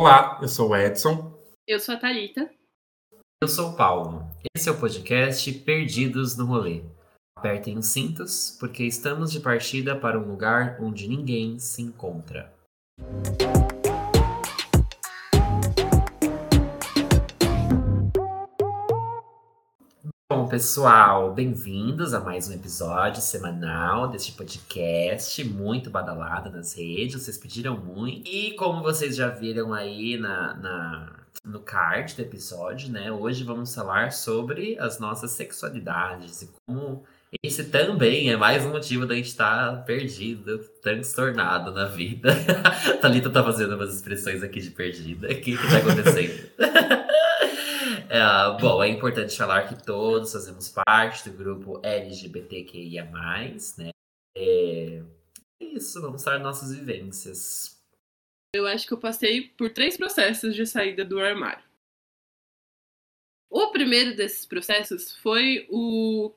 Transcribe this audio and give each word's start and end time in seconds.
Olá, 0.00 0.38
eu 0.42 0.48
sou 0.48 0.70
o 0.70 0.76
Edson. 0.76 1.38
Eu 1.66 1.78
sou 1.78 1.94
a 1.94 1.98
Thalita. 1.98 2.50
Eu 3.42 3.48
sou 3.48 3.70
o 3.70 3.76
Paulo. 3.76 4.24
Esse 4.56 4.68
é 4.68 4.72
o 4.72 4.78
podcast 4.80 5.52
Perdidos 5.60 6.36
no 6.36 6.46
Rolê. 6.46 6.82
Apertem 7.36 7.78
os 7.78 7.86
cintos, 7.86 8.56
porque 8.58 8.84
estamos 8.84 9.30
de 9.30 9.40
partida 9.40 9.94
para 9.94 10.18
um 10.18 10.28
lugar 10.28 10.78
onde 10.80 11.08
ninguém 11.08 11.58
se 11.58 11.82
encontra. 11.82 12.52
Pessoal, 20.52 21.32
bem-vindos 21.32 22.12
a 22.12 22.20
mais 22.20 22.46
um 22.46 22.52
episódio 22.52 23.22
semanal 23.22 24.08
deste 24.08 24.32
podcast, 24.32 25.42
muito 25.44 25.88
badalado 25.88 26.50
nas 26.50 26.76
redes, 26.76 27.22
vocês 27.22 27.38
pediram 27.38 27.74
muito. 27.78 28.28
E 28.28 28.54
como 28.56 28.82
vocês 28.82 29.16
já 29.16 29.28
viram 29.30 29.72
aí 29.72 30.18
na, 30.18 30.54
na, 30.56 31.12
no 31.42 31.60
card 31.60 32.14
do 32.14 32.20
episódio, 32.20 32.92
né, 32.92 33.10
hoje 33.10 33.44
vamos 33.44 33.74
falar 33.74 34.12
sobre 34.12 34.78
as 34.78 34.98
nossas 34.98 35.30
sexualidades 35.30 36.42
e 36.42 36.50
como 36.66 37.02
esse 37.42 37.64
também 37.70 38.30
é 38.30 38.36
mais 38.36 38.62
um 38.62 38.72
motivo 38.72 39.06
da 39.06 39.14
gente 39.14 39.28
estar 39.28 39.70
tá 39.70 39.76
perdido, 39.78 40.58
transtornado 40.82 41.72
na 41.72 41.86
vida. 41.86 42.28
Thalita 43.00 43.30
tá 43.30 43.42
fazendo 43.42 43.74
umas 43.74 43.94
expressões 43.94 44.42
aqui 44.42 44.60
de 44.60 44.68
perdida. 44.68 45.28
O 45.28 45.30
que, 45.30 45.56
que 45.56 45.70
tá 45.70 45.78
acontecendo? 45.78 46.50
É, 48.14 48.60
bom, 48.60 48.84
é 48.84 48.90
importante 48.90 49.34
falar 49.34 49.66
que 49.66 49.86
todos 49.86 50.32
fazemos 50.32 50.68
parte 50.68 51.30
do 51.30 51.34
grupo 51.34 51.80
LGBTQIA, 51.82 53.10
né? 53.78 53.88
É, 54.36 55.02
é 55.58 55.64
isso, 55.64 55.98
vamos 56.02 56.22
falar 56.22 56.38
nossas 56.38 56.76
vivências. 56.76 57.82
Eu 58.54 58.66
acho 58.66 58.86
que 58.86 58.92
eu 58.92 59.00
passei 59.00 59.48
por 59.56 59.70
três 59.70 59.96
processos 59.96 60.54
de 60.54 60.66
saída 60.66 61.06
do 61.06 61.18
armário. 61.18 61.64
O 63.50 63.68
primeiro 63.70 64.14
desses 64.14 64.44
processos 64.44 65.16
foi 65.16 65.66
o, 65.70 66.34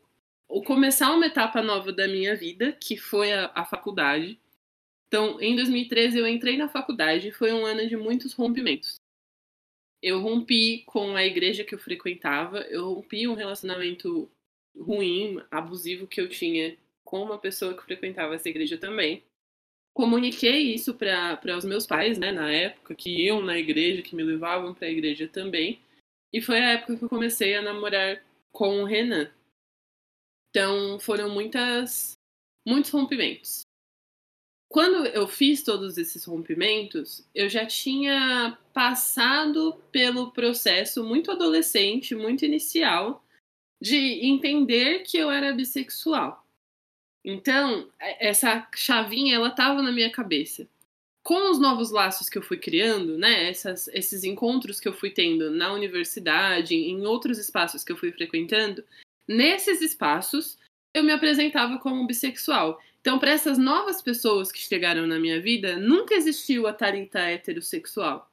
o 0.47 0.63
começar 0.63 1.11
uma 1.11 1.25
etapa 1.25 1.61
nova 1.61 1.91
da 1.91 2.07
minha 2.07 2.37
vida, 2.37 2.71
que 2.71 2.95
foi 2.95 3.33
a, 3.33 3.51
a 3.53 3.65
faculdade. 3.65 4.39
Então, 5.07 5.41
em 5.41 5.57
2013, 5.57 6.19
eu 6.19 6.25
entrei 6.25 6.55
na 6.55 6.69
faculdade 6.69 7.27
e 7.27 7.33
foi 7.33 7.51
um 7.51 7.65
ano 7.65 7.85
de 7.85 7.97
muitos 7.97 8.31
rompimentos 8.31 8.95
eu 10.05 10.21
rompi 10.21 10.83
com 10.85 11.15
a 11.15 11.25
igreja 11.25 11.63
que 11.63 11.73
eu 11.73 11.79
frequentava, 11.79 12.59
eu 12.69 12.93
rompi 12.93 13.27
um 13.27 13.33
relacionamento 13.33 14.29
ruim, 14.77 15.41
abusivo 15.49 16.05
que 16.05 16.21
eu 16.21 16.29
tinha 16.29 16.77
com 17.03 17.23
uma 17.23 17.39
pessoa 17.39 17.75
que 17.75 17.81
frequentava 17.81 18.35
essa 18.35 18.47
igreja 18.47 18.77
também. 18.77 19.23
Comuniquei 19.95 20.75
isso 20.75 20.93
para 20.93 21.57
os 21.57 21.65
meus 21.65 21.87
pais, 21.87 22.19
né, 22.19 22.31
na 22.31 22.51
época, 22.51 22.93
que 22.93 23.25
iam 23.25 23.41
na 23.41 23.57
igreja, 23.57 24.03
que 24.03 24.15
me 24.15 24.21
levavam 24.21 24.75
para 24.75 24.85
a 24.85 24.91
igreja 24.91 25.27
também. 25.27 25.81
E 26.31 26.39
foi 26.39 26.59
a 26.59 26.73
época 26.73 26.97
que 26.97 27.03
eu 27.05 27.09
comecei 27.09 27.55
a 27.55 27.63
namorar 27.63 28.23
com 28.51 28.83
o 28.83 28.85
Renan. 28.85 29.31
Então 30.51 30.99
foram 30.99 31.31
muitas, 31.31 32.13
muitos 32.63 32.91
rompimentos. 32.91 33.65
Quando 34.69 35.05
eu 35.07 35.27
fiz 35.27 35.63
todos 35.63 35.97
esses 35.97 36.25
rompimentos, 36.25 37.25
eu 37.33 37.47
já 37.47 37.65
tinha 37.65 38.57
passado 38.73 39.81
pelo 39.91 40.31
processo 40.31 41.03
muito 41.03 41.31
adolescente, 41.31 42.15
muito 42.15 42.43
inicial, 42.43 43.23
de 43.81 44.25
entender 44.25 45.03
que 45.03 45.17
eu 45.17 45.29
era 45.29 45.53
bissexual. 45.53 46.45
Então, 47.23 47.89
essa 47.99 48.67
chavinha, 48.75 49.35
ela 49.35 49.49
estava 49.49 49.81
na 49.81 49.91
minha 49.91 50.11
cabeça. 50.11 50.67
Com 51.23 51.49
os 51.49 51.59
novos 51.59 51.89
laços 51.89 52.29
que 52.29 52.37
eu 52.37 52.43
fui 52.43 52.57
criando, 52.57 53.17
né, 53.17 53.49
essas, 53.49 53.87
esses 53.87 54.23
encontros 54.23 54.79
que 54.79 54.87
eu 54.87 54.93
fui 54.93 55.09
tendo 55.09 55.49
na 55.49 55.73
universidade, 55.73 56.75
em 56.75 57.03
outros 57.05 57.39
espaços 57.39 57.83
que 57.83 57.91
eu 57.91 57.97
fui 57.97 58.11
frequentando, 58.11 58.83
nesses 59.27 59.81
espaços 59.81 60.57
eu 60.93 61.03
me 61.03 61.11
apresentava 61.11 61.79
como 61.79 62.05
bissexual. 62.05 62.79
Então, 63.05 63.19
para 63.19 63.29
essas 63.29 63.59
novas 63.59 64.01
pessoas 64.01 64.51
que 64.51 64.57
chegaram 64.57 65.05
na 65.05 65.19
minha 65.19 65.39
vida, 65.39 65.77
nunca 65.77 66.15
existiu 66.15 66.65
a 66.65 66.73
Tarita 66.73 67.19
heterossexual. 67.19 68.27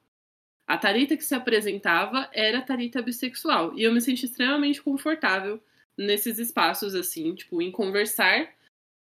A 0.66 0.78
Tarita 0.78 1.14
que 1.14 1.26
se 1.26 1.34
apresentava 1.34 2.26
era 2.32 2.56
a 2.56 2.62
Tarita 2.62 3.02
bissexual. 3.02 3.78
E 3.78 3.82
eu 3.82 3.92
me 3.92 4.00
senti 4.00 4.24
extremamente 4.24 4.80
confortável 4.80 5.62
nesses 5.94 6.38
espaços, 6.38 6.94
assim, 6.94 7.34
tipo, 7.34 7.60
em 7.60 7.70
conversar 7.70 8.50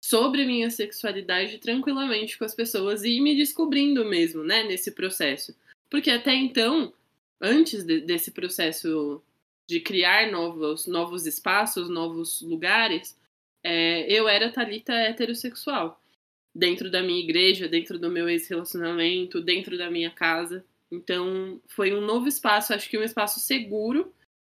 sobre 0.04 0.44
minha 0.46 0.70
sexualidade 0.70 1.58
tranquilamente 1.60 2.38
com 2.38 2.44
as 2.44 2.54
pessoas 2.54 3.06
e 3.06 3.22
me 3.22 3.34
descobrindo 3.34 4.04
mesmo, 4.04 4.44
né, 4.44 4.64
nesse 4.64 4.92
processo. 4.92 5.56
Porque 5.90 6.12
até 6.12 6.36
então, 6.36 6.94
antes 7.40 7.86
de, 7.86 8.02
desse 8.02 8.32
processo 8.32 9.24
de 9.70 9.80
criar 9.80 10.30
novos, 10.30 10.86
novos 10.86 11.26
espaços, 11.26 11.88
novos 11.88 12.42
lugares, 12.42 13.18
é, 13.64 14.12
eu 14.12 14.28
era 14.28 14.52
Talita 14.52 14.94
heterossexual. 14.94 16.02
Dentro 16.54 16.92
da 16.92 17.02
minha 17.02 17.20
igreja, 17.20 17.68
dentro 17.68 17.98
do 17.98 18.10
meu 18.10 18.28
ex-relacionamento, 18.28 19.42
dentro 19.42 19.78
da 19.78 19.90
minha 19.90 20.12
casa. 20.12 20.66
Então, 20.92 21.62
foi 21.68 21.94
um 21.94 22.02
novo 22.02 22.28
espaço, 22.28 22.74
acho 22.74 22.90
que 22.90 22.98
um 22.98 23.04
espaço 23.04 23.40
seguro 23.40 24.14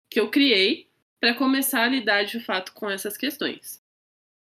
que 0.10 0.20
eu 0.20 0.30
criei 0.30 0.88
para 1.20 1.34
começar 1.34 1.84
a 1.84 1.88
lidar 1.88 2.24
de 2.24 2.40
fato 2.40 2.74
com 2.74 2.90
essas 2.90 3.18
questões. 3.18 3.82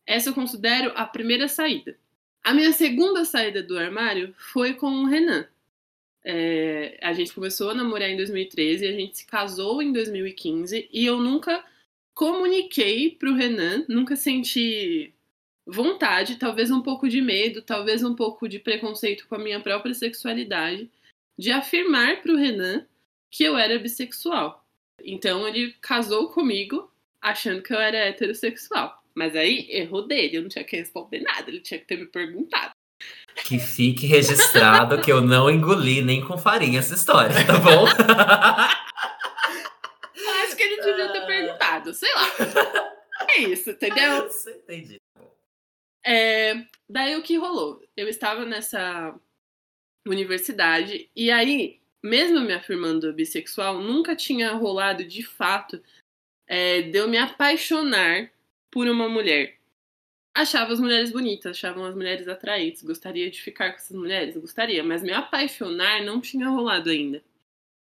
Essa 0.05 0.31
eu 0.31 0.35
considero 0.35 0.93
a 0.97 1.05
primeira 1.05 1.47
saída. 1.47 1.97
A 2.43 2.53
minha 2.53 2.73
segunda 2.73 3.25
saída 3.25 3.63
do 3.63 3.79
armário 3.79 4.35
foi 4.37 4.75
com 4.75 4.87
o 4.87 5.07
Renan. 5.07 5.47
É, 6.25 6.99
a 7.03 7.13
gente 7.13 7.33
começou 7.33 7.71
a 7.71 7.75
namorar 7.75 8.11
em 8.11 8.17
2013, 8.17 8.87
a 8.87 8.93
gente 8.93 9.19
se 9.19 9.27
casou 9.27 9.81
em 9.81 9.93
2015 9.93 10.89
e 10.93 11.07
eu 11.07 11.19
nunca 11.19 11.65
comuniquei 12.19 13.13
pro 13.13 13.33
Renan, 13.33 13.85
nunca 13.89 14.17
senti 14.17 15.15
vontade, 15.65 16.35
talvez 16.35 16.69
um 16.69 16.83
pouco 16.83 17.09
de 17.09 17.21
medo, 17.21 17.63
talvez 17.63 18.03
um 18.03 18.13
pouco 18.13 18.49
de 18.49 18.59
preconceito 18.59 19.29
com 19.29 19.37
a 19.37 19.39
minha 19.39 19.61
própria 19.61 19.95
sexualidade, 19.95 20.91
de 21.39 21.53
afirmar 21.53 22.21
pro 22.21 22.37
Renan 22.37 22.85
que 23.31 23.45
eu 23.45 23.57
era 23.57 23.79
bissexual. 23.79 24.67
Então 25.01 25.47
ele 25.47 25.77
casou 25.81 26.31
comigo 26.31 26.91
achando 27.23 27.63
que 27.63 27.73
eu 27.73 27.79
era 27.79 28.09
heterossexual. 28.09 29.01
Mas 29.15 29.37
aí 29.37 29.69
errou 29.71 30.05
dele, 30.05 30.39
eu 30.39 30.43
não 30.43 30.49
tinha 30.49 30.65
que 30.65 30.77
responder 30.77 31.21
nada, 31.21 31.49
ele 31.49 31.61
tinha 31.61 31.79
que 31.79 31.87
ter 31.87 31.99
me 31.99 32.07
perguntado. 32.07 32.73
Que 33.45 33.61
fique 33.61 34.09
registrado 34.09 35.01
que 35.01 35.13
eu 35.13 35.21
não 35.21 35.49
engoli 35.49 36.03
nem 36.03 36.21
com 36.21 36.37
farinha 36.37 36.81
essa 36.81 36.97
história, 36.97 37.47
tá 37.47 37.59
bom? 37.59 37.87
perguntado, 41.79 41.95
sei 41.95 42.13
lá. 42.15 42.99
É 43.31 43.41
isso, 43.41 43.71
entendeu? 43.71 44.29
Entendi. 44.47 45.01
É, 46.05 46.65
daí 46.89 47.17
o 47.17 47.23
que 47.23 47.37
rolou? 47.37 47.83
Eu 47.97 48.09
estava 48.09 48.45
nessa 48.45 49.15
universidade 50.07 51.11
e 51.15 51.31
aí, 51.31 51.81
mesmo 52.03 52.41
me 52.41 52.53
afirmando 52.53 53.13
bissexual, 53.13 53.81
nunca 53.81 54.17
tinha 54.17 54.53
rolado 54.53 55.05
de 55.05 55.23
fato 55.23 55.83
é, 56.47 56.83
de 56.83 56.97
eu 56.97 57.09
me 57.09 57.19
apaixonar 57.19 58.31
por 58.71 58.87
uma 58.87 59.09
mulher. 59.09 59.59
Achava 60.35 60.73
as 60.73 60.81
mulheres 60.81 61.11
bonitas, 61.11 61.51
achava 61.51 61.87
as 61.89 61.95
mulheres 61.95 62.29
atraentes, 62.29 62.83
gostaria 62.83 63.29
de 63.31 63.43
ficar 63.43 63.71
com 63.71 63.77
essas 63.77 63.97
mulheres, 63.97 64.37
gostaria, 64.37 64.85
mas 64.85 65.03
me 65.03 65.13
apaixonar 65.13 66.03
não 66.03 66.21
tinha 66.21 66.49
rolado 66.49 66.89
ainda. 66.89 67.23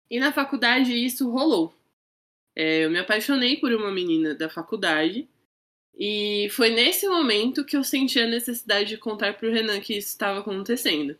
E 0.09 0.19
na 0.19 0.31
faculdade 0.31 0.93
isso 0.93 1.29
rolou. 1.29 1.76
É, 2.59 2.85
eu 2.85 2.89
me 2.89 2.97
apaixonei 2.97 3.57
por 3.57 3.71
uma 3.71 3.91
menina 3.91 4.33
da 4.33 4.49
faculdade 4.49 5.29
e 5.95 6.49
foi 6.49 6.71
nesse 6.71 7.07
momento 7.07 7.63
que 7.63 7.77
eu 7.77 7.83
senti 7.83 8.19
a 8.19 8.25
necessidade 8.25 8.89
de 8.89 8.97
contar 8.97 9.37
para 9.37 9.47
o 9.47 9.51
Renan 9.51 9.79
que 9.79 9.95
isso 9.95 10.07
estava 10.07 10.39
acontecendo. 10.39 11.15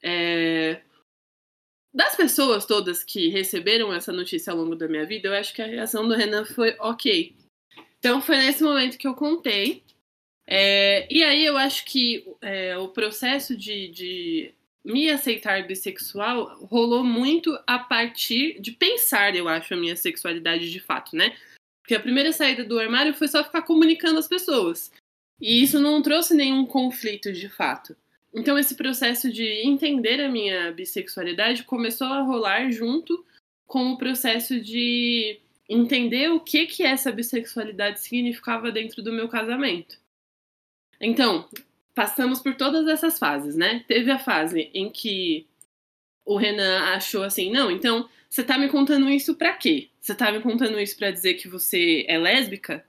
É... 0.00 0.82
Das 1.92 2.14
pessoas 2.14 2.64
todas 2.64 3.02
que 3.02 3.26
receberam 3.26 3.92
essa 3.92 4.12
notícia 4.12 4.52
ao 4.52 4.58
longo 4.58 4.76
da 4.76 4.86
minha 4.86 5.04
vida, 5.04 5.26
eu 5.26 5.34
acho 5.34 5.52
que 5.52 5.62
a 5.62 5.66
reação 5.66 6.06
do 6.06 6.14
Renan 6.14 6.44
foi 6.44 6.76
ok. 6.78 7.34
Então 7.98 8.22
foi 8.22 8.36
nesse 8.36 8.62
momento 8.62 8.98
que 8.98 9.08
eu 9.08 9.16
contei. 9.16 9.82
É... 10.46 11.12
E 11.12 11.24
aí 11.24 11.44
eu 11.44 11.56
acho 11.58 11.84
que 11.86 12.24
é, 12.40 12.78
o 12.78 12.86
processo 12.86 13.56
de, 13.56 13.88
de 13.88 14.54
me 14.84 15.10
aceitar 15.10 15.66
bissexual 15.66 16.64
rolou 16.64 17.04
muito 17.04 17.58
a 17.66 17.78
partir 17.78 18.60
de 18.60 18.72
pensar, 18.72 19.34
eu 19.36 19.48
acho, 19.48 19.74
a 19.74 19.76
minha 19.76 19.96
sexualidade 19.96 20.70
de 20.70 20.80
fato, 20.80 21.14
né? 21.14 21.36
Porque 21.82 21.94
a 21.94 22.00
primeira 22.00 22.32
saída 22.32 22.64
do 22.64 22.78
armário 22.78 23.14
foi 23.14 23.28
só 23.28 23.44
ficar 23.44 23.62
comunicando 23.62 24.18
às 24.18 24.28
pessoas. 24.28 24.92
E 25.40 25.62
isso 25.62 25.80
não 25.80 26.02
trouxe 26.02 26.34
nenhum 26.34 26.66
conflito 26.66 27.32
de 27.32 27.48
fato. 27.48 27.96
Então 28.32 28.58
esse 28.58 28.74
processo 28.74 29.30
de 29.32 29.44
entender 29.66 30.20
a 30.20 30.28
minha 30.28 30.72
bissexualidade 30.72 31.64
começou 31.64 32.06
a 32.06 32.22
rolar 32.22 32.70
junto 32.70 33.24
com 33.66 33.92
o 33.92 33.98
processo 33.98 34.60
de 34.60 35.40
entender 35.68 36.30
o 36.30 36.40
que 36.40 36.66
que 36.66 36.82
essa 36.82 37.12
bissexualidade 37.12 38.00
significava 38.00 38.72
dentro 38.72 39.02
do 39.02 39.12
meu 39.12 39.28
casamento. 39.28 39.98
Então, 41.00 41.48
passamos 42.00 42.40
por 42.40 42.54
todas 42.54 42.88
essas 42.88 43.18
fases, 43.18 43.54
né? 43.54 43.84
Teve 43.86 44.10
a 44.10 44.18
fase 44.18 44.70
em 44.72 44.88
que 44.88 45.46
o 46.24 46.38
Renan 46.38 46.94
achou 46.94 47.22
assim, 47.22 47.52
não, 47.52 47.70
então 47.70 48.08
você 48.26 48.42
tá 48.42 48.56
me 48.56 48.70
contando 48.70 49.10
isso 49.10 49.34
pra 49.34 49.52
quê? 49.52 49.90
Você 50.00 50.14
tá 50.14 50.32
me 50.32 50.40
contando 50.40 50.80
isso 50.80 50.96
pra 50.96 51.10
dizer 51.10 51.34
que 51.34 51.46
você 51.46 52.06
é 52.08 52.16
lésbica? 52.16 52.82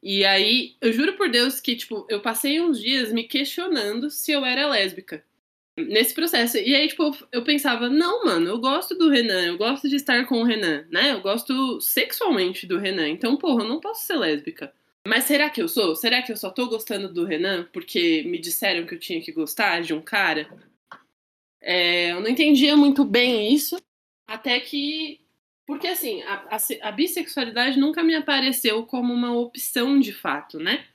E 0.00 0.24
aí, 0.24 0.76
eu 0.80 0.92
juro 0.92 1.14
por 1.16 1.28
Deus 1.28 1.58
que, 1.58 1.74
tipo, 1.74 2.06
eu 2.08 2.22
passei 2.22 2.60
uns 2.60 2.80
dias 2.80 3.12
me 3.12 3.24
questionando 3.24 4.08
se 4.08 4.30
eu 4.30 4.44
era 4.44 4.68
lésbica 4.68 5.24
nesse 5.76 6.14
processo. 6.14 6.56
E 6.56 6.72
aí, 6.72 6.86
tipo, 6.86 7.16
eu 7.32 7.42
pensava, 7.42 7.88
não, 7.88 8.24
mano, 8.24 8.48
eu 8.48 8.60
gosto 8.60 8.94
do 8.94 9.08
Renan, 9.08 9.44
eu 9.44 9.58
gosto 9.58 9.88
de 9.88 9.96
estar 9.96 10.24
com 10.26 10.40
o 10.40 10.44
Renan, 10.44 10.86
né? 10.88 11.14
Eu 11.14 11.20
gosto 11.20 11.80
sexualmente 11.80 12.64
do 12.64 12.78
Renan. 12.78 13.08
Então, 13.08 13.36
porra, 13.36 13.64
eu 13.64 13.68
não 13.68 13.80
posso 13.80 14.04
ser 14.04 14.14
lésbica. 14.14 14.72
Mas 15.06 15.24
será 15.24 15.50
que 15.50 15.60
eu 15.60 15.68
sou? 15.68 15.94
Será 15.94 16.22
que 16.22 16.32
eu 16.32 16.36
só 16.36 16.50
tô 16.50 16.66
gostando 16.66 17.12
do 17.12 17.24
Renan 17.24 17.68
porque 17.72 18.22
me 18.22 18.38
disseram 18.38 18.86
que 18.86 18.94
eu 18.94 18.98
tinha 18.98 19.20
que 19.20 19.32
gostar 19.32 19.82
de 19.82 19.92
um 19.92 20.00
cara? 20.00 20.48
É, 21.60 22.12
eu 22.12 22.20
não 22.20 22.28
entendia 22.28 22.76
muito 22.76 23.04
bem 23.04 23.52
isso, 23.52 23.76
até 24.26 24.58
que. 24.60 25.20
Porque, 25.66 25.86
assim, 25.86 26.22
a, 26.22 26.56
a, 26.56 26.88
a 26.88 26.92
bissexualidade 26.92 27.78
nunca 27.78 28.02
me 28.02 28.14
apareceu 28.14 28.84
como 28.84 29.12
uma 29.12 29.32
opção 29.32 29.98
de 29.98 30.12
fato, 30.12 30.58
né? 30.58 30.86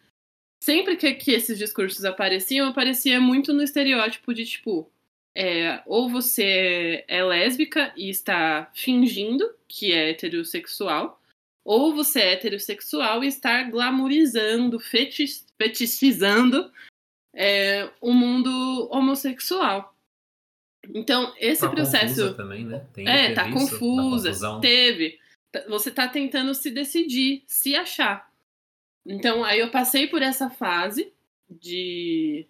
Sempre 0.63 0.95
que, 0.95 1.13
que 1.15 1.31
esses 1.31 1.57
discursos 1.57 2.05
apareciam, 2.05 2.67
aparecia 2.67 3.19
muito 3.19 3.53
no 3.53 3.63
estereótipo 3.63 4.33
de 4.33 4.45
tipo. 4.45 4.91
É, 5.35 5.81
ou 5.85 6.09
você 6.09 7.05
é 7.07 7.23
lésbica 7.23 7.93
e 7.95 8.09
está 8.09 8.69
fingindo 8.73 9.49
que 9.67 9.93
é 9.93 10.09
heterossexual, 10.09 11.18
ou 11.69 11.93
você 11.93 12.19
é 12.21 12.33
heterossexual 12.33 13.23
e 13.23 13.27
está 13.27 13.61
glamorizando, 13.61 14.79
fetich, 14.79 15.43
fetichizando 15.55 16.71
é, 17.31 17.87
o 18.01 18.11
mundo 18.11 18.89
homossexual. 18.91 19.95
Então, 20.91 21.31
esse 21.37 21.61
tá 21.61 21.69
processo. 21.69 22.33
também, 22.33 22.65
né? 22.65 22.83
Tem, 22.91 23.07
é, 23.07 23.35
tá 23.35 23.51
confusa. 23.51 24.59
Teve. 24.59 25.19
Você 25.67 25.91
tá 25.91 26.07
tentando 26.07 26.55
se 26.55 26.71
decidir, 26.71 27.43
se 27.45 27.75
achar. 27.75 28.27
Então, 29.05 29.43
aí 29.43 29.59
eu 29.59 29.69
passei 29.69 30.07
por 30.07 30.23
essa 30.23 30.49
fase 30.49 31.13
de 31.47 32.47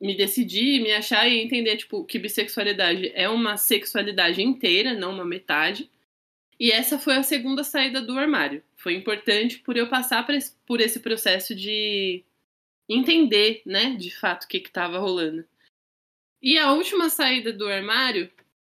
me 0.00 0.16
decidir, 0.16 0.82
me 0.82 0.90
achar 0.90 1.28
e 1.28 1.38
entender, 1.38 1.76
tipo, 1.76 2.04
que 2.04 2.18
bissexualidade 2.18 3.12
é 3.14 3.28
uma 3.28 3.56
sexualidade 3.56 4.42
inteira, 4.42 4.92
não 4.92 5.14
uma 5.14 5.24
metade. 5.24 5.88
E 6.60 6.70
essa 6.70 6.98
foi 6.98 7.14
a 7.14 7.22
segunda 7.22 7.64
saída 7.64 8.02
do 8.02 8.18
armário. 8.18 8.62
Foi 8.76 8.94
importante 8.94 9.58
por 9.60 9.78
eu 9.78 9.88
passar 9.88 10.26
por 10.66 10.78
esse 10.78 11.00
processo 11.00 11.54
de 11.54 12.22
entender, 12.86 13.62
né, 13.64 13.96
de 13.96 14.14
fato, 14.14 14.44
o 14.44 14.48
que 14.48 14.58
estava 14.58 14.98
rolando. 14.98 15.44
E 16.42 16.58
a 16.58 16.72
última 16.72 17.08
saída 17.08 17.50
do 17.50 17.66
armário 17.66 18.30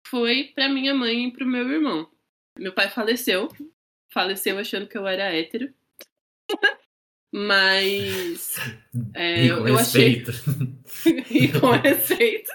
foi 0.07 0.45
para 0.55 0.67
minha 0.67 0.95
mãe 0.95 1.27
e 1.27 1.31
para 1.31 1.45
o 1.45 1.47
meu 1.47 1.69
irmão. 1.69 2.09
Meu 2.57 2.73
pai 2.73 2.89
faleceu, 2.89 3.49
faleceu 4.11 4.57
achando 4.57 4.87
que 4.87 4.97
eu 4.97 5.05
era 5.05 5.33
hétero. 5.33 5.71
Mas. 7.31 8.55
É, 9.13 9.45
e 9.45 9.49
com 9.49 9.67
eu 9.67 9.75
respeito. 9.75 10.31
Achei... 10.31 11.25
e 11.29 11.59
com 11.59 11.71
respeito. 11.71 12.51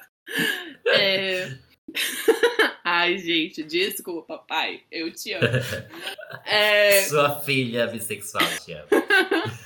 É... 0.86 1.58
Ai, 2.82 3.18
gente, 3.18 3.62
desculpa, 3.62 4.38
pai. 4.38 4.82
Eu 4.90 5.12
te 5.12 5.32
amo. 5.32 5.46
É... 6.46 7.02
Sua 7.02 7.40
filha 7.40 7.86
bissexual 7.86 8.44
te 8.64 8.72
ama. 8.72 8.88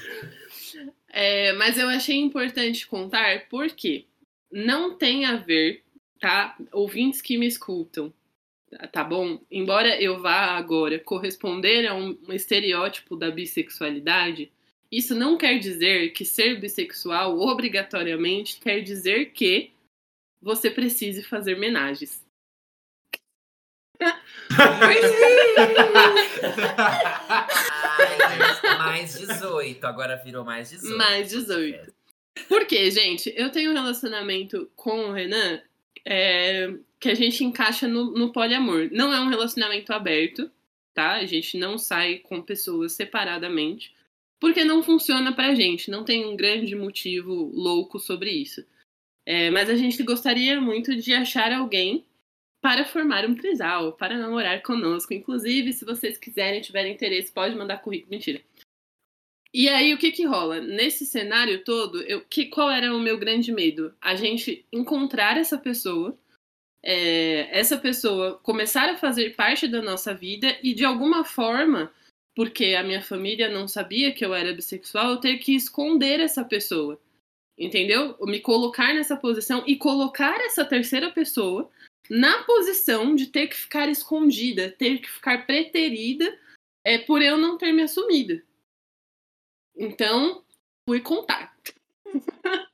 É, 1.16 1.52
mas 1.52 1.78
eu 1.78 1.88
achei 1.88 2.16
importante 2.16 2.88
contar 2.88 3.46
porque 3.48 4.04
não 4.50 4.96
tem 4.96 5.24
a 5.24 5.36
ver, 5.36 5.84
tá? 6.18 6.56
Ouvintes 6.72 7.22
que 7.22 7.38
me 7.38 7.46
escutam, 7.46 8.12
tá 8.90 9.04
bom? 9.04 9.40
Embora 9.48 9.96
eu 10.02 10.20
vá 10.20 10.56
agora 10.56 10.98
corresponder 10.98 11.86
a 11.86 11.94
um, 11.94 12.18
um 12.28 12.32
estereótipo 12.32 13.14
da 13.14 13.30
bissexualidade, 13.30 14.50
isso 14.90 15.14
não 15.14 15.38
quer 15.38 15.60
dizer 15.60 16.10
que 16.10 16.24
ser 16.24 16.58
bissexual 16.58 17.38
obrigatoriamente 17.38 18.58
quer 18.58 18.80
dizer 18.80 19.30
que 19.30 19.70
você 20.42 20.68
precise 20.68 21.22
fazer 21.22 21.56
mais 28.78 29.18
18, 29.18 29.84
agora 29.84 30.16
virou 30.16 30.44
mais 30.44 30.70
18. 30.70 30.96
Mais 30.96 31.28
18. 31.30 31.92
Porque, 32.48 32.90
gente, 32.90 33.32
eu 33.36 33.50
tenho 33.50 33.70
um 33.70 33.74
relacionamento 33.74 34.70
com 34.74 35.08
o 35.08 35.12
Renan 35.12 35.60
é, 36.04 36.72
que 36.98 37.08
a 37.08 37.14
gente 37.14 37.44
encaixa 37.44 37.86
no, 37.88 38.12
no 38.12 38.32
poliamor. 38.32 38.88
Não 38.92 39.12
é 39.12 39.20
um 39.20 39.28
relacionamento 39.28 39.92
aberto, 39.92 40.50
tá? 40.92 41.12
A 41.14 41.26
gente 41.26 41.56
não 41.56 41.78
sai 41.78 42.18
com 42.18 42.42
pessoas 42.42 42.92
separadamente, 42.92 43.94
porque 44.40 44.64
não 44.64 44.82
funciona 44.82 45.32
pra 45.32 45.54
gente. 45.54 45.90
Não 45.90 46.04
tem 46.04 46.26
um 46.26 46.36
grande 46.36 46.74
motivo 46.74 47.50
louco 47.54 47.98
sobre 47.98 48.30
isso. 48.30 48.64
É, 49.26 49.50
mas 49.50 49.70
a 49.70 49.74
gente 49.74 50.02
gostaria 50.02 50.60
muito 50.60 50.94
de 50.96 51.14
achar 51.14 51.52
alguém 51.52 52.04
para 52.64 52.86
formar 52.86 53.26
um 53.26 53.34
trisal, 53.34 53.92
para 53.92 54.16
namorar 54.16 54.62
conosco. 54.62 55.12
Inclusive, 55.12 55.70
se 55.74 55.84
vocês 55.84 56.16
quiserem, 56.16 56.62
tiverem 56.62 56.94
interesse, 56.94 57.30
pode 57.30 57.54
mandar 57.54 57.82
currículo. 57.82 58.12
Mentira. 58.12 58.40
E 59.52 59.68
aí, 59.68 59.92
o 59.92 59.98
que 59.98 60.10
que 60.10 60.24
rola? 60.24 60.62
Nesse 60.62 61.04
cenário 61.04 61.62
todo, 61.62 62.00
eu, 62.04 62.22
que, 62.22 62.46
qual 62.46 62.70
era 62.70 62.96
o 62.96 62.98
meu 62.98 63.18
grande 63.18 63.52
medo? 63.52 63.94
A 64.00 64.14
gente 64.14 64.64
encontrar 64.72 65.36
essa 65.36 65.58
pessoa, 65.58 66.18
é, 66.82 67.50
essa 67.50 67.76
pessoa 67.76 68.38
começar 68.42 68.88
a 68.88 68.96
fazer 68.96 69.36
parte 69.36 69.68
da 69.68 69.82
nossa 69.82 70.14
vida 70.14 70.58
e, 70.62 70.72
de 70.72 70.86
alguma 70.86 71.22
forma, 71.22 71.92
porque 72.34 72.74
a 72.74 72.82
minha 72.82 73.02
família 73.02 73.50
não 73.50 73.68
sabia 73.68 74.10
que 74.10 74.24
eu 74.24 74.32
era 74.32 74.54
bissexual, 74.54 75.10
eu 75.10 75.16
ter 75.18 75.36
que 75.36 75.54
esconder 75.54 76.18
essa 76.18 76.42
pessoa. 76.42 76.98
Entendeu? 77.58 78.16
Me 78.22 78.40
colocar 78.40 78.94
nessa 78.94 79.18
posição 79.18 79.62
e 79.66 79.76
colocar 79.76 80.40
essa 80.40 80.64
terceira 80.64 81.10
pessoa 81.10 81.70
na 82.10 82.42
posição 82.44 83.14
de 83.14 83.26
ter 83.26 83.48
que 83.48 83.56
ficar 83.56 83.88
escondida, 83.88 84.70
ter 84.70 84.98
que 84.98 85.10
ficar 85.10 85.46
preterida 85.46 86.38
é, 86.84 86.98
por 86.98 87.22
eu 87.22 87.38
não 87.38 87.56
ter 87.56 87.72
me 87.72 87.82
assumido. 87.82 88.42
Então, 89.76 90.44
fui 90.88 91.00
contar. 91.00 91.56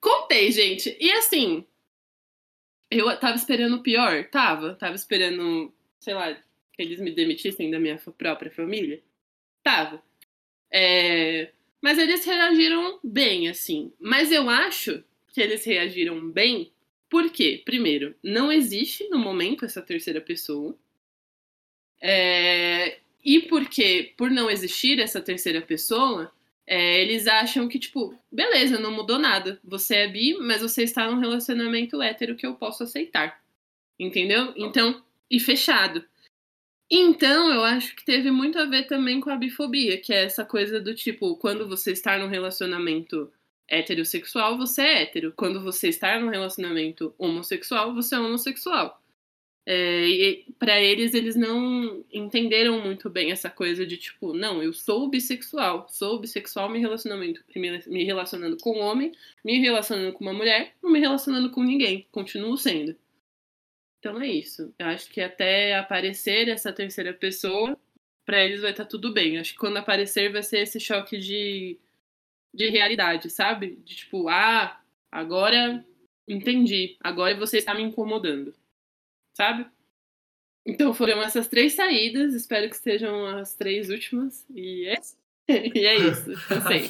Contei, 0.00 0.50
gente. 0.50 0.96
E 0.98 1.12
assim, 1.12 1.64
eu 2.90 3.18
tava 3.18 3.36
esperando 3.36 3.76
o 3.76 3.82
pior? 3.82 4.28
Tava. 4.28 4.74
Tava 4.74 4.94
esperando, 4.94 5.72
sei 6.00 6.14
lá, 6.14 6.34
que 6.72 6.82
eles 6.82 7.00
me 7.00 7.10
demitissem 7.10 7.70
da 7.70 7.78
minha 7.78 7.98
própria 8.18 8.50
família? 8.50 9.02
Tava. 9.62 10.02
É... 10.72 11.52
Mas 11.80 11.98
eles 11.98 12.24
reagiram 12.24 12.98
bem, 13.02 13.48
assim. 13.48 13.92
Mas 14.00 14.32
eu 14.32 14.48
acho 14.48 15.04
que 15.28 15.40
eles 15.40 15.64
reagiram 15.64 16.30
bem 16.30 16.72
porque, 17.12 17.60
primeiro, 17.62 18.14
não 18.24 18.50
existe 18.50 19.06
no 19.10 19.18
momento 19.18 19.66
essa 19.66 19.82
terceira 19.82 20.18
pessoa. 20.18 20.74
É... 22.00 23.00
E 23.22 23.42
porque, 23.42 24.14
por 24.16 24.30
não 24.30 24.50
existir 24.50 24.98
essa 24.98 25.20
terceira 25.20 25.60
pessoa, 25.60 26.32
é, 26.66 27.02
eles 27.02 27.26
acham 27.26 27.68
que, 27.68 27.78
tipo, 27.78 28.18
beleza, 28.32 28.80
não 28.80 28.90
mudou 28.90 29.18
nada. 29.18 29.60
Você 29.62 29.96
é 29.96 30.08
bi, 30.08 30.38
mas 30.38 30.62
você 30.62 30.84
está 30.84 31.08
num 31.10 31.20
relacionamento 31.20 32.00
hétero 32.00 32.34
que 32.34 32.46
eu 32.46 32.54
posso 32.54 32.82
aceitar. 32.82 33.44
Entendeu? 34.00 34.54
Então, 34.56 35.04
e 35.30 35.38
fechado. 35.38 36.02
Então, 36.90 37.52
eu 37.52 37.62
acho 37.62 37.94
que 37.94 38.06
teve 38.06 38.30
muito 38.30 38.58
a 38.58 38.64
ver 38.64 38.86
também 38.86 39.20
com 39.20 39.28
a 39.28 39.36
bifobia, 39.36 39.98
que 39.98 40.14
é 40.14 40.24
essa 40.24 40.46
coisa 40.46 40.80
do 40.80 40.94
tipo, 40.94 41.36
quando 41.36 41.68
você 41.68 41.92
está 41.92 42.16
num 42.16 42.28
relacionamento 42.28 43.30
heterossexual, 43.68 44.56
você 44.56 44.82
é 44.82 45.02
hétero. 45.02 45.32
Quando 45.36 45.62
você 45.62 45.88
está 45.88 46.18
num 46.18 46.28
relacionamento 46.28 47.14
homossexual, 47.18 47.94
você 47.94 48.14
é 48.14 48.20
homossexual. 48.20 49.02
É, 49.64 50.08
e 50.08 50.44
para 50.58 50.80
eles, 50.80 51.14
eles 51.14 51.36
não 51.36 52.04
entenderam 52.12 52.80
muito 52.80 53.08
bem 53.08 53.30
essa 53.30 53.48
coisa 53.48 53.86
de 53.86 53.96
tipo, 53.96 54.32
não, 54.32 54.60
eu 54.60 54.72
sou 54.72 55.08
bissexual, 55.08 55.86
sou 55.88 56.18
bissexual 56.18 56.68
me 56.68 56.80
relacionando, 56.80 57.40
me 57.86 58.04
relacionando 58.04 58.56
com 58.60 58.78
um 58.78 58.80
homem, 58.80 59.12
me 59.44 59.60
relacionando 59.60 60.12
com 60.12 60.24
uma 60.24 60.32
mulher, 60.32 60.74
não 60.82 60.90
me 60.90 60.98
relacionando 60.98 61.50
com 61.50 61.62
ninguém, 61.62 62.06
continuo 62.10 62.56
sendo. 62.58 62.96
Então 64.00 64.20
é 64.20 64.26
isso. 64.26 64.74
Eu 64.76 64.86
acho 64.86 65.08
que 65.08 65.20
até 65.20 65.76
aparecer 65.76 66.48
essa 66.48 66.72
terceira 66.72 67.14
pessoa, 67.14 67.78
para 68.26 68.44
eles 68.44 68.60
vai 68.60 68.72
estar 68.72 68.84
tá 68.84 68.90
tudo 68.90 69.12
bem. 69.12 69.38
Acho 69.38 69.52
que 69.52 69.58
quando 69.58 69.76
aparecer 69.76 70.32
vai 70.32 70.42
ser 70.42 70.58
esse 70.58 70.80
choque 70.80 71.18
de, 71.18 71.78
de 72.52 72.68
realidade, 72.68 73.30
sabe? 73.30 73.76
De 73.84 73.96
tipo, 73.96 74.28
ah, 74.28 74.80
agora 75.10 75.84
entendi, 76.28 76.96
agora 77.00 77.36
você 77.36 77.58
está 77.58 77.74
me 77.74 77.82
incomodando 77.82 78.54
sabe? 79.34 79.66
Então 80.64 80.94
foram 80.94 81.20
essas 81.22 81.48
três 81.48 81.74
saídas, 81.74 82.34
espero 82.34 82.68
que 82.70 82.76
sejam 82.76 83.26
as 83.26 83.54
três 83.54 83.90
últimas. 83.90 84.46
E 84.54 84.86
é 84.88 85.00
E 85.74 85.86
é 85.86 85.96
isso. 85.96 86.30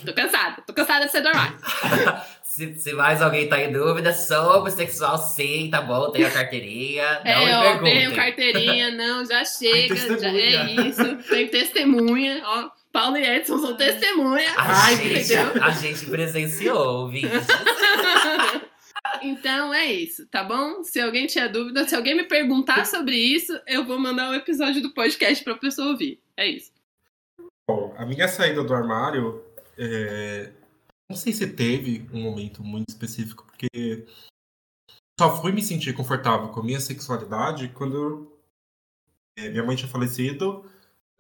Tô 0.05 0.13
cansada. 0.13 0.63
Tô 0.67 0.75
cansada 0.75 1.07
de 1.07 1.11
ser 1.11 1.27
armário. 1.27 1.59
se, 2.45 2.75
se 2.79 2.93
mais 2.93 3.23
alguém 3.23 3.49
tá 3.49 3.59
em 3.59 3.73
dúvida, 3.73 4.13
sou 4.13 4.63
bissexual 4.63 5.17
sim, 5.17 5.71
tá 5.71 5.81
bom, 5.81 6.11
tenho 6.11 6.27
a 6.27 6.31
carteirinha. 6.31 7.21
Não 7.25 7.31
é, 7.31 7.47
me 7.47 7.53
ó, 7.55 7.63
perguntem. 7.63 7.95
tenho 7.95 8.15
carteirinha, 8.15 8.91
não, 8.91 9.25
já 9.25 9.43
chega. 9.45 10.19
Já, 10.19 10.29
é 10.29 10.73
isso. 10.87 11.17
Tem 11.31 11.49
testemunha, 11.49 12.43
ó. 12.45 12.82
Paulo 12.93 13.17
e 13.17 13.25
Edson 13.25 13.59
são 13.59 13.77
testemunha. 13.77 14.53
A, 14.57 14.85
Ai, 14.85 14.97
gente, 14.97 15.35
a 15.35 15.71
gente 15.71 16.07
presenciou, 16.07 17.05
ouvinte. 17.05 17.29
Então 19.21 19.73
é 19.73 19.87
isso, 19.87 20.27
tá 20.27 20.43
bom? 20.43 20.83
Se 20.83 21.01
alguém 21.01 21.27
tiver 21.27 21.49
dúvida, 21.49 21.87
se 21.87 21.95
alguém 21.95 22.17
me 22.17 22.25
perguntar 22.25 22.85
sobre 22.87 23.17
isso, 23.17 23.53
eu 23.67 23.85
vou 23.85 23.99
mandar 23.99 24.31
um 24.31 24.35
episódio 24.35 24.83
do 24.83 24.93
podcast 24.93 25.45
pra 25.45 25.55
pessoa 25.55 25.89
ouvir. 25.89 26.21
É 26.37 26.47
isso. 26.47 26.73
Bom, 27.69 27.95
a 27.97 28.05
minha 28.05 28.27
saída 28.27 28.65
do 28.65 28.75
armário, 28.75 29.45
é, 29.79 30.53
não 31.09 31.17
sei 31.17 31.33
se 31.33 31.47
teve 31.47 32.09
um 32.13 32.21
momento 32.21 32.65
muito 32.65 32.89
específico, 32.89 33.47
porque 33.47 34.07
só 35.19 35.41
fui 35.41 35.53
me 35.53 35.63
sentir 35.63 35.93
confortável 35.93 36.49
com 36.49 36.61
a 36.61 36.65
minha 36.65 36.81
sexualidade 36.81 37.69
quando 37.69 38.33
é, 39.39 39.49
minha 39.51 39.63
mãe 39.63 39.77
tinha 39.77 39.91
falecido, 39.91 40.69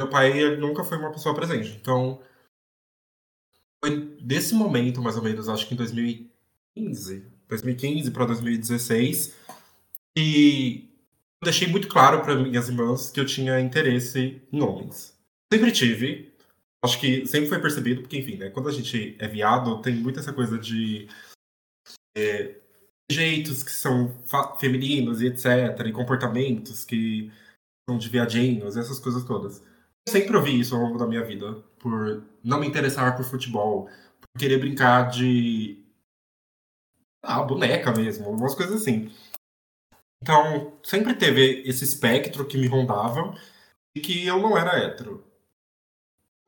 meu 0.03 0.11
pai 0.11 0.57
nunca 0.57 0.83
foi 0.83 0.99
uma 0.99 1.13
pessoa 1.13 1.35
presente. 1.35 1.77
Então, 1.81 2.21
foi 3.83 4.17
desse 4.21 4.55
momento, 4.55 5.01
mais 5.01 5.17
ou 5.17 5.23
menos, 5.23 5.49
acho 5.49 5.67
que 5.67 5.75
em 5.75 5.77
2015, 5.77 7.27
2015 7.49 8.11
para 8.11 8.27
2016, 8.27 9.37
que 10.17 10.89
eu 11.41 11.45
deixei 11.45 11.69
muito 11.69 11.89
claro 11.89 12.23
para 12.23 12.35
minhas 12.37 12.69
irmãs 12.69 13.11
que 13.11 13.21
eu 13.21 13.27
tinha 13.27 13.61
interesse 13.61 14.43
em 14.53 14.61
homens. 14.61 15.17
Sempre 15.53 15.73
tive, 15.73 16.33
acho 16.85 16.99
que 16.99 17.27
sempre 17.27 17.49
foi 17.49 17.61
percebido, 17.61 18.03
porque, 18.03 18.19
enfim, 18.19 18.37
né, 18.37 18.51
quando 18.51 18.69
a 18.69 18.73
gente 18.73 19.17
é 19.19 19.29
viado, 19.29 19.81
tem 19.83 19.95
muito 19.95 20.19
essa 20.19 20.33
coisa 20.33 20.59
de 20.59 21.09
é, 22.17 22.57
jeitos 23.11 23.63
que 23.63 23.71
são 23.71 24.17
femininos 24.59 25.21
e 25.21 25.27
etc, 25.27 25.87
e 25.87 25.93
comportamentos 25.93 26.85
que 26.85 27.31
são 27.89 27.99
de 27.99 28.09
viadinhos, 28.09 28.77
essas 28.77 28.99
coisas 28.99 29.25
todas. 29.25 29.63
Sempre 30.09 30.37
ouvi 30.37 30.59
isso 30.59 30.75
ao 30.75 30.83
longo 30.83 30.99
da 30.99 31.07
minha 31.07 31.25
vida, 31.25 31.63
por 31.79 32.25
não 32.43 32.59
me 32.59 32.67
interessar 32.67 33.17
por 33.17 33.25
futebol, 33.25 33.89
por 34.21 34.39
querer 34.39 34.59
brincar 34.59 35.09
de. 35.09 35.85
Ah, 37.23 37.43
boneca 37.43 37.93
mesmo, 37.93 38.31
umas 38.31 38.55
coisas 38.55 38.83
assim. 38.83 39.13
Então, 40.23 40.79
sempre 40.83 41.15
teve 41.15 41.63
esse 41.67 41.85
espectro 41.85 42.47
que 42.47 42.59
me 42.59 42.67
rondava 42.67 43.35
e 43.97 44.01
que 44.01 44.27
eu 44.27 44.41
não 44.41 44.57
era 44.57 44.79
hétero. 44.79 45.25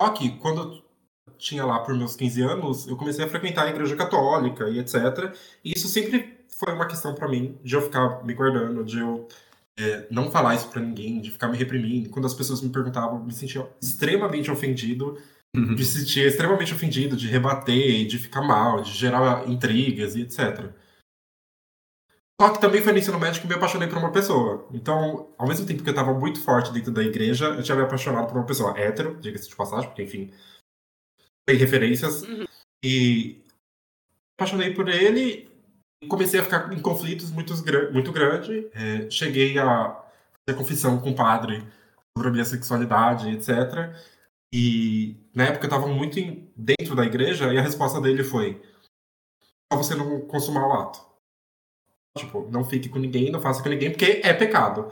Só 0.01 0.11
que, 0.11 0.37
quando 0.39 0.75
eu 1.27 1.35
tinha 1.39 1.65
lá 1.65 1.81
por 1.81 1.95
meus 1.95 2.17
15 2.17 2.43
anos, 2.43 2.87
eu 2.87 2.97
comecei 2.97 3.25
a 3.25 3.29
frequentar 3.29 3.67
a 3.67 3.71
igreja 3.71 3.97
católica 3.97 4.69
e 4.69 4.79
etc. 4.79 5.35
E 5.65 5.73
isso 5.73 5.89
sempre 5.89 6.45
foi 6.49 6.73
uma 6.73 6.87
questão 6.87 7.15
pra 7.15 7.29
mim, 7.29 7.59
de 7.63 7.75
eu 7.75 7.83
ficar 7.83 8.25
me 8.25 8.35
guardando, 8.35 8.85
de 8.85 8.99
eu 8.99 9.29
é, 9.78 10.07
não 10.11 10.31
falar 10.31 10.54
isso 10.54 10.69
pra 10.69 10.81
ninguém, 10.81 11.21
de 11.21 11.31
ficar 11.31 11.49
me 11.49 11.57
reprimindo. 11.57 12.11
Quando 12.11 12.26
as 12.26 12.35
pessoas 12.35 12.61
me 12.61 12.71
perguntavam, 12.71 13.19
eu 13.19 13.25
me 13.25 13.33
sentia 13.33 13.69
extremamente 13.83 14.50
ofendido, 14.50 15.19
me 15.54 15.85
sentia 15.85 16.26
extremamente 16.26 16.75
ofendido 16.75 17.16
de 17.16 17.28
rebater, 17.28 18.07
de 18.07 18.19
ficar 18.19 18.43
mal, 18.43 18.83
de 18.83 18.93
gerar 18.93 19.49
intrigas 19.49 20.16
e 20.16 20.23
etc. 20.23 20.73
Só 22.40 22.52
que 22.52 22.61
também 22.61 22.83
foi 22.83 22.93
no 22.93 22.99
ensino 22.99 23.19
médio 23.19 23.40
que 23.40 23.47
eu 23.47 23.49
me 23.49 23.54
apaixonei 23.54 23.88
por 23.88 23.99
uma 23.99 24.11
pessoa. 24.11 24.69
Então, 24.73 25.33
ao 25.38 25.47
mesmo 25.47 25.66
tempo 25.66 25.83
que 25.85 25.88
eu 25.88 25.93
estava 25.93 26.12
muito 26.12 26.40
forte 26.43 26.73
dentro 26.73 26.93
da 26.93 27.02
igreja, 27.02 27.47
eu 27.47 27.62
tinha 27.62 27.76
me 27.76 27.85
apaixonado 27.85 28.26
por 28.26 28.37
uma 28.37 28.47
pessoa 28.47 28.76
hétero, 28.76 29.16
diga-se 29.21 29.49
de 29.49 29.54
passagem, 29.54 29.88
porque, 29.88 30.02
enfim, 30.02 30.33
tem 31.47 31.57
referências. 31.57 32.23
Uhum. 32.23 32.45
E 32.85 33.45
me 33.45 34.37
apaixonei 34.37 34.75
por 34.75 34.88
ele 34.88 35.54
comecei 36.09 36.41
a 36.41 36.45
ficar 36.45 36.73
em 36.73 36.81
conflitos 36.81 37.31
muito, 37.31 37.53
muito 37.93 38.13
grandes. 38.13 38.67
É, 38.75 39.11
cheguei 39.11 39.59
a 39.59 39.95
fazer 40.47 40.59
confissão 40.59 41.01
com 41.01 41.11
o 41.11 41.15
padre 41.15 41.67
sobre 42.17 42.29
a 42.29 42.33
minha 42.33 42.45
sexualidade, 42.45 43.29
etc. 43.31 43.95
E 44.53 45.17
na 45.35 45.45
época 45.45 45.65
eu 45.65 45.69
estava 45.69 45.87
muito 45.87 46.19
em- 46.19 46.49
dentro 46.57 46.95
da 46.95 47.05
igreja 47.05 47.53
e 47.53 47.59
a 47.59 47.63
resposta 47.63 48.01
dele 48.01 48.23
foi: 48.23 48.63
só 49.73 49.77
você 49.79 49.95
não 49.95 50.21
consumar 50.23 50.67
o 50.69 50.73
ato. 50.73 51.05
Tipo, 52.17 52.49
não 52.51 52.65
fique 52.65 52.89
com 52.89 52.99
ninguém, 53.01 53.31
não 53.33 53.41
faça 53.41 53.63
com 53.63 53.69
ninguém, 53.69 53.91
porque 53.91 54.21
é 54.23 54.33
pecado. 54.33 54.89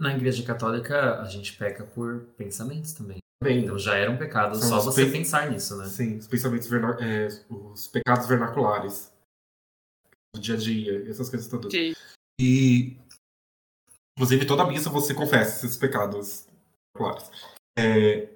Na 0.00 0.14
igreja 0.14 0.42
católica, 0.42 1.20
a 1.20 1.24
gente 1.26 1.54
peca 1.56 1.84
por 1.84 2.20
pensamentos 2.36 2.92
também. 2.92 3.18
Bem, 3.42 3.64
Então 3.64 3.78
já 3.78 3.94
era 3.96 4.10
um 4.10 4.16
pecado 4.16 4.56
só 4.56 4.80
você 4.80 5.04
pe- 5.04 5.12
pensar 5.12 5.50
nisso, 5.50 5.76
né? 5.76 5.84
Sim, 5.86 6.16
os 6.16 6.26
pensamentos 6.26 6.66
verna- 6.68 6.96
é, 7.00 7.28
os 7.50 7.86
pecados 7.86 8.26
vernaculares 8.26 9.12
do 10.36 10.40
dia 10.40 10.54
a 10.54 10.58
dia, 10.58 11.10
essas 11.10 11.28
coisas 11.28 11.48
todas. 11.48 11.70
De- 11.72 11.96
E 12.40 12.96
inclusive 14.16 14.46
toda 14.46 14.66
missa 14.66 14.88
você 14.90 15.12
confessa 15.14 15.66
esses 15.66 15.76
pecados 15.76 16.46
vernaculares. 16.96 17.30
É, 17.78 18.28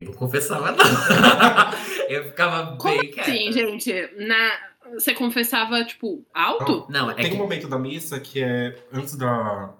Eu 0.00 0.08
não 0.10 0.14
confessava, 0.14 0.72
não. 0.72 0.78
eu 2.08 2.24
ficava 2.24 2.76
Como 2.76 2.98
bem 3.00 3.10
quieta. 3.10 3.30
assim, 3.30 3.52
gente? 3.52 3.92
Na... 4.26 4.76
Você 4.94 5.14
confessava, 5.14 5.84
tipo, 5.84 6.24
alto? 6.32 6.86
Não, 6.90 7.10
é 7.10 7.14
tem 7.14 7.30
que... 7.30 7.34
um 7.34 7.38
momento 7.38 7.68
da 7.68 7.78
missa 7.78 8.20
que 8.20 8.40
é 8.42 8.86
antes 8.92 9.16
da, 9.16 9.74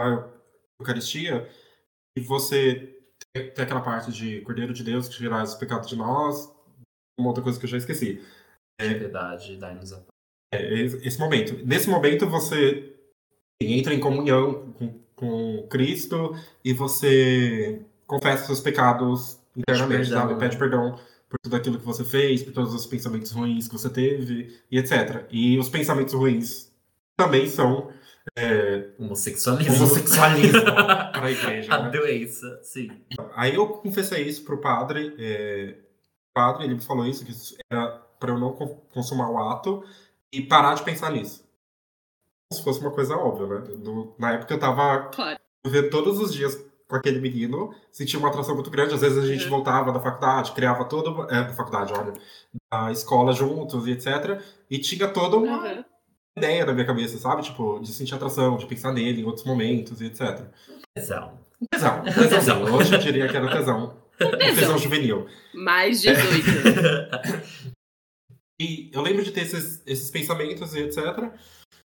da 0.00 0.28
Eucaristia 0.80 1.48
e 2.16 2.20
você 2.20 2.98
tem, 3.32 3.50
tem 3.52 3.64
aquela 3.64 3.80
parte 3.80 4.10
de 4.12 4.40
Cordeiro 4.40 4.72
de 4.72 4.82
Deus 4.82 5.08
que 5.08 5.16
tirar 5.16 5.44
os 5.44 5.54
pecados 5.54 5.88
de 5.88 5.94
nós, 5.96 6.52
uma 7.18 7.28
outra 7.28 7.44
coisa 7.44 7.58
que 7.60 7.64
eu 7.66 7.70
já 7.70 7.76
esqueci. 7.78 8.24
De 8.80 8.94
piedade, 8.96 9.56
dai-nos 9.56 9.92
a 9.92 9.98
É 9.98 10.04
esse 10.52 11.06
esse 11.06 11.18
momento. 11.18 11.64
Nesse 11.64 11.88
momento 11.88 12.28
você 12.28 12.92
entra 13.60 13.94
em 13.94 14.00
comunhão 14.00 14.72
com, 14.78 14.94
com 15.14 15.66
Cristo 15.68 16.34
e 16.64 16.72
você 16.72 17.80
confessa 18.06 18.46
seus 18.46 18.60
pecados 18.60 19.38
internamente, 19.56 20.08
perdão, 20.08 20.20
sabe? 20.20 20.32
né? 20.34 20.38
Pede 20.40 20.56
perdão 20.58 20.98
por 21.28 21.38
tudo 21.42 21.56
aquilo 21.56 21.78
que 21.78 21.84
você 21.84 22.04
fez, 22.04 22.42
por 22.42 22.52
todos 22.52 22.74
os 22.74 22.86
pensamentos 22.86 23.30
ruins 23.32 23.66
que 23.66 23.74
você 23.74 23.88
teve 23.90 24.56
e 24.70 24.78
etc. 24.78 25.24
E 25.30 25.58
os 25.58 25.68
pensamentos 25.68 26.14
ruins 26.14 26.70
também 27.16 27.46
são 27.48 27.90
é, 28.36 28.88
homossexualismo. 28.98 29.74
homossexualismo 29.74 30.62
para 30.64 31.26
a 31.26 31.30
igreja. 31.30 31.74
a 31.74 31.82
né? 31.84 31.90
doença, 31.90 32.60
sim. 32.62 32.90
Aí 33.34 33.54
eu 33.54 33.66
confessei 33.68 34.22
isso 34.26 34.44
pro 34.44 34.58
padre. 34.60 35.14
é, 35.18 35.76
o 36.30 36.34
padre, 36.34 36.64
ele 36.64 36.74
me 36.74 36.80
falou 36.80 37.06
isso, 37.06 37.24
que 37.24 37.30
isso 37.30 37.56
era 37.70 38.02
para 38.18 38.32
eu 38.32 38.38
não 38.38 38.52
con- 38.52 38.80
consumar 38.92 39.30
o 39.30 39.38
ato 39.38 39.84
e 40.38 40.42
parar 40.42 40.74
de 40.74 40.82
pensar 40.82 41.10
nisso. 41.12 41.42
Como 42.50 42.58
se 42.58 42.64
fosse 42.64 42.80
uma 42.80 42.90
coisa 42.90 43.16
óbvia, 43.16 43.46
né? 43.46 43.74
No- 43.82 44.14
na 44.18 44.32
época 44.32 44.54
eu 44.54 44.58
tava 44.60 45.08
Claro. 45.08 45.38
vendo 45.66 45.90
todos 45.90 46.18
os 46.20 46.32
dias 46.32 46.56
com 46.86 46.96
aquele 46.96 47.18
menino, 47.20 47.74
sentia 47.90 48.18
uma 48.18 48.28
atração 48.28 48.54
muito 48.54 48.70
grande. 48.70 48.94
Às 48.94 49.00
vezes 49.00 49.18
a 49.18 49.26
gente 49.26 49.44
Uhum. 49.44 49.50
voltava 49.50 49.90
da 49.92 50.00
faculdade, 50.00 50.52
criava 50.52 50.84
toda. 50.84 51.10
É, 51.34 51.44
da 51.44 51.52
faculdade, 51.54 51.92
olha. 51.94 52.12
Da 52.72 52.92
escola 52.92 53.32
juntos 53.32 53.86
e 53.86 53.92
etc. 53.92 54.40
E 54.70 54.78
tinha 54.78 55.08
toda 55.08 55.36
uma 55.36 55.56
Aham. 55.56 55.84
ideia 56.36 56.66
na 56.66 56.72
minha 56.74 56.86
cabeça, 56.86 57.16
sabe? 57.18 57.42
Tipo, 57.42 57.80
de 57.80 57.92
sentir 57.92 58.14
atração, 58.14 58.56
de 58.58 58.66
pensar 58.66 58.92
nele 58.92 59.22
em 59.22 59.24
outros 59.24 59.44
momentos 59.46 60.00
e 60.00 60.06
etc. 60.06 60.42
Tesão. 60.94 61.38
Tesão, 61.70 62.02
tesãozinho. 62.04 62.74
Hoje 62.74 62.94
eu 62.94 62.98
diria 63.00 63.26
que 63.28 63.36
era 63.36 63.50
tesão. 63.50 63.96
Tesão. 64.18 64.38
Tesão 64.38 64.78
juvenil. 64.78 65.26
Mais 65.54 66.02
18. 66.02 66.20
E 68.60 68.90
eu 68.92 69.02
lembro 69.02 69.24
de 69.24 69.32
ter 69.32 69.42
esses, 69.42 69.82
esses 69.86 70.10
pensamentos 70.10 70.74
e 70.74 70.80
etc. 70.80 71.32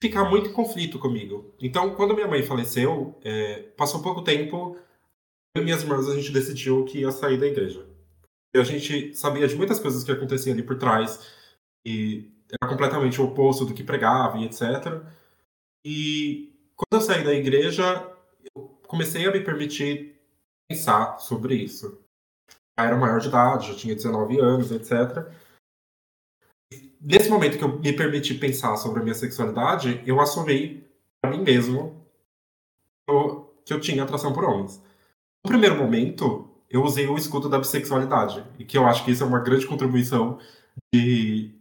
Ficar 0.03 0.25
muito 0.29 0.51
em 0.51 0.53
conflito 0.53 0.99
comigo. 0.99 1.55
Então, 1.61 1.95
quando 1.95 2.15
minha 2.15 2.29
mãe 2.29 2.43
faleceu, 2.43 3.19
é, 3.25 3.63
passou 3.77 4.03
pouco 4.03 4.23
tempo, 4.23 4.77
eu 5.55 5.63
e 5.63 5.65
minhas 5.65 5.83
irmãs 5.83 6.09
a 6.09 6.15
gente 6.15 6.31
decidiu 6.31 6.85
que 6.85 7.01
ia 7.01 7.11
sair 7.11 7.39
da 7.39 7.47
igreja. 7.47 7.87
E 8.55 8.59
a 8.59 8.63
gente 8.63 9.15
sabia 9.15 9.49
de 9.49 9.57
muitas 9.57 9.81
coisas 9.81 10.05
que 10.05 10.13
aconteciam 10.13 10.55
ali 10.55 10.63
por 10.63 10.79
trás, 10.79 11.33
e 11.85 12.31
era 12.49 12.71
completamente 12.71 13.21
o 13.21 13.25
oposto 13.25 13.65
do 13.65 13.75
que 13.75 13.83
pregava 13.83 14.39
e 14.39 14.45
etc. 14.45 15.03
E 15.85 16.55
quando 16.77 17.01
eu 17.03 17.07
saí 17.07 17.25
da 17.25 17.35
igreja, 17.35 17.85
eu 18.55 18.79
comecei 18.87 19.27
a 19.27 19.33
me 19.33 19.41
permitir 19.41 20.21
pensar 20.69 21.19
sobre 21.19 21.57
isso. 21.57 22.01
Já 22.79 22.87
era 22.87 22.97
maior 22.97 23.21
de 23.21 23.29
idade, 23.29 23.69
já 23.69 23.75
tinha 23.75 23.95
19 23.95 24.39
anos, 24.39 24.71
etc 24.71 25.33
nesse 27.05 27.29
momento 27.29 27.59
que 27.59 27.65
eu 27.65 27.79
me 27.79 27.93
permiti 27.93 28.35
pensar 28.35 28.77
sobre 28.77 29.01
a 29.01 29.03
minha 29.03 29.15
sexualidade, 29.15 30.03
eu 30.07 30.21
assumi 30.21 30.85
para 31.21 31.31
mim 31.31 31.43
mesmo 31.43 32.05
que 33.67 33.73
eu- 33.73 33.81
tinha 33.81 34.03
atração 34.03 34.33
por 34.33 34.45
homens. 34.45 34.83
No 35.45 35.51
primeiro 35.51 35.77
momento, 35.77 36.49
eu 36.71 36.83
usei 36.83 37.07
o 37.07 37.17
escudo 37.17 37.49
da 37.49 37.59
bissexualidade, 37.59 38.45
e 38.59 38.65
que 38.65 38.77
eu 38.77 38.87
acho 38.87 39.05
que 39.05 39.11
isso 39.11 39.23
é 39.23 39.27
uma 39.27 39.41
grande 39.41 39.67
contribuição 39.67 40.39
de 40.93 41.55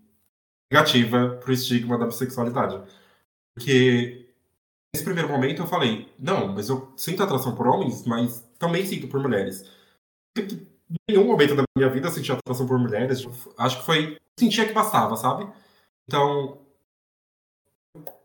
negativa 0.72 1.38
para 1.42 1.50
o 1.50 1.54
estigma 1.54 1.98
da 1.98 2.06
bissexualidade. 2.06 2.82
Porque 3.56 4.28
nesse 4.94 5.06
primeiro 5.06 5.30
momento 5.30 5.62
eu 5.62 5.68
falei, 5.68 6.14
não, 6.20 6.48
mas 6.50 6.70
eu 6.70 6.92
sinto 6.98 7.24
atração 7.24 7.56
por 7.56 7.68
homens, 7.68 8.06
mas 8.06 8.42
também 8.58 8.86
sinto 8.86 9.08
por 9.08 9.22
mulheres. 9.22 9.70
Em 10.94 11.14
nenhum 11.14 11.28
momento 11.28 11.56
da 11.56 11.64
minha 11.76 11.90
vida 11.90 12.10
senti 12.10 12.32
atração 12.32 12.68
por 12.68 12.78
mulheres. 12.78 13.26
Acho 13.58 13.80
que 13.80 13.86
foi. 13.86 14.18
Sentia 14.40 14.66
que 14.66 14.74
bastava, 14.74 15.16
sabe? 15.16 15.48
Então. 16.08 16.60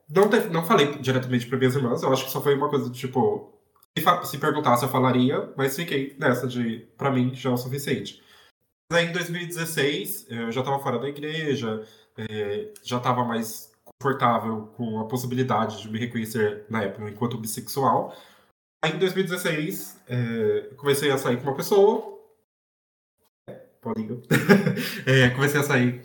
Não, 0.08 0.28
te, 0.28 0.40
não 0.48 0.64
falei 0.64 0.98
diretamente 0.98 1.46
para 1.46 1.58
minhas 1.58 1.74
irmãs, 1.76 2.02
eu 2.02 2.10
acho 2.10 2.24
que 2.24 2.30
só 2.30 2.40
foi 2.40 2.54
uma 2.54 2.68
coisa 2.70 2.86
do 2.86 2.94
tipo. 2.94 3.52
Se, 3.98 4.30
se 4.30 4.38
perguntasse, 4.38 4.84
eu 4.84 4.88
falaria, 4.88 5.52
mas 5.56 5.76
fiquei 5.76 6.16
nessa 6.18 6.46
de. 6.46 6.88
Pra 6.96 7.10
mim, 7.10 7.34
já 7.34 7.50
é 7.50 7.52
o 7.52 7.56
suficiente. 7.56 8.22
Aí 8.90 9.06
em 9.06 9.12
2016, 9.12 10.26
eu 10.30 10.50
já 10.50 10.60
estava 10.60 10.78
fora 10.82 10.98
da 10.98 11.08
igreja, 11.08 11.86
é, 12.16 12.72
já 12.82 12.96
estava 12.96 13.22
mais 13.22 13.70
confortável 13.84 14.72
com 14.76 15.00
a 15.00 15.06
possibilidade 15.06 15.82
de 15.82 15.90
me 15.90 15.98
reconhecer 15.98 16.64
na 16.70 16.84
época 16.84 17.10
enquanto 17.10 17.36
bissexual. 17.36 18.16
Aí 18.82 18.92
em 18.92 18.98
2016, 18.98 20.00
é, 20.08 20.70
comecei 20.76 21.10
a 21.10 21.18
sair 21.18 21.36
com 21.36 21.44
uma 21.44 21.56
pessoa. 21.56 22.17
Paulinho. 23.80 24.22
é, 25.06 25.30
comecei 25.30 25.60
a 25.60 25.64
sair. 25.64 26.02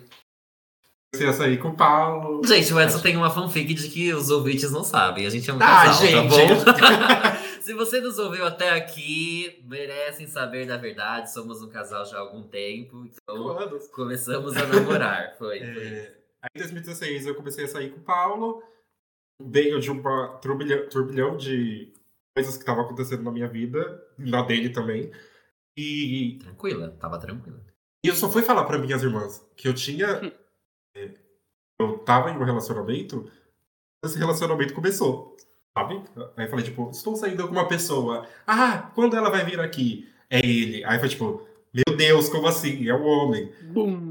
Comecei 1.12 1.28
a 1.28 1.32
sair 1.32 1.58
com 1.58 1.68
o 1.68 1.76
Paulo. 1.76 2.44
Gente, 2.44 2.72
o 2.72 2.80
Edson 2.80 2.96
Acho... 2.96 3.02
tem 3.02 3.16
uma 3.16 3.30
fanfic 3.30 3.72
de 3.72 3.88
que 3.88 4.12
os 4.12 4.30
ouvintes 4.30 4.70
não 4.72 4.82
sabem. 4.82 5.26
A 5.26 5.30
gente 5.30 5.48
é 5.48 5.52
um 5.52 5.56
ah, 5.56 5.60
casal, 5.60 6.06
gente. 6.06 6.64
tá 6.64 6.72
bom? 6.72 7.44
Se 7.62 7.72
você 7.72 8.00
nos 8.00 8.18
ouviu 8.18 8.44
até 8.44 8.70
aqui, 8.70 9.62
merecem 9.64 10.26
saber 10.26 10.66
da 10.66 10.76
verdade. 10.76 11.32
Somos 11.32 11.62
um 11.62 11.68
casal 11.68 12.04
já 12.04 12.18
há 12.18 12.20
algum 12.20 12.42
tempo. 12.42 13.06
Então 13.06 13.54
Quando? 13.54 13.78
começamos 13.90 14.56
a 14.56 14.66
namorar. 14.66 15.34
Foi, 15.38 15.58
é... 15.58 15.72
foi. 15.72 16.24
Aí 16.42 16.50
em 16.56 16.58
2016 16.58 17.26
eu 17.26 17.34
comecei 17.34 17.64
a 17.64 17.68
sair 17.68 17.90
com 17.90 18.00
o 18.00 18.04
Paulo. 18.04 18.62
Veio 19.40 19.80
de 19.80 19.90
um 19.90 20.02
turbilhão, 20.42 20.88
turbilhão 20.88 21.36
de 21.36 21.92
coisas 22.36 22.56
que 22.56 22.62
estavam 22.62 22.84
acontecendo 22.84 23.22
na 23.22 23.30
minha 23.30 23.48
vida, 23.48 24.02
na 24.18 24.42
dele 24.42 24.68
também. 24.68 25.10
E. 25.76 26.38
Tranquila, 26.40 26.96
tava 27.00 27.18
tranquila. 27.18 27.60
E 28.04 28.08
eu 28.08 28.14
só 28.14 28.30
fui 28.30 28.42
falar 28.42 28.64
para 28.64 28.78
minhas 28.78 29.02
irmãs 29.02 29.44
que 29.56 29.66
eu 29.66 29.74
tinha. 29.74 30.32
É, 30.96 31.10
eu 31.80 31.98
tava 31.98 32.30
em 32.30 32.36
um 32.36 32.44
relacionamento, 32.44 33.28
esse 34.04 34.16
relacionamento 34.18 34.74
começou, 34.74 35.36
sabe? 35.76 36.00
Aí 36.36 36.46
eu 36.46 36.50
falei, 36.50 36.64
tipo, 36.64 36.90
estou 36.90 37.16
saindo 37.16 37.44
com 37.46 37.52
uma 37.52 37.66
pessoa. 37.66 38.28
Ah, 38.46 38.92
quando 38.94 39.16
ela 39.16 39.30
vai 39.30 39.44
vir 39.44 39.58
aqui? 39.58 40.08
É 40.30 40.38
ele. 40.38 40.84
Aí 40.84 40.96
foi 40.98 41.08
tipo, 41.08 41.46
meu 41.72 41.96
Deus, 41.96 42.28
como 42.28 42.46
assim? 42.46 42.88
É 42.88 42.94
o 42.94 42.98
um 42.98 43.06
homem. 43.06 43.50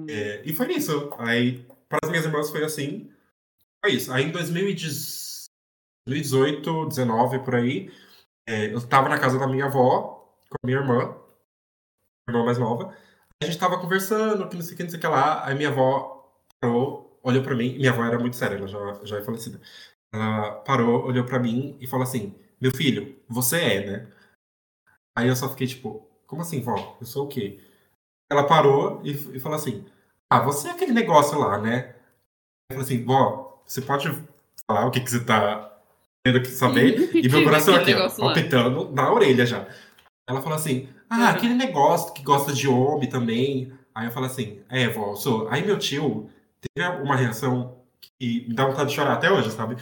É, 0.09 0.41
e 0.43 0.51
foi 0.53 0.73
isso. 0.73 1.09
Aí, 1.19 1.65
para 1.87 1.99
as 2.03 2.09
minhas 2.09 2.25
irmãs 2.25 2.49
foi 2.49 2.63
assim. 2.63 3.11
Foi 3.83 3.93
isso. 3.93 4.11
Aí 4.11 4.25
em 4.25 4.31
2018, 4.31 6.87
19, 6.87 7.39
por 7.39 7.55
aí, 7.55 7.89
é, 8.47 8.73
eu 8.73 8.79
estava 8.79 9.07
na 9.07 9.19
casa 9.19 9.39
da 9.39 9.47
minha 9.47 9.65
avó, 9.65 10.27
com 10.49 10.57
a 10.61 10.65
minha 10.65 10.79
irmã, 10.79 11.15
irmã 12.27 12.43
mais 12.45 12.57
nova. 12.57 12.95
A 13.41 13.45
gente 13.45 13.55
estava 13.55 13.79
conversando, 13.79 14.47
que 14.47 14.55
não 14.55 14.63
sei 14.63 14.73
o 14.73 14.77
que, 14.77 14.83
não 14.83 14.89
sei 14.89 14.99
o 14.99 15.01
que 15.01 15.07
lá. 15.07 15.45
Aí 15.45 15.55
minha 15.55 15.69
avó 15.69 16.31
parou, 16.61 17.19
olhou 17.21 17.43
para 17.43 17.55
mim. 17.55 17.75
Minha 17.75 17.91
avó 17.91 18.03
era 18.05 18.19
muito 18.19 18.35
séria, 18.35 18.55
ela 18.55 18.67
já, 18.67 18.99
já 19.03 19.17
é 19.17 19.21
falecida. 19.21 19.59
Ela 20.13 20.51
parou, 20.61 21.05
olhou 21.05 21.25
para 21.25 21.39
mim 21.39 21.77
e 21.79 21.87
falou 21.87 22.03
assim: 22.03 22.35
Meu 22.61 22.71
filho, 22.71 23.19
você 23.27 23.59
é, 23.59 23.85
né? 23.85 24.07
Aí 25.17 25.27
eu 25.27 25.35
só 25.35 25.49
fiquei 25.49 25.67
tipo: 25.67 26.07
Como 26.25 26.41
assim, 26.41 26.61
vó? 26.61 26.97
Eu 26.99 27.05
sou 27.05 27.25
o 27.25 27.29
quê? 27.29 27.59
Ela 28.31 28.47
parou 28.47 29.01
e, 29.03 29.11
e 29.11 29.39
falou 29.39 29.57
assim: 29.57 29.85
Ah, 30.31 30.39
você 30.39 30.69
é 30.69 30.71
aquele 30.71 30.93
negócio 30.93 31.37
lá, 31.37 31.57
né? 31.57 31.95
Eu 32.71 32.77
falei 32.77 32.83
assim: 32.83 33.03
Vó, 33.03 33.61
você 33.65 33.81
pode 33.81 34.07
falar 34.69 34.85
o 34.85 34.91
que, 34.91 35.01
que 35.01 35.09
você 35.09 35.23
tá 35.23 35.69
tendo 36.25 36.41
que 36.41 36.47
saber. 36.47 37.15
e 37.15 37.27
meu 37.27 37.43
coração 37.43 37.75
aqui, 37.75 37.93
ó, 37.93 38.09
palpitando 38.09 38.89
na 38.91 39.11
orelha 39.11 39.45
já. 39.45 39.67
Ela 40.29 40.41
falou 40.41 40.55
assim: 40.55 40.87
Ah, 41.15 41.29
aquele 41.29 41.53
negócio 41.53 42.11
que 42.11 42.23
gosta 42.23 42.51
de 42.51 42.67
homem 42.67 43.07
também. 43.07 43.71
Aí 43.93 44.07
eu 44.07 44.11
falo 44.11 44.25
assim: 44.25 44.59
É, 44.69 44.87
vó, 44.87 45.15
sou. 45.15 45.47
Aí 45.49 45.63
meu 45.65 45.77
tio 45.77 46.27
teve 46.59 46.87
uma 47.03 47.15
reação 47.15 47.77
que 48.19 48.47
me 48.47 48.55
dá 48.55 48.65
vontade 48.65 48.89
de 48.89 48.95
chorar 48.95 49.13
até 49.13 49.31
hoje, 49.31 49.51
sabe? 49.51 49.77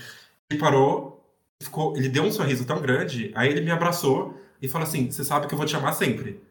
Ele 0.49 0.59
parou, 0.59 1.25
ficou, 1.61 1.95
ele 1.95 2.09
deu 2.09 2.23
um 2.23 2.31
sorriso 2.31 2.65
tão 2.65 2.81
grande, 2.81 3.31
aí 3.33 3.49
ele 3.49 3.61
me 3.61 3.71
abraçou 3.71 4.37
e 4.61 4.67
falou 4.67 4.85
assim: 4.85 5.09
Você 5.09 5.23
sabe 5.23 5.47
que 5.47 5.53
eu 5.53 5.57
vou 5.57 5.65
te 5.65 5.75
amar 5.75 5.93
sempre. 5.93 6.41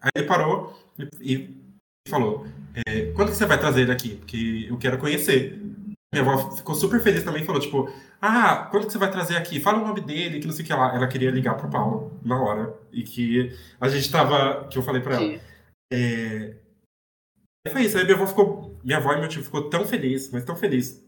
Aí 0.00 0.10
ele 0.14 0.26
parou 0.26 0.78
e, 1.20 1.50
e 2.06 2.10
falou: 2.10 2.46
é, 2.86 3.12
Quando 3.12 3.30
que 3.30 3.36
você 3.36 3.46
vai 3.46 3.58
trazer 3.58 3.82
ele 3.82 3.92
aqui? 3.92 4.16
Porque 4.16 4.66
eu 4.70 4.78
quero 4.78 4.98
conhecer. 4.98 5.60
Minha 6.12 6.24
avó 6.24 6.50
ficou 6.56 6.74
super 6.74 7.00
feliz 7.00 7.22
também, 7.22 7.44
falou, 7.44 7.60
tipo, 7.60 7.88
ah, 8.20 8.68
quando 8.70 8.86
que 8.86 8.92
você 8.92 8.98
vai 8.98 9.10
trazer 9.10 9.36
aqui? 9.36 9.60
Fala 9.60 9.78
o 9.78 9.86
nome 9.86 10.00
dele, 10.00 10.40
que 10.40 10.46
não 10.46 10.52
sei 10.52 10.64
o 10.64 10.66
que 10.66 10.74
lá. 10.74 10.94
Ela 10.94 11.06
queria 11.06 11.30
ligar 11.30 11.56
pro 11.56 11.70
Paulo 11.70 12.18
na 12.24 12.40
hora. 12.40 12.76
E 12.92 13.02
que 13.02 13.56
a 13.80 13.88
gente 13.88 14.10
tava. 14.10 14.66
Que 14.68 14.76
eu 14.76 14.82
falei 14.82 15.00
pra 15.00 15.14
ela. 15.14 15.40
É... 15.92 16.56
Foi 17.70 17.82
isso. 17.82 17.96
Aí 17.96 18.04
minha 18.04 18.16
avó 18.16 18.26
ficou. 18.26 18.78
Minha 18.82 18.98
avó 18.98 19.12
e 19.12 19.20
meu 19.20 19.28
tio 19.28 19.42
ficou 19.42 19.70
tão 19.70 19.86
feliz, 19.86 20.30
mas 20.32 20.44
tão 20.44 20.56
feliz 20.56 21.04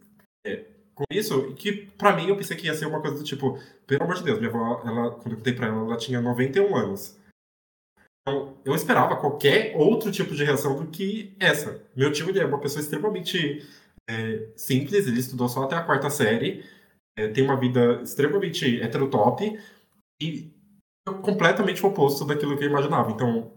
é, 0.46 0.64
com 0.94 1.04
isso, 1.10 1.54
que 1.54 1.72
pra 1.96 2.14
mim 2.14 2.28
eu 2.28 2.36
pensei 2.36 2.56
que 2.56 2.66
ia 2.66 2.74
ser 2.74 2.86
uma 2.86 3.00
coisa 3.00 3.16
do 3.16 3.24
tipo, 3.24 3.58
pelo 3.86 4.02
amor 4.02 4.16
de 4.16 4.24
Deus, 4.24 4.38
minha 4.38 4.50
avó, 4.50 4.82
ela, 4.84 5.10
quando 5.12 5.32
eu 5.32 5.36
contei 5.36 5.52
pra 5.52 5.68
ela, 5.68 5.80
ela 5.80 5.96
tinha 5.96 6.20
91 6.20 6.76
anos. 6.76 7.18
Então, 8.20 8.56
eu 8.64 8.74
esperava 8.74 9.16
qualquer 9.16 9.74
outro 9.76 10.12
tipo 10.12 10.34
de 10.34 10.44
reação 10.44 10.76
do 10.76 10.86
que 10.90 11.34
essa. 11.40 11.82
Meu 11.96 12.12
tio 12.12 12.28
ele 12.28 12.40
é 12.40 12.44
uma 12.44 12.60
pessoa 12.60 12.80
extremamente 12.80 13.66
é, 14.08 14.52
simples, 14.56 15.06
ele 15.06 15.20
estudou 15.20 15.48
só 15.48 15.64
até 15.64 15.76
a 15.76 15.82
quarta 15.82 16.10
série, 16.10 16.64
é, 17.16 17.28
tem 17.28 17.44
uma 17.44 17.56
vida 17.56 18.00
extremamente 18.02 18.80
heterotop 18.80 19.58
e 20.20 20.52
completamente 21.22 21.84
oposto 21.84 22.24
daquilo 22.24 22.56
que 22.56 22.64
eu 22.64 22.68
imaginava. 22.70 23.10
Então, 23.10 23.52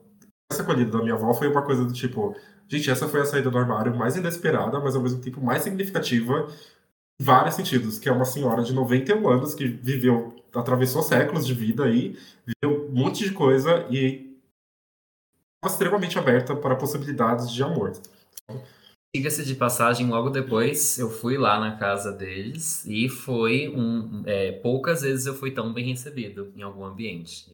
essa 0.51 0.61
acolhida 0.61 0.91
da 0.91 1.03
minha 1.03 1.15
avó 1.15 1.33
foi 1.33 1.47
uma 1.47 1.63
coisa 1.63 1.85
do 1.85 1.93
tipo, 1.93 2.35
gente, 2.67 2.89
essa 2.89 3.07
foi 3.07 3.21
a 3.21 3.25
saída 3.25 3.49
do 3.49 3.57
armário 3.57 3.95
mais 3.95 4.15
inesperada, 4.15 4.79
mas 4.79 4.95
ao 4.95 5.01
mesmo 5.01 5.21
tempo 5.21 5.41
mais 5.41 5.63
significativa 5.63 6.47
em 7.19 7.23
vários 7.23 7.55
sentidos, 7.55 7.97
que 7.97 8.09
é 8.09 8.11
uma 8.11 8.25
senhora 8.25 8.61
de 8.63 8.73
91 8.73 9.27
anos 9.29 9.53
que 9.53 9.67
viveu, 9.67 10.35
atravessou 10.53 11.01
séculos 11.01 11.45
de 11.45 11.53
vida 11.53 11.85
aí, 11.85 12.17
viveu 12.45 12.87
um 12.87 12.91
monte 12.91 13.23
de 13.23 13.31
coisa 13.31 13.85
e 13.89 14.37
estava 15.55 15.73
extremamente 15.73 16.19
aberta 16.19 16.55
para 16.55 16.75
possibilidades 16.75 17.51
de 17.51 17.63
amor. 17.63 17.93
Diga-se 19.15 19.45
de 19.45 19.55
passagem, 19.55 20.07
logo 20.09 20.29
depois 20.29 20.99
eu 20.99 21.09
fui 21.09 21.37
lá 21.37 21.57
na 21.57 21.77
casa 21.77 22.11
deles 22.11 22.85
e 22.85 23.07
foi 23.07 23.69
um. 23.69 24.23
É, 24.25 24.51
poucas 24.51 25.03
vezes 25.03 25.25
eu 25.25 25.33
fui 25.33 25.51
tão 25.51 25.71
bem 25.71 25.85
recebido 25.85 26.51
em 26.53 26.61
algum 26.61 26.83
ambiente. 26.83 27.45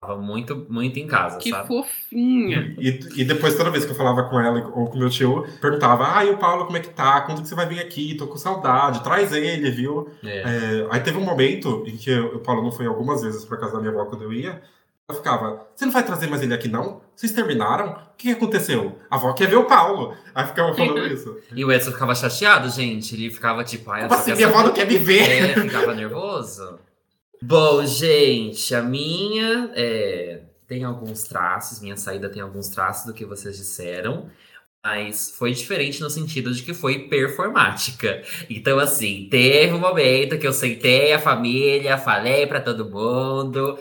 Tava 0.00 0.16
muito, 0.20 0.66
muito 0.68 0.98
em 0.98 1.06
casa, 1.06 1.38
que 1.38 1.50
sabe? 1.50 1.68
fofinha. 1.68 2.74
E, 2.80 3.20
e 3.20 3.24
depois, 3.24 3.56
toda 3.56 3.70
vez 3.70 3.84
que 3.84 3.92
eu 3.92 3.96
falava 3.96 4.24
com 4.24 4.40
ela 4.40 4.58
ou 4.74 4.90
com 4.90 4.98
meu 4.98 5.08
tio, 5.08 5.44
perguntava: 5.60 6.16
Ah, 6.16 6.24
e 6.24 6.30
o 6.30 6.38
Paulo, 6.38 6.66
como 6.66 6.76
é 6.76 6.80
que 6.80 6.90
tá? 6.90 7.20
Quando 7.20 7.42
que 7.42 7.48
você 7.48 7.54
vai 7.54 7.68
vir 7.68 7.78
aqui? 7.78 8.16
Tô 8.16 8.26
com 8.26 8.36
saudade, 8.36 9.04
traz 9.04 9.32
ele, 9.32 9.70
viu? 9.70 10.10
É. 10.24 10.38
É, 10.38 10.88
aí 10.90 10.98
teve 10.98 11.16
um 11.16 11.24
momento 11.24 11.84
em 11.86 11.96
que 11.96 12.12
o 12.18 12.40
Paulo 12.40 12.60
não 12.60 12.72
foi 12.72 12.86
algumas 12.86 13.22
vezes 13.22 13.44
pra 13.44 13.56
casa 13.56 13.74
da 13.74 13.78
minha 13.78 13.92
avó 13.92 14.04
quando 14.04 14.22
eu 14.22 14.32
ia. 14.32 14.60
Eu 15.08 15.14
ficava, 15.14 15.66
você 15.74 15.86
não 15.86 15.92
vai 15.92 16.04
trazer 16.04 16.26
mais 16.26 16.42
ele 16.42 16.52
aqui, 16.52 16.68
não? 16.68 17.00
Vocês 17.16 17.32
terminaram? 17.32 17.92
O 17.92 18.16
que 18.18 18.30
aconteceu? 18.30 18.98
A 19.10 19.16
avó 19.16 19.32
quer 19.32 19.48
ver 19.48 19.56
o 19.56 19.64
Paulo. 19.64 20.14
Aí 20.34 20.46
ficava 20.46 20.74
falando 20.74 21.06
isso. 21.06 21.34
E 21.54 21.64
o 21.64 21.72
Edson 21.72 21.92
ficava 21.92 22.14
chateado, 22.14 22.68
gente. 22.68 23.14
Ele 23.14 23.30
ficava 23.30 23.64
tipo, 23.64 23.90
ai, 23.90 24.02
Como 24.02 24.14
assim, 24.14 24.34
minha 24.34 24.48
avó 24.48 24.62
não 24.62 24.72
quer 24.74 24.86
me 24.86 24.98
ver? 24.98 25.22
É, 25.30 25.54
ficava 25.54 25.94
nervoso. 25.94 26.78
Bom, 27.40 27.86
gente, 27.86 28.74
a 28.74 28.82
minha 28.82 29.70
é, 29.74 30.42
tem 30.66 30.84
alguns 30.84 31.22
traços, 31.22 31.80
minha 31.80 31.96
saída 31.96 32.28
tem 32.28 32.42
alguns 32.42 32.68
traços 32.68 33.06
do 33.06 33.14
que 33.14 33.24
vocês 33.24 33.56
disseram. 33.56 34.28
Mas 34.88 35.34
foi 35.36 35.50
diferente 35.52 36.00
no 36.00 36.08
sentido 36.08 36.52
de 36.54 36.62
que 36.62 36.72
foi 36.72 37.00
performática. 37.08 38.22
Então, 38.48 38.78
assim, 38.78 39.26
teve 39.28 39.72
um 39.72 39.78
momento 39.78 40.38
que 40.38 40.46
eu 40.46 40.52
sentei 40.52 41.12
a 41.12 41.18
família, 41.18 41.98
falei 41.98 42.46
para 42.46 42.60
todo 42.60 42.88
mundo, 42.88 43.76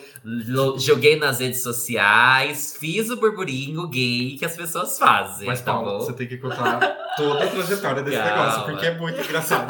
joguei 0.78 1.16
nas 1.16 1.40
redes 1.40 1.62
sociais, 1.62 2.76
fiz 2.80 3.12
o 3.12 3.16
burburinho 3.16 3.88
gay 3.88 4.38
que 4.40 4.46
as 4.46 4.56
pessoas 4.58 4.98
fazem. 4.98 5.46
Mas, 5.48 5.62
tá 5.62 5.72
Paulo, 5.72 6.00
bom? 6.00 6.00
você 6.00 6.14
tem 6.14 6.28
que 6.28 6.38
contar 6.38 6.80
toda 7.16 7.44
a 7.44 7.48
trajetória 7.48 8.02
desse 8.02 8.18
Calma. 8.18 8.32
negócio, 8.36 8.64
porque 8.66 8.86
é 8.88 8.98
muito 8.98 9.22
engraçado. 9.22 9.68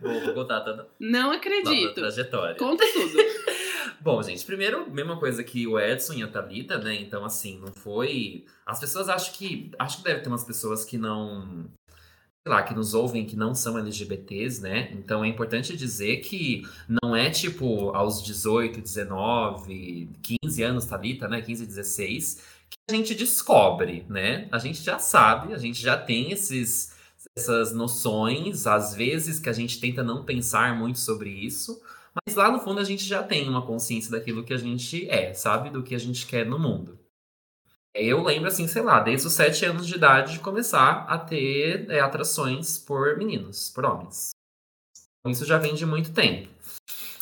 vou, 0.00 0.20
vou 0.24 0.32
contar 0.34 0.60
toda, 0.60 0.88
Não 0.98 1.24
toda 1.24 1.34
a 1.34 1.36
acredito. 1.36 1.94
trajetória. 1.94 2.56
Conta 2.56 2.84
tudo. 2.94 3.12
Bom, 4.00 4.22
gente, 4.22 4.44
primeiro, 4.44 4.88
mesma 4.90 5.18
coisa 5.18 5.42
que 5.42 5.66
o 5.66 5.78
Edson 5.78 6.14
e 6.14 6.22
a 6.22 6.28
Thalita, 6.28 6.78
né? 6.78 6.94
Então, 6.94 7.24
assim, 7.24 7.58
não 7.58 7.72
foi. 7.72 8.44
As 8.64 8.78
pessoas 8.78 9.08
acham 9.08 9.34
que. 9.34 9.72
Acho 9.78 9.98
que 9.98 10.04
deve 10.04 10.20
ter 10.20 10.28
umas 10.28 10.44
pessoas 10.44 10.84
que 10.84 10.96
não. 10.96 11.66
Sei 12.46 12.54
lá, 12.54 12.62
que 12.62 12.74
nos 12.74 12.94
ouvem 12.94 13.26
que 13.26 13.36
não 13.36 13.54
são 13.54 13.76
LGBTs, 13.76 14.62
né? 14.62 14.90
Então 14.92 15.24
é 15.24 15.28
importante 15.28 15.76
dizer 15.76 16.18
que 16.18 16.62
não 17.02 17.14
é 17.14 17.28
tipo 17.28 17.90
aos 17.90 18.22
18, 18.22 18.80
19, 18.80 20.08
15 20.22 20.62
anos, 20.62 20.84
Thalita, 20.86 21.28
né? 21.28 21.42
15, 21.42 21.66
16, 21.66 22.42
que 22.70 22.78
a 22.88 22.94
gente 22.94 23.14
descobre, 23.14 24.06
né? 24.08 24.48
A 24.52 24.58
gente 24.58 24.82
já 24.82 24.98
sabe, 24.98 25.52
a 25.52 25.58
gente 25.58 25.80
já 25.82 25.96
tem 25.96 26.30
esses, 26.30 26.94
essas 27.36 27.72
noções, 27.74 28.66
às 28.66 28.94
vezes 28.94 29.38
que 29.38 29.48
a 29.48 29.52
gente 29.52 29.80
tenta 29.80 30.02
não 30.02 30.24
pensar 30.24 30.74
muito 30.76 30.98
sobre 30.98 31.30
isso. 31.30 31.82
Mas 32.14 32.34
lá 32.34 32.50
no 32.50 32.60
fundo 32.60 32.80
a 32.80 32.84
gente 32.84 33.04
já 33.04 33.22
tem 33.22 33.48
uma 33.48 33.64
consciência 33.64 34.10
daquilo 34.10 34.44
que 34.44 34.54
a 34.54 34.58
gente 34.58 35.08
é, 35.08 35.32
sabe? 35.34 35.70
Do 35.70 35.82
que 35.82 35.94
a 35.94 35.98
gente 35.98 36.26
quer 36.26 36.46
no 36.46 36.58
mundo. 36.58 36.98
Eu 37.94 38.22
lembro, 38.22 38.48
assim, 38.48 38.68
sei 38.68 38.82
lá, 38.82 39.00
desde 39.00 39.26
os 39.26 39.32
sete 39.32 39.64
anos 39.64 39.86
de 39.86 39.94
idade 39.94 40.34
de 40.34 40.40
começar 40.40 41.04
a 41.08 41.18
ter 41.18 41.90
é, 41.90 42.00
atrações 42.00 42.78
por 42.78 43.16
meninos, 43.16 43.70
por 43.70 43.84
homens. 43.84 44.30
Isso 45.26 45.44
já 45.44 45.58
vem 45.58 45.74
de 45.74 45.84
muito 45.84 46.12
tempo. 46.12 46.48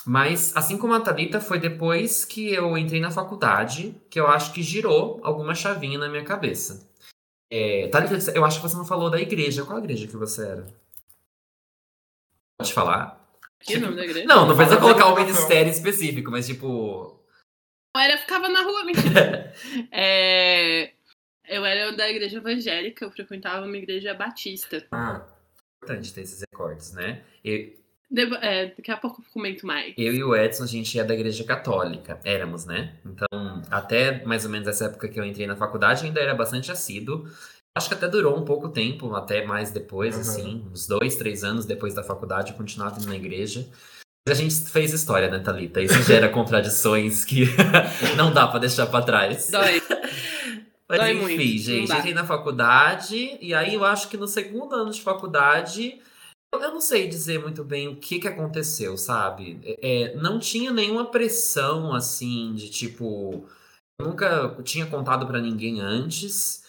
Mas, 0.05 0.57
assim 0.57 0.79
como 0.79 0.95
a 0.95 1.01
Thalita, 1.01 1.41
foi 1.41 1.59
depois 1.59 2.25
que 2.25 2.53
eu 2.53 2.77
entrei 2.79 3.01
na 3.01 3.11
faculdade 3.11 3.95
que 4.09 4.21
eu 4.21 4.29
acho 4.29 4.53
que 4.53 4.63
girou 4.63 5.19
alguma 5.23 5.55
chavinha 5.55 5.99
na 5.99 6.09
minha 6.09 6.25
cabeça. 6.25 6.89
É, 7.51 7.89
Thalita, 7.89 8.33
eu 8.33 8.45
acho 8.45 8.61
que 8.61 8.69
você 8.69 8.77
não 8.77 8.85
falou 8.85 9.11
da 9.11 9.21
igreja. 9.21 9.65
Qual 9.65 9.79
igreja 9.79 10.07
que 10.07 10.17
você 10.17 10.47
era? 10.47 10.67
Pode 12.59 12.73
falar? 12.73 13.26
Que 13.67 13.79
nome 13.79 13.97
da 13.97 14.05
igreja? 14.05 14.27
Não, 14.27 14.47
não 14.47 14.57
precisa 14.57 14.81
colocar 14.81 15.13
um 15.13 15.17
ministério 15.17 15.71
específico, 15.71 16.31
mas 16.31 16.47
tipo. 16.47 17.21
Eu 17.97 18.01
era, 18.01 18.19
ficava 18.19 18.49
na 18.49 18.63
rua, 18.63 18.85
mentira. 18.85 19.53
é, 19.91 20.93
eu 21.49 21.65
era 21.65 21.93
da 21.93 22.09
igreja 22.09 22.39
evangélica, 22.39 23.05
eu 23.05 23.11
frequentava 23.11 23.67
uma 23.67 23.77
igreja 23.77 24.15
batista. 24.15 24.87
Ah, 24.93 25.27
importante 25.83 26.13
ter 26.13 26.23
esses 26.23 26.41
recortes, 26.41 26.93
né? 26.93 27.23
Eu, 27.45 27.73
Debo- 28.09 28.37
é, 28.37 28.67
daqui 28.67 28.91
a 28.91 28.97
pouco 28.97 29.21
eu 29.21 29.33
comento 29.33 29.67
mais. 29.67 29.93
eu 29.99 30.15
e 30.15 30.23
o 30.23 30.37
Edson, 30.37 30.63
a 30.63 30.67
gente 30.67 30.99
é 30.99 31.03
da 31.03 31.15
igreja 31.15 31.43
católica. 31.43 32.21
Éramos, 32.25 32.65
né? 32.65 32.95
Então, 33.05 33.63
até 33.71 34.25
mais 34.25 34.45
ou 34.45 34.51
menos 34.51 34.69
essa 34.69 34.85
época 34.85 35.09
que 35.09 35.19
eu 35.19 35.25
entrei 35.25 35.47
na 35.47 35.57
faculdade, 35.57 36.07
ainda 36.07 36.21
era 36.21 36.35
bastante 36.35 36.71
assíduo. 36.71 37.27
Acho 37.77 37.89
que 37.89 37.95
até 37.95 38.09
durou 38.09 38.35
um 38.39 38.45
pouco 38.45 38.71
tempo, 38.71 39.15
até 39.15 39.45
mais 39.45 39.71
depois, 39.71 40.15
Uhum. 40.15 40.21
assim, 40.23 40.67
uns 40.73 40.87
dois, 40.87 41.15
três 41.17 41.45
anos 41.45 41.67
depois 41.67 41.93
da 41.93 42.03
faculdade, 42.03 42.53
eu 42.53 42.57
continuava 42.57 42.99
indo 42.99 43.07
na 43.09 43.17
igreja. 43.17 43.69
Mas 44.27 44.39
a 44.39 44.43
gente 44.43 44.55
fez 44.71 44.95
história, 44.95 45.29
né, 45.31 45.39
Thalita? 45.41 45.83
Isso 45.83 46.03
gera 46.03 46.29
contradições 46.33 47.23
que 47.25 47.45
não 48.17 48.33
dá 48.33 48.47
pra 48.49 48.59
deixar 48.59 48.87
pra 48.87 49.03
trás. 49.03 49.51
Dói. 49.51 49.83
Mas 50.89 51.01
Dói 51.01 51.13
enfim, 51.13 51.23
muito, 51.23 51.43
gente, 51.63 51.93
entrei 51.93 52.15
na 52.15 52.25
faculdade, 52.25 53.37
e 53.41 53.53
aí 53.53 53.75
eu 53.75 53.85
acho 53.85 54.09
que 54.09 54.17
no 54.17 54.29
segundo 54.29 54.75
ano 54.75 54.91
de 54.91 55.03
faculdade, 55.03 56.01
eu 56.55 56.61
não 56.71 56.81
sei 56.81 57.09
dizer 57.09 57.41
muito 57.41 57.63
bem 57.65 57.89
o 57.89 57.97
que 57.97 58.21
que 58.21 58.29
aconteceu, 58.29 58.97
sabe? 58.97 59.59
É, 59.65 59.79
é, 60.13 60.17
não 60.17 60.39
tinha 60.39 60.73
nenhuma 60.73 61.05
pressão, 61.11 61.93
assim, 61.93 62.55
de 62.55 62.71
tipo. 62.71 63.45
Eu 64.01 64.07
nunca 64.09 64.57
tinha 64.63 64.87
contado 64.87 65.27
pra 65.27 65.41
ninguém 65.41 65.81
antes. 65.81 66.65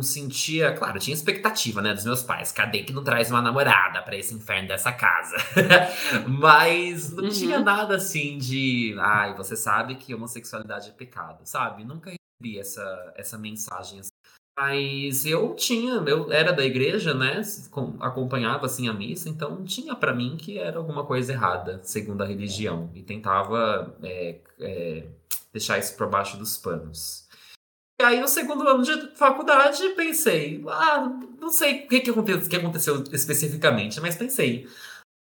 Não 0.00 0.02
sentia. 0.02 0.72
Claro, 0.72 0.98
tinha 0.98 1.12
expectativa, 1.12 1.82
né, 1.82 1.92
dos 1.92 2.06
meus 2.06 2.22
pais. 2.22 2.50
Cadê 2.50 2.82
que 2.84 2.92
não 2.92 3.04
traz 3.04 3.30
uma 3.30 3.42
namorada 3.42 4.00
pra 4.00 4.16
esse 4.16 4.32
inferno 4.34 4.66
dessa 4.68 4.90
casa? 4.90 5.36
Mas 6.26 7.12
não 7.12 7.24
Uhum. 7.24 7.28
tinha 7.30 7.60
nada 7.60 7.96
assim 7.96 8.38
de. 8.38 8.96
Ai, 8.98 9.34
você 9.36 9.54
sabe 9.56 9.96
que 9.96 10.14
homossexualidade 10.14 10.88
é 10.88 10.92
pecado, 10.92 11.40
sabe? 11.44 11.84
Nunca 11.84 12.10
recebi 12.10 12.58
essa, 12.58 13.12
essa 13.14 13.36
mensagem 13.36 14.00
assim. 14.00 14.08
Mas 14.58 15.26
eu 15.26 15.54
tinha, 15.54 15.94
eu 16.06 16.32
era 16.32 16.50
da 16.52 16.64
igreja, 16.64 17.12
né? 17.14 17.42
com- 17.70 17.96
Acompanhava 18.00 18.64
assim 18.66 18.88
a 18.88 18.92
missa, 18.94 19.28
então 19.28 19.62
tinha 19.64 19.94
pra 19.94 20.14
mim 20.14 20.36
que 20.38 20.58
era 20.58 20.78
alguma 20.78 21.04
coisa 21.04 21.32
errada, 21.32 21.80
segundo 21.82 22.22
a 22.22 22.26
religião, 22.26 22.90
e 22.94 23.02
tentava 23.02 23.94
é, 24.02 24.36
é, 24.60 25.04
deixar 25.52 25.78
isso 25.78 25.96
por 25.96 26.08
baixo 26.08 26.36
dos 26.36 26.56
panos. 26.58 27.28
Aí, 28.00 28.20
no 28.20 28.28
segundo 28.28 28.66
ano 28.66 28.82
de 28.82 29.16
faculdade, 29.16 29.88
pensei, 29.90 30.62
ah, 30.68 31.08
não 31.40 31.50
sei 31.50 31.84
o 31.84 31.88
que, 31.88 32.00
que, 32.00 32.10
aconte- 32.10 32.48
que 32.48 32.56
aconteceu 32.56 33.04
especificamente, 33.12 34.00
mas 34.00 34.16
pensei, 34.16 34.66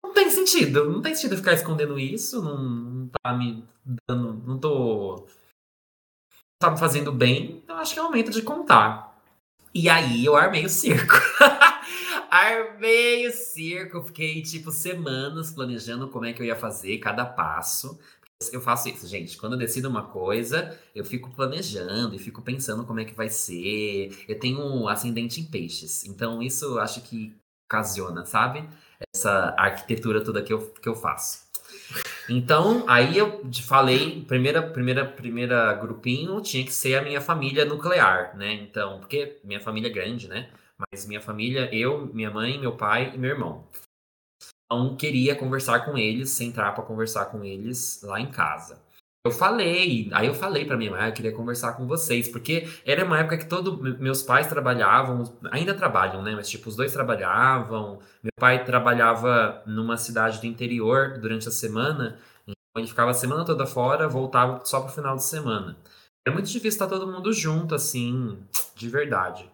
não 0.03 0.13
tem 0.13 0.29
sentido, 0.29 0.89
não 0.91 1.01
tem 1.01 1.15
sentido 1.15 1.37
ficar 1.37 1.53
escondendo 1.53 1.99
isso, 1.99 2.41
não, 2.41 2.57
não 2.57 3.09
tá 3.23 3.33
me 3.33 3.63
dando, 4.09 4.33
não 4.47 4.59
tô 4.59 5.27
tá 6.59 6.71
me 6.71 6.77
fazendo 6.77 7.11
bem, 7.11 7.61
então 7.63 7.77
acho 7.77 7.93
que 7.93 7.99
é 7.99 8.01
o 8.01 8.05
momento 8.05 8.31
de 8.31 8.41
contar. 8.41 9.15
E 9.73 9.89
aí 9.89 10.25
eu 10.25 10.35
armei 10.35 10.65
o 10.65 10.69
circo. 10.69 11.13
armei 12.31 13.27
o 13.27 13.31
circo, 13.31 14.03
fiquei 14.03 14.41
tipo 14.41 14.71
semanas 14.71 15.51
planejando 15.51 16.09
como 16.09 16.25
é 16.25 16.33
que 16.33 16.41
eu 16.41 16.45
ia 16.45 16.55
fazer 16.55 16.97
cada 16.99 17.25
passo. 17.25 17.99
Eu 18.53 18.61
faço 18.61 18.87
isso, 18.87 19.07
gente. 19.07 19.35
Quando 19.37 19.53
eu 19.53 19.59
decido 19.59 19.89
uma 19.89 20.03
coisa, 20.03 20.79
eu 20.93 21.03
fico 21.03 21.29
planejando 21.31 22.15
e 22.15 22.19
fico 22.19 22.41
pensando 22.41 22.85
como 22.85 22.99
é 22.99 23.05
que 23.05 23.13
vai 23.13 23.29
ser. 23.29 24.15
Eu 24.27 24.39
tenho 24.39 24.59
um 24.59 24.87
ascendente 24.87 25.41
em 25.41 25.45
peixes, 25.45 26.05
então 26.05 26.41
isso 26.41 26.77
acho 26.79 27.01
que 27.01 27.35
ocasiona, 27.65 28.25
sabe? 28.25 28.63
Essa 29.13 29.55
arquitetura 29.57 30.23
toda 30.23 30.43
que 30.43 30.53
eu, 30.53 30.69
que 30.69 30.87
eu 30.87 30.95
faço. 30.95 31.47
Então, 32.29 32.85
aí 32.87 33.17
eu 33.17 33.43
falei, 33.65 34.23
primeira, 34.25 34.61
primeira, 34.61 35.05
primeira 35.05 35.73
grupinho 35.73 36.39
tinha 36.41 36.63
que 36.63 36.73
ser 36.73 36.95
a 36.95 37.01
minha 37.01 37.21
família 37.21 37.65
nuclear, 37.65 38.37
né? 38.37 38.53
Então, 38.53 38.99
porque 38.99 39.39
minha 39.43 39.59
família 39.59 39.89
é 39.89 39.91
grande, 39.91 40.27
né? 40.27 40.49
Mas 40.77 41.07
minha 41.07 41.21
família, 41.21 41.73
eu, 41.73 42.05
minha 42.13 42.29
mãe, 42.29 42.59
meu 42.59 42.75
pai 42.77 43.13
e 43.15 43.17
meu 43.17 43.31
irmão. 43.31 43.65
Então, 44.67 44.95
queria 44.97 45.35
conversar 45.35 45.85
com 45.85 45.97
eles, 45.97 46.29
sentar 46.31 46.75
para 46.75 46.83
conversar 46.83 47.25
com 47.25 47.43
eles 47.43 48.01
lá 48.03 48.19
em 48.19 48.29
casa. 48.29 48.77
Eu 49.25 49.31
falei, 49.31 50.09
aí 50.13 50.27
eu 50.27 50.33
falei 50.33 50.63
para 50.63 50.77
minha 50.77 50.91
mãe, 50.91 51.01
ah, 51.01 51.09
eu 51.09 51.13
queria 51.13 51.33
conversar 51.33 51.73
com 51.73 51.85
vocês, 51.85 52.29
porque 52.29 52.65
era 52.85 53.03
uma 53.03 53.19
época 53.19 53.37
que 53.37 53.45
todos 53.45 53.77
meus 53.99 54.23
pais 54.23 54.47
trabalhavam, 54.47 55.23
ainda 55.51 55.73
trabalham, 55.73 56.21
né? 56.21 56.33
Mas 56.33 56.49
tipo, 56.49 56.69
os 56.69 56.77
dois 56.77 56.93
trabalhavam. 56.93 57.99
Meu 58.23 58.31
pai 58.39 58.63
trabalhava 58.63 59.61
numa 59.65 59.97
cidade 59.97 60.39
do 60.39 60.45
interior 60.45 61.17
durante 61.19 61.47
a 61.47 61.51
semana, 61.51 62.17
então 62.47 62.55
ele 62.77 62.87
ficava 62.87 63.11
a 63.11 63.13
semana 63.13 63.43
toda 63.43 63.65
fora, 63.65 64.07
voltava 64.07 64.61
só 64.63 64.79
pro 64.81 64.93
final 64.93 65.17
de 65.17 65.23
semana. 65.23 65.77
Era 66.25 66.33
muito 66.33 66.47
difícil 66.47 66.69
estar 66.69 66.87
todo 66.87 67.11
mundo 67.11 67.33
junto, 67.33 67.75
assim, 67.75 68.37
de 68.75 68.87
verdade. 68.89 69.49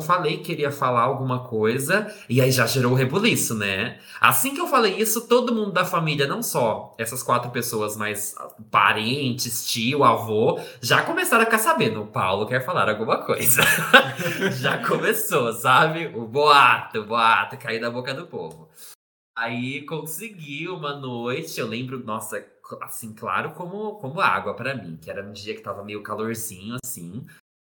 Falei 0.00 0.38
que 0.38 0.44
queria 0.44 0.70
falar 0.70 1.02
alguma 1.02 1.40
coisa, 1.40 2.12
e 2.28 2.40
aí 2.40 2.50
já 2.50 2.66
gerou 2.66 2.92
o 2.92 2.94
rebuliço, 2.94 3.54
né? 3.54 3.98
Assim 4.20 4.54
que 4.54 4.60
eu 4.60 4.66
falei 4.66 4.96
isso, 4.96 5.28
todo 5.28 5.54
mundo 5.54 5.72
da 5.72 5.84
família, 5.84 6.26
não 6.26 6.42
só 6.42 6.94
essas 6.98 7.22
quatro 7.22 7.50
pessoas, 7.50 7.96
mas 7.96 8.34
parentes, 8.70 9.66
tio, 9.66 10.04
avô, 10.04 10.58
já 10.80 11.02
começaram 11.02 11.42
a 11.42 11.46
ficar 11.46 11.58
sabendo. 11.58 12.02
O 12.02 12.06
Paulo 12.06 12.46
quer 12.46 12.64
falar 12.64 12.88
alguma 12.88 13.18
coisa. 13.18 13.62
já 14.60 14.86
começou, 14.86 15.52
sabe? 15.52 16.06
O 16.14 16.26
boato, 16.26 17.00
o 17.00 17.06
boato, 17.06 17.58
cair 17.58 17.80
da 17.80 17.90
boca 17.90 18.14
do 18.14 18.26
povo. 18.26 18.68
Aí 19.36 19.84
consegui 19.84 20.66
uma 20.66 20.96
noite, 20.96 21.60
eu 21.60 21.66
lembro, 21.66 22.02
nossa, 22.02 22.42
assim, 22.80 23.12
claro 23.12 23.52
como, 23.52 23.96
como 23.96 24.20
água 24.20 24.54
pra 24.54 24.74
mim, 24.74 24.96
que 24.96 25.10
era 25.10 25.22
um 25.22 25.32
dia 25.32 25.54
que 25.54 25.60
tava 25.60 25.84
meio 25.84 26.02
calorzinho, 26.02 26.76
assim. 26.82 27.26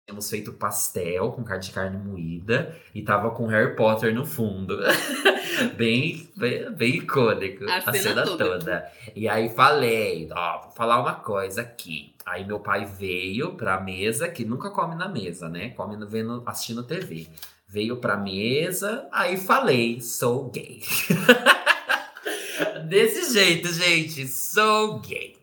Tínhamos 0.09 0.31
feito 0.31 0.55
pastel 0.55 1.33
com 1.33 1.45
carne 1.45 1.65
de 1.65 1.71
carne 1.71 1.99
moída 1.99 2.75
e 2.95 3.03
tava 3.03 3.31
com 3.31 3.45
Harry 3.45 3.77
Potter 3.77 4.15
no 4.15 4.25
fundo. 4.25 4.79
bem, 5.77 6.27
bem, 6.35 6.73
bem 6.73 6.95
icônico. 6.97 7.69
A 7.69 7.77
A, 7.77 7.93
cena 7.93 8.23
toda. 8.25 8.59
toda. 8.59 8.93
E 9.15 9.29
aí 9.29 9.51
falei, 9.51 10.27
ó, 10.33 10.63
vou 10.63 10.71
falar 10.71 10.99
uma 10.99 11.17
coisa 11.17 11.61
aqui. 11.61 12.15
Aí 12.25 12.43
meu 12.47 12.59
pai 12.59 12.87
veio 12.87 13.53
pra 13.53 13.79
mesa, 13.83 14.31
que 14.31 14.47
nunca 14.47 14.71
come 14.71 14.95
na 14.95 15.11
mesa, 15.11 15.47
né? 15.47 15.69
Come 15.77 16.03
vendo, 16.07 16.43
assistindo 16.47 16.83
TV. 16.85 17.29
Veio 17.69 17.99
pra 17.99 18.17
mesa, 18.17 19.07
aí 19.13 19.37
falei, 19.37 20.01
sou 20.01 20.49
gay. 20.49 20.81
Desse 22.89 23.31
jeito, 23.35 23.71
gente, 23.75 24.27
sou 24.27 25.01
gay. 25.01 25.38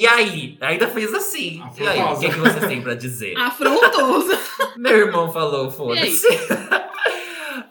E 0.00 0.06
aí, 0.06 0.56
ainda 0.60 0.86
fez 0.88 1.12
assim. 1.12 1.60
E 1.76 1.86
aí, 1.86 2.00
o 2.00 2.18
que, 2.20 2.28
que 2.28 2.38
vocês 2.38 2.66
têm 2.68 2.82
pra 2.82 2.94
dizer? 2.94 3.36
Afrontoso. 3.36 4.30
Meu 4.78 4.96
irmão 4.96 5.32
falou, 5.32 5.70
foda-se. 5.70 6.26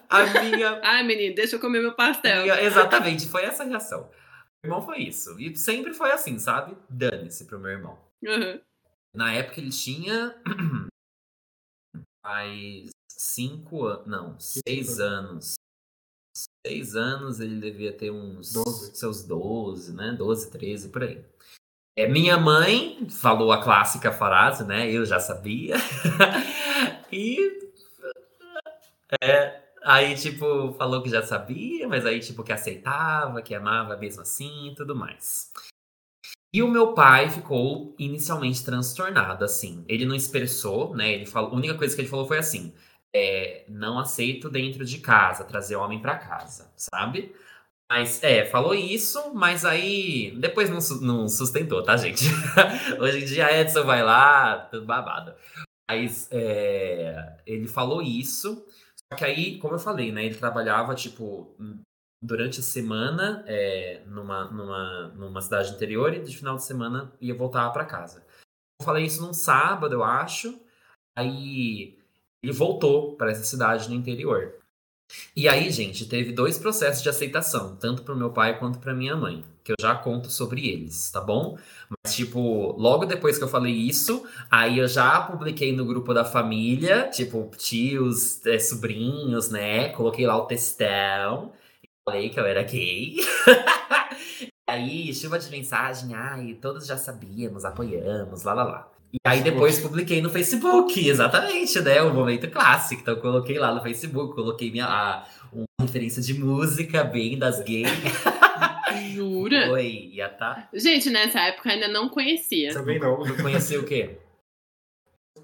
A 0.10 0.24
minha, 0.42 0.80
Ai, 0.84 1.04
menino, 1.04 1.36
deixa 1.36 1.56
eu 1.56 1.60
comer 1.60 1.82
meu 1.82 1.94
pastel. 1.94 2.44
minha- 2.44 2.62
Exatamente, 2.62 3.28
foi 3.28 3.44
essa 3.44 3.64
a 3.64 3.66
reação. 3.66 4.10
Meu 4.64 4.72
irmão 4.72 4.82
foi 4.82 5.00
isso. 5.00 5.38
E 5.40 5.56
sempre 5.58 5.94
foi 5.94 6.12
assim, 6.12 6.40
sabe? 6.40 6.78
Dane-se 6.90 7.46
pro 7.46 7.60
meu 7.60 7.72
irmão. 7.72 7.98
Uhum. 8.24 8.60
Na 9.14 9.34
época 9.34 9.60
ele 9.60 9.70
tinha. 9.70 10.34
mais 12.24 12.90
cinco 13.10 13.86
anos. 13.86 14.08
Não, 14.08 14.40
seis 14.40 15.00
anos. 15.00 15.56
Seis 16.66 16.96
anos 16.96 17.40
ele 17.40 17.60
devia 17.60 17.92
ter 17.92 18.12
uns. 18.12 18.54
Doze. 18.54 18.96
Seus 18.96 19.24
12, 19.24 19.94
né? 19.94 20.12
12, 20.18 20.52
13, 20.52 20.90
por 20.90 21.04
aí. 21.04 21.24
É, 21.98 22.08
minha 22.08 22.38
mãe 22.38 23.08
falou 23.10 23.52
a 23.52 23.60
clássica 23.64 24.12
frase, 24.12 24.64
né? 24.64 24.88
Eu 24.92 25.04
já 25.04 25.20
sabia. 25.20 25.76
e. 27.12 27.58
É, 29.20 29.64
aí, 29.84 30.16
tipo, 30.16 30.74
falou 30.74 31.02
que 31.02 31.10
já 31.10 31.24
sabia, 31.24 31.88
mas 31.88 32.06
aí, 32.06 32.20
tipo, 32.20 32.44
que 32.44 32.54
aceitava, 32.54 33.42
que 33.42 33.56
amava 33.56 33.98
mesmo 33.98 34.22
assim 34.22 34.70
e 34.70 34.76
tudo 34.76 34.96
mais. 34.96 35.52
E 36.54 36.62
o 36.62 36.68
meu 36.68 36.94
pai 36.94 37.32
ficou 37.32 37.96
inicialmente 37.98 38.64
transtornado, 38.64 39.44
assim. 39.44 39.84
Ele 39.88 40.06
não 40.06 40.14
expressou, 40.14 40.96
né? 40.96 41.12
Ele 41.14 41.26
falou, 41.26 41.52
a 41.52 41.56
única 41.56 41.76
coisa 41.76 41.96
que 41.96 42.02
ele 42.02 42.10
falou 42.10 42.28
foi 42.28 42.38
assim: 42.38 42.76
é, 43.12 43.66
não 43.68 43.98
aceito 43.98 44.52
dentro 44.52 44.86
de 44.86 45.00
casa, 45.00 45.44
trazer 45.44 45.76
homem 45.76 46.00
pra 46.00 46.16
casa, 46.18 46.72
sabe? 46.76 47.34
Mas, 47.90 48.22
é, 48.22 48.46
falou 48.46 48.76
isso, 48.76 49.34
mas 49.34 49.64
aí 49.64 50.36
depois 50.40 50.70
não, 50.70 50.80
não 51.02 51.28
sustentou, 51.30 51.82
tá, 51.82 51.96
gente? 51.96 52.26
Hoje 53.00 53.24
em 53.24 53.26
dia 53.26 53.62
Edson 53.62 53.86
vai 53.86 54.04
lá, 54.04 54.68
tudo 54.70 54.86
babado. 54.86 55.34
Mas 55.90 56.28
é, 56.32 57.38
ele 57.46 57.68
falou 57.68 58.02
isso. 58.02 58.66
Só 59.12 59.18
que 59.18 59.24
aí, 59.24 59.58
como 59.60 59.76
eu 59.76 59.80
falei, 59.80 60.12
né? 60.12 60.26
Ele 60.26 60.36
trabalhava, 60.36 60.94
tipo, 60.94 61.56
durante 62.22 62.60
a 62.60 62.64
semana 62.64 63.44
é, 63.48 64.04
numa, 64.06 64.46
numa, 64.52 65.08
numa 65.10 65.42
cidade 65.42 65.72
interior 65.72 66.14
e 66.14 66.22
de 66.22 66.36
final 66.36 66.58
de 66.58 66.66
semana 66.66 67.14
ia 67.22 67.34
voltar 67.34 67.70
para 67.70 67.86
casa. 67.86 68.26
Eu 68.80 68.86
falei 68.86 69.06
isso 69.06 69.22
num 69.22 69.34
sábado, 69.34 69.94
eu 69.94 70.04
acho. 70.04 70.60
Aí 71.18 71.98
ele 72.44 72.52
voltou 72.52 73.16
para 73.16 73.32
essa 73.32 73.44
cidade 73.44 73.88
no 73.88 73.96
interior. 73.96 74.56
E 75.36 75.48
aí, 75.48 75.72
gente, 75.72 76.06
teve 76.06 76.32
dois 76.32 76.58
processos 76.58 77.02
de 77.02 77.10
aceitação, 77.10 77.76
tanto 77.76 78.04
para 78.04 78.14
o 78.14 78.18
meu 78.18 78.32
pai 78.32 78.58
quanto 78.60 78.80
para 78.80 78.94
minha 78.94 79.16
mãe, 79.16 79.44
que 79.64 79.72
eu 79.72 79.76
já 79.80 79.96
conto 79.96 80.30
sobre 80.30 80.68
eles, 80.68 81.10
tá 81.12 81.22
bom? 81.22 81.58
Mas, 81.90 82.16
tipo, 82.16 82.74
logo 82.78 83.06
depois 83.06 83.38
que 83.38 83.44
eu 83.44 83.48
falei 83.48 83.74
isso, 83.74 84.28
aí 84.50 84.80
eu 84.80 84.88
já 84.88 85.22
publiquei 85.22 85.76
no 85.76 85.86
grupo 85.86 86.14
da 86.14 86.26
família, 86.26 87.10
tipo, 87.10 87.50
tios, 87.58 88.46
é, 88.46 88.60
sobrinhos, 88.60 89.50
né? 89.50 89.90
Coloquei 89.90 90.26
lá 90.26 90.36
o 90.38 90.46
textão, 90.46 91.54
falei 92.06 92.30
que 92.30 92.40
eu 92.40 92.46
era 92.46 92.64
gay. 92.64 93.18
aí, 94.68 95.14
chuva 95.14 95.40
de 95.40 95.50
mensagem, 95.50 96.14
ai, 96.16 96.56
todos 96.56 96.86
já 96.86 96.98
sabíamos, 96.98 97.64
apoiamos, 97.64 98.44
lá, 98.44 98.54
lá, 98.54 98.64
lá. 98.64 98.97
E 99.14 99.18
aí 99.26 99.42
depois 99.42 99.80
publiquei 99.80 100.22
no 100.22 100.30
Facebook, 100.30 101.08
exatamente, 101.08 101.80
né? 101.80 102.02
O 102.02 102.14
momento 102.14 102.50
clássico. 102.50 103.02
Então 103.02 103.16
coloquei 103.18 103.58
lá 103.58 103.74
no 103.74 103.82
Facebook, 103.82 104.36
coloquei 104.36 104.70
minha 104.70 104.86
a, 104.86 105.26
uma 105.52 105.66
referência 105.82 106.22
de 106.22 106.34
música 106.34 107.04
bem 107.04 107.38
das 107.38 107.62
gays. 107.62 107.88
Jura? 109.14 109.72
Oi, 109.72 110.10
ia 110.14 110.30
tá. 110.30 110.68
Gente, 110.74 111.10
nessa 111.10 111.40
época 111.40 111.72
ainda 111.72 111.88
não 111.88 112.10
conhecia. 112.10 112.74
Também 112.74 113.00
não. 113.00 113.20
Não 113.24 113.36
conhecia 113.38 113.80
o 113.80 113.84
quê? 113.84 114.18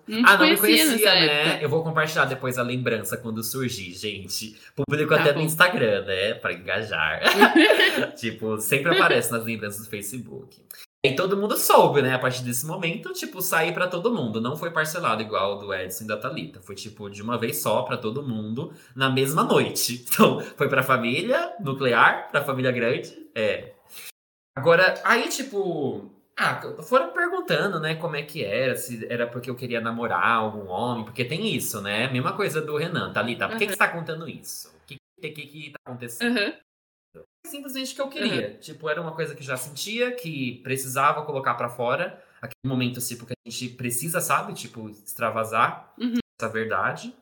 Não 0.06 0.21
ah, 0.26 0.38
não 0.38 0.49
me 0.49 0.58
conhecia, 0.58 1.13
né? 1.13 1.47
época. 1.49 1.63
Eu 1.63 1.69
vou 1.69 1.84
compartilhar 1.84 2.26
depois 2.26 2.58
a 2.58 2.63
lembrança 2.63 3.15
quando 3.15 3.41
surgir, 3.41 3.93
gente. 3.93 4.60
Publico 4.76 5.15
Tá 5.15 5.21
até 5.21 5.34
bom. 5.34 5.39
no 5.39 5.45
Instagram, 5.45 6.04
né? 6.06 6.34
Pra 6.34 6.52
engajar. 6.52 7.21
tipo, 8.17 8.60
sempre 8.60 8.95
aparece 8.95 9.32
nas 9.32 9.45
lembranças 9.45 9.86
do 9.86 9.89
Facebook. 9.89 10.62
E 11.06 11.13
todo 11.18 11.36
mundo 11.36 11.58
soube, 11.58 12.02
né? 12.02 12.13
A 12.13 12.20
partir 12.20 12.44
desse 12.44 12.66
momento, 12.66 13.12
tipo, 13.12 13.42
sair 13.42 13.74
pra 13.74 13.89
todo 13.89 14.13
mundo. 14.13 14.39
Não 14.39 14.56
foi 14.56 14.72
parcelado 14.72 15.22
igual 15.22 15.60
do 15.60 15.74
Edson 15.74 16.06
e 16.06 16.08
da 16.08 16.16
Thalita. 16.16 16.62
Foi, 16.62 16.76
tipo, 16.76 17.10
de 17.10 17.22
uma 17.22 17.38
vez 17.38 17.62
só 17.62 17.82
pra 17.82 17.98
todo 17.98 18.24
mundo, 18.24 18.74
na 18.96 19.10
mesma 19.10 19.44
noite. 19.44 20.06
Então, 20.13 20.39
foi 20.39 20.70
pra 20.70 20.84
família 20.84 21.54
nuclear, 21.60 22.30
pra 22.32 22.44
família 22.44 22.72
grande. 22.72 23.28
É. 23.36 23.74
Agora, 24.56 24.94
aí, 25.04 25.28
tipo. 25.28 26.10
Ah, 26.38 26.62
foram 26.84 27.12
perguntando, 27.12 27.80
né, 27.80 27.96
como 27.96 28.16
é 28.16 28.24
que 28.24 28.44
era, 28.44 28.76
se 28.76 29.06
era 29.08 29.28
porque 29.28 29.50
eu 29.50 29.56
queria 29.56 29.82
namorar 29.82 30.38
algum 30.38 30.68
homem, 30.68 31.04
porque 31.04 31.26
tem 31.26 31.54
isso, 31.54 31.80
né? 31.82 32.08
Mesma 32.12 32.34
coisa 32.34 32.62
do 32.62 32.78
Renan, 32.78 33.12
Thalita. 33.12 33.48
Por 33.48 33.58
que, 33.58 33.66
que 33.66 33.74
você 33.74 33.78
tá 33.78 33.88
contando 33.88 34.28
isso? 34.28 34.70
O 34.70 34.88
que, 34.88 34.96
que, 35.22 35.30
que, 35.30 35.48
que 35.48 35.72
tá 35.72 35.80
acontecendo? 35.86 36.38
Aham. 36.38 36.54
Simplesmente 37.47 37.93
que 37.93 38.01
eu 38.01 38.10
queria. 38.10 38.56
Tipo, 38.56 38.89
era 38.89 39.01
uma 39.01 39.12
coisa 39.13 39.36
que 39.36 39.43
já 39.43 39.58
sentia, 39.58 40.12
que 40.15 40.60
precisava 40.63 41.23
colocar 41.25 41.56
pra 41.56 41.69
fora. 41.69 42.21
Aquele 42.41 42.67
momento, 42.67 42.99
tipo, 42.99 43.25
que 43.25 43.34
a 43.34 43.49
gente 43.49 43.69
precisa, 43.75 44.19
sabe? 44.19 44.53
Tipo, 44.53 44.89
extravasar 44.89 45.93
Uhum. 45.99 46.15
essa 46.39 46.49
verdade. 46.51 47.13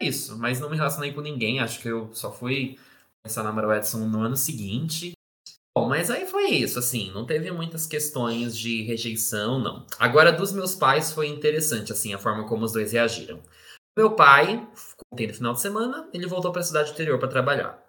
É 0.00 0.06
Isso, 0.06 0.38
mas 0.38 0.60
não 0.60 0.70
me 0.70 0.76
relacionei 0.76 1.12
com 1.12 1.20
ninguém. 1.20 1.58
Acho 1.60 1.80
que 1.80 1.88
eu 1.88 2.12
só 2.14 2.32
fui 2.32 2.78
começar 3.22 3.40
a 3.40 3.44
namorar 3.44 3.70
o 3.70 3.74
Edson 3.74 3.98
no 4.06 4.20
ano 4.22 4.36
seguinte. 4.36 5.12
Bom, 5.76 5.88
mas 5.88 6.10
aí 6.10 6.26
foi 6.26 6.46
isso, 6.50 6.78
assim, 6.78 7.10
não 7.12 7.24
teve 7.24 7.50
muitas 7.52 7.86
questões 7.86 8.56
de 8.56 8.82
rejeição, 8.82 9.60
não. 9.60 9.86
Agora, 9.98 10.32
dos 10.32 10.52
meus 10.52 10.74
pais 10.74 11.12
foi 11.12 11.28
interessante, 11.28 11.92
assim, 11.92 12.12
a 12.12 12.18
forma 12.18 12.46
como 12.48 12.64
os 12.64 12.72
dois 12.72 12.90
reagiram. 12.92 13.40
Meu 13.96 14.12
pai, 14.12 14.66
contei 15.10 15.26
no 15.28 15.34
final 15.34 15.52
de 15.54 15.60
semana, 15.60 16.08
ele 16.12 16.26
voltou 16.26 16.50
pra 16.52 16.62
cidade 16.62 16.90
interior 16.90 17.18
pra 17.18 17.28
trabalhar. 17.28 17.80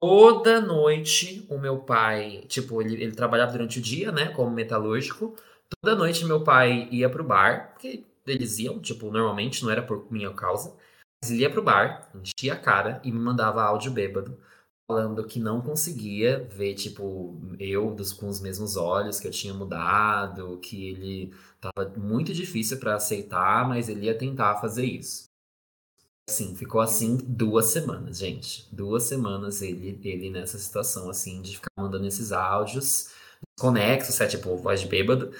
Toda 0.00 0.60
noite, 0.60 1.46
o 1.48 1.58
meu 1.58 1.78
pai, 1.80 2.44
tipo, 2.46 2.80
ele, 2.82 3.02
ele 3.02 3.12
trabalhava 3.12 3.52
durante 3.52 3.78
o 3.78 3.82
dia, 3.82 4.12
né, 4.12 4.28
como 4.28 4.50
metalúrgico. 4.50 5.34
Toda 5.80 5.96
noite, 5.96 6.24
meu 6.26 6.44
pai 6.44 6.88
ia 6.90 7.08
pro 7.08 7.24
bar, 7.24 7.70
porque 7.72 8.04
eles 8.26 8.58
iam, 8.58 8.78
tipo, 8.80 9.10
normalmente, 9.10 9.62
não 9.62 9.70
era 9.70 9.82
por 9.82 10.10
minha 10.12 10.30
causa. 10.34 10.76
Mas 11.22 11.30
ele 11.30 11.40
ia 11.42 11.50
pro 11.50 11.62
bar, 11.62 12.10
enchia 12.14 12.52
a 12.52 12.58
cara 12.58 13.00
e 13.02 13.10
me 13.10 13.18
mandava 13.18 13.62
áudio 13.62 13.90
bêbado, 13.90 14.38
falando 14.86 15.26
que 15.26 15.40
não 15.40 15.60
conseguia 15.62 16.44
ver, 16.50 16.74
tipo, 16.74 17.40
eu 17.58 17.94
dos, 17.94 18.12
com 18.12 18.28
os 18.28 18.40
mesmos 18.40 18.76
olhos, 18.76 19.18
que 19.18 19.26
eu 19.26 19.30
tinha 19.32 19.54
mudado, 19.54 20.58
que 20.58 20.90
ele 20.90 21.34
tava 21.60 21.88
muito 21.96 22.32
difícil 22.34 22.78
pra 22.78 22.96
aceitar, 22.96 23.66
mas 23.66 23.88
ele 23.88 24.06
ia 24.06 24.18
tentar 24.18 24.60
fazer 24.60 24.84
isso. 24.84 25.30
Assim, 26.28 26.56
ficou 26.56 26.80
assim 26.80 27.16
duas 27.16 27.66
semanas, 27.66 28.18
gente. 28.18 28.66
Duas 28.72 29.02
semanas 29.02 29.60
ele, 29.60 30.00
ele 30.02 30.30
nessa 30.30 30.58
situação, 30.58 31.10
assim, 31.10 31.42
de 31.42 31.56
ficar 31.56 31.70
mandando 31.76 32.06
esses 32.06 32.32
áudios 32.32 33.10
conexos, 33.58 34.20
é 34.20 34.26
tipo, 34.26 34.56
voz 34.56 34.80
de 34.80 34.86
bêbado, 34.86 35.32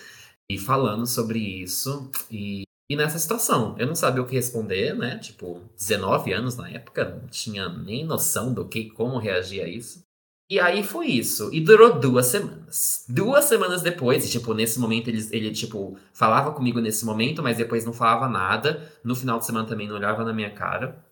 e 0.48 0.58
falando 0.58 1.06
sobre 1.06 1.38
isso. 1.38 2.10
E, 2.30 2.64
e 2.88 2.96
nessa 2.96 3.18
situação, 3.18 3.74
eu 3.78 3.86
não 3.86 3.94
sabia 3.94 4.22
o 4.22 4.26
que 4.26 4.34
responder, 4.34 4.94
né? 4.94 5.18
Tipo, 5.18 5.62
19 5.76 6.32
anos 6.34 6.56
na 6.56 6.68
época, 6.68 7.18
não 7.22 7.28
tinha 7.28 7.68
nem 7.68 8.04
noção 8.04 8.52
do 8.52 8.68
que, 8.68 8.90
como 8.90 9.18
reagir 9.18 9.62
a 9.62 9.68
isso. 9.68 10.03
E 10.50 10.60
aí 10.60 10.82
foi 10.84 11.06
isso. 11.06 11.48
E 11.52 11.60
durou 11.60 11.98
duas 11.98 12.26
semanas. 12.26 13.04
Duas 13.08 13.44
semanas 13.46 13.82
depois, 13.82 14.26
e 14.26 14.30
tipo, 14.30 14.52
nesse 14.52 14.78
momento 14.78 15.08
ele, 15.08 15.26
ele, 15.32 15.50
tipo, 15.52 15.96
falava 16.12 16.52
comigo 16.52 16.80
nesse 16.80 17.04
momento, 17.04 17.42
mas 17.42 17.56
depois 17.56 17.84
não 17.84 17.92
falava 17.92 18.28
nada. 18.28 18.92
No 19.02 19.14
final 19.16 19.38
de 19.38 19.46
semana 19.46 19.66
também 19.66 19.88
não 19.88 19.96
olhava 19.96 20.24
na 20.24 20.32
minha 20.32 20.50
cara. 20.50 21.02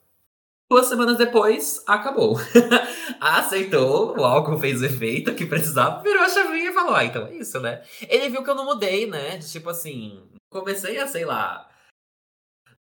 Duas 0.71 0.87
semanas 0.87 1.19
depois, 1.19 1.83
acabou. 1.87 2.37
Aceitou, 3.21 4.19
o 4.19 4.25
álcool 4.25 4.59
fez 4.59 4.81
o 4.81 4.87
efeito 4.87 5.35
que 5.35 5.47
precisava, 5.47 6.03
virou 6.03 6.23
a 6.23 6.29
chavinha 6.29 6.71
e 6.71 6.75
falou: 6.75 6.95
Ah, 6.95 7.05
então 7.05 7.27
é 7.27 7.35
isso, 7.37 7.61
né? 7.61 7.83
Ele 8.09 8.31
viu 8.31 8.43
que 8.43 8.51
eu 8.51 8.55
não 8.55 8.65
mudei, 8.65 9.07
né? 9.07 9.37
De, 9.37 9.51
tipo 9.51 9.69
assim, 9.69 10.23
comecei 10.51 10.99
a, 10.99 11.07
sei 11.07 11.25
lá, 11.27 11.69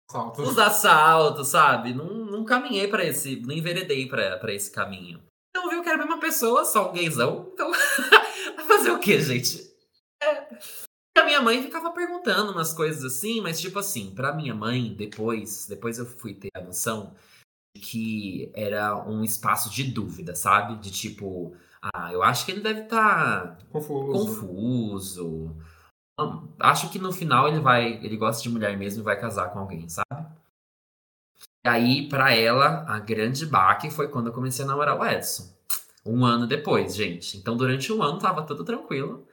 Salto. 0.09 0.41
os 0.41 0.57
assaltos, 0.57 1.49
sabe? 1.49 1.93
Não, 1.93 2.07
não 2.07 2.43
caminhei 2.43 2.87
pra 2.87 3.05
esse. 3.05 3.35
Não 3.41 3.53
enveredei 3.53 4.07
pra 4.07 4.53
esse 4.53 4.71
caminho. 4.71 5.21
Então 5.55 5.69
viu 5.69 5.81
que 5.81 5.87
era 5.87 5.97
a 5.97 6.05
mesma 6.05 6.19
pessoa, 6.19 6.65
só 6.65 6.89
um 6.89 6.93
gaysão. 6.93 7.49
Então, 7.53 7.71
vai 8.57 8.65
fazer 8.65 8.91
o 8.91 8.99
quê, 8.99 9.21
gente? 9.21 9.63
É. 10.21 10.47
A 11.17 11.23
minha 11.23 11.41
mãe 11.41 11.63
ficava 11.63 11.91
perguntando 11.91 12.51
umas 12.51 12.73
coisas 12.73 13.05
assim, 13.05 13.39
mas 13.39 13.61
tipo 13.61 13.79
assim, 13.79 14.13
pra 14.13 14.33
minha 14.33 14.53
mãe, 14.53 14.93
depois, 14.93 15.65
depois 15.65 15.97
eu 15.97 16.05
fui 16.05 16.33
ter 16.33 16.49
a 16.53 16.61
noção 16.61 17.15
de 17.73 17.81
que 17.81 18.51
era 18.53 18.97
um 19.07 19.23
espaço 19.23 19.69
de 19.69 19.85
dúvida, 19.85 20.35
sabe? 20.35 20.75
De 20.75 20.91
tipo, 20.91 21.55
ah, 21.81 22.11
eu 22.11 22.21
acho 22.21 22.45
que 22.45 22.51
ele 22.51 22.59
deve 22.59 22.81
estar 22.81 23.57
Confuso. 23.71 24.11
confuso. 24.11 25.55
Hum, 26.19 26.49
Acho 26.59 26.89
que 26.89 26.99
no 26.99 27.13
final 27.13 27.47
ele 27.47 27.61
vai, 27.61 27.93
ele 28.03 28.17
gosta 28.17 28.43
de 28.43 28.49
mulher 28.49 28.77
mesmo 28.77 29.01
e 29.01 29.05
vai 29.05 29.17
casar 29.17 29.53
com 29.53 29.59
alguém, 29.59 29.87
sabe? 29.87 30.14
E 31.65 31.67
aí, 31.67 32.07
pra 32.07 32.31
ela, 32.31 32.85
a 32.87 32.99
grande 32.99 33.43
baque 33.43 33.89
foi 33.89 34.07
quando 34.07 34.27
eu 34.27 34.33
comecei 34.33 34.63
a 34.63 34.67
namorar 34.67 34.99
o 34.99 35.03
Edson. 35.03 35.51
Um 36.05 36.23
ano 36.23 36.45
depois, 36.45 36.95
gente. 36.95 37.37
Então, 37.37 37.57
durante 37.57 37.91
um 37.91 38.03
ano 38.03 38.19
tava 38.19 38.43
tudo 38.43 38.63
tranquilo. 38.63 39.25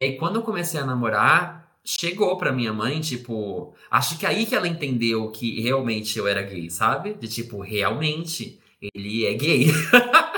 E 0.00 0.04
aí, 0.06 0.16
quando 0.16 0.36
eu 0.36 0.42
comecei 0.42 0.78
a 0.78 0.86
namorar, 0.86 1.68
chegou 1.84 2.38
pra 2.38 2.52
minha 2.52 2.72
mãe, 2.72 3.00
tipo, 3.00 3.74
acho 3.90 4.16
que 4.18 4.24
aí 4.24 4.46
que 4.46 4.54
ela 4.54 4.68
entendeu 4.68 5.32
que 5.32 5.60
realmente 5.60 6.16
eu 6.16 6.28
era 6.28 6.42
gay, 6.42 6.70
sabe? 6.70 7.14
De 7.14 7.26
tipo, 7.26 7.60
realmente, 7.60 8.60
ele 8.94 9.26
é 9.26 9.34
gay. 9.34 9.66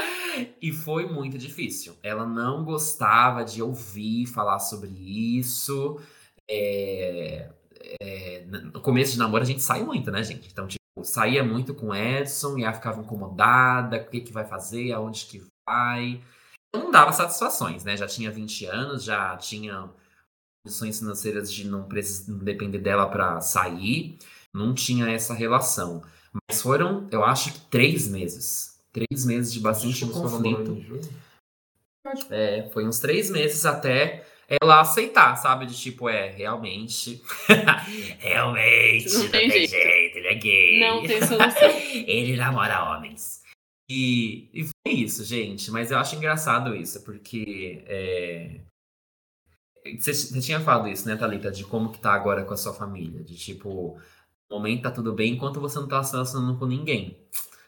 E 0.61 0.73
foi 0.73 1.07
muito 1.07 1.37
difícil. 1.37 1.95
Ela 2.03 2.25
não 2.25 2.65
gostava 2.65 3.45
de 3.45 3.61
ouvir 3.63 4.27
falar 4.27 4.59
sobre 4.59 4.89
isso. 4.91 6.01
É, 6.49 7.51
é, 8.01 8.45
no 8.47 8.81
começo 8.81 9.13
de 9.13 9.19
namoro 9.19 9.43
a 9.43 9.47
gente 9.47 9.63
sai 9.63 9.83
muito, 9.85 10.11
né, 10.11 10.23
gente? 10.25 10.49
Então, 10.51 10.67
tipo, 10.67 10.82
saía 11.03 11.43
muito 11.43 11.75
com 11.75 11.89
o 11.89 11.95
Edson 11.95 12.59
e 12.59 12.65
ela 12.65 12.75
ficava 12.75 13.01
incomodada, 13.01 13.97
o 13.97 14.07
que 14.11 14.21
que 14.21 14.33
vai 14.33 14.45
fazer, 14.45 14.93
aonde 14.93 15.27
que 15.27 15.43
vai. 15.69 16.23
Não 16.75 16.91
dava 16.91 17.13
satisfações, 17.13 17.85
né? 17.85 17.97
Já 17.97 18.07
tinha 18.07 18.31
20 18.31 18.65
anos, 18.67 19.05
já 19.05 19.37
tinha 19.37 19.91
condições 20.65 20.99
financeiras 20.99 21.53
de 21.53 21.67
não, 21.67 21.85
precis- 21.85 22.27
não 22.29 22.39
depender 22.39 22.79
dela 22.79 23.07
pra 23.09 23.41
sair. 23.41 24.19
Não 24.55 24.75
tinha 24.75 25.09
essa 25.11 25.35
relação. 25.35 26.03
Mas 26.49 26.63
foram, 26.63 27.09
eu 27.11 27.25
acho 27.25 27.53
que 27.53 27.61
três 27.71 28.09
meses. 28.09 28.79
Três 28.93 29.25
meses 29.25 29.53
de 29.53 29.61
bastante 29.61 30.05
conflito. 30.07 30.77
É, 32.31 32.69
foi 32.73 32.87
uns 32.87 32.99
três 32.99 33.31
meses 33.31 33.65
até 33.65 34.27
ela 34.61 34.81
aceitar, 34.81 35.37
sabe? 35.37 35.67
De 35.67 35.79
tipo, 35.79 36.09
é, 36.09 36.31
realmente. 36.31 37.23
realmente, 38.19 39.13
Não 39.13 39.23
não, 39.25 39.31
tem 39.31 39.49
tem, 39.49 39.67
jeito. 39.67 39.71
jeito. 39.71 40.19
ele 40.19 40.29
é 40.29 40.35
gay. 40.35 40.81
Não 40.81 41.03
tem 41.07 41.21
solução. 41.23 41.69
ele 42.07 42.37
namora 42.37 42.85
homens. 42.95 43.43
E, 43.89 44.49
e 44.53 44.65
foi 44.65 44.95
isso, 44.95 45.25
gente. 45.25 45.71
Mas 45.71 45.91
eu 45.91 45.99
acho 45.99 46.17
engraçado 46.17 46.75
isso, 46.75 47.03
porque 47.05 47.85
é, 47.87 48.61
Você, 49.99 50.13
você 50.15 50.41
tinha 50.41 50.61
falado 50.61 50.89
isso, 50.89 51.07
né, 51.09 51.17
Thalita? 51.17 51.51
De 51.51 51.65
como 51.65 51.91
que 51.93 51.99
tá 51.99 52.13
agora 52.13 52.45
com 52.45 52.55
a 52.55 52.57
sua 52.57 52.75
família. 52.75 53.23
De 53.23 53.37
tipo, 53.37 53.99
no 54.51 54.57
momento 54.57 54.83
tá 54.83 54.91
tudo 54.91 55.13
bem 55.13 55.35
enquanto 55.35 55.61
você 55.61 55.79
não 55.79 55.89
tá 55.89 56.03
se 56.03 56.13
relacionando 56.13 56.59
com 56.59 56.67
ninguém. 56.67 57.19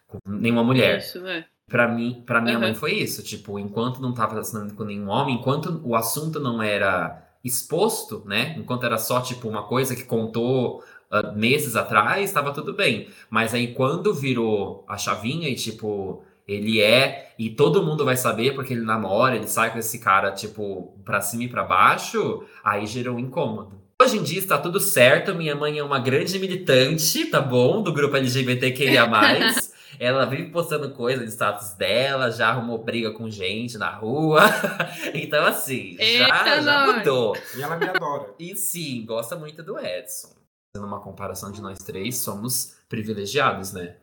Com 0.07 0.19
nenhuma 0.27 0.63
mulher. 0.65 0.99
Isso, 0.99 1.27
é. 1.27 1.47
Pra 1.69 1.89
mim, 1.89 2.23
pra 2.27 2.41
minha 2.41 2.55
Uhum. 2.57 2.61
mãe 2.61 2.75
foi 2.75 2.93
isso. 2.95 3.23
Tipo, 3.23 3.59
enquanto 3.59 4.01
não 4.01 4.13
tava 4.13 4.33
relacionando 4.33 4.75
com 4.75 4.85
nenhum 4.85 5.09
homem, 5.09 5.37
enquanto 5.37 5.81
o 5.85 5.97
assunto 5.97 6.39
não 6.39 6.63
era 6.63 7.23
exposto, 7.43 8.23
né? 8.27 8.55
Enquanto 8.59 8.85
era 8.85 8.99
só, 8.99 9.21
tipo, 9.21 9.49
uma 9.49 9.63
coisa 9.65 9.95
que 9.97 10.05
contou 10.05 10.83
ah, 11.11 11.33
meses 11.33 11.77
atrás, 11.77 12.33
tava 12.33 12.53
tudo 12.53 12.73
bem. 12.75 13.09
Mas 13.31 13.55
aí 13.55 13.73
quando 13.75 14.13
virou 14.13 14.85
a 14.89 14.97
chavinha 14.99 15.49
e, 15.49 15.55
tipo, 15.55 16.23
ele 16.47 16.81
é, 16.83 17.33
e 17.39 17.49
todo 17.51 17.83
mundo 17.83 18.05
vai 18.05 18.17
saber 18.17 18.55
porque 18.55 18.73
ele 18.75 18.83
namora, 18.83 19.37
ele 19.37 19.47
sai 19.47 19.71
com 19.73 19.79
esse 19.79 19.99
cara, 19.99 20.33
tipo, 20.33 20.95
pra 21.05 21.21
cima 21.21 21.45
e 21.45 21.49
pra 21.49 21.65
baixo, 21.65 22.45
aí 22.63 22.87
gerou 22.87 23.17
um 23.17 23.19
incômodo. 23.19 23.83
Hoje 24.03 24.19
em 24.19 24.23
dia 24.23 24.39
está 24.39 24.59
tudo 24.59 24.81
certo, 24.81 25.35
minha 25.35 25.55
mãe 25.55 25.79
é 25.79 25.85
uma 25.85 25.99
grande 26.01 26.39
militante, 26.39 27.27
tá 27.27 27.41
bom? 27.41 27.83
Do 27.83 27.93
grupo 27.93 28.17
LGBTQIA+. 28.17 29.09
Ela 29.99 30.25
vive 30.25 30.51
postando 30.51 30.91
coisa 30.91 31.23
no 31.23 31.29
status 31.29 31.75
dela, 31.75 32.31
já 32.31 32.49
arrumou 32.49 32.79
briga 32.79 33.13
com 33.13 33.31
gente 33.31 33.79
na 33.79 33.91
rua. 33.91 34.43
então, 35.15 35.45
assim, 35.47 35.97
já, 35.97 36.05
Eita, 36.05 36.63
já 36.63 36.87
mudou. 36.93 37.37
E 37.57 37.63
ela 37.63 37.77
me 37.77 37.87
adora. 37.87 38.35
E 38.39 38.57
sim, 38.57 39.05
gosta 39.07 39.37
muito 39.37 39.63
do 39.63 39.79
Edson. 39.79 40.35
Fazendo 40.75 40.89
uma 40.89 41.01
comparação 41.01 41.53
de 41.53 41.63
nós 41.63 41.79
três, 41.79 42.19
somos 42.19 42.77
privilegiados, 42.89 43.73
né? 43.73 43.97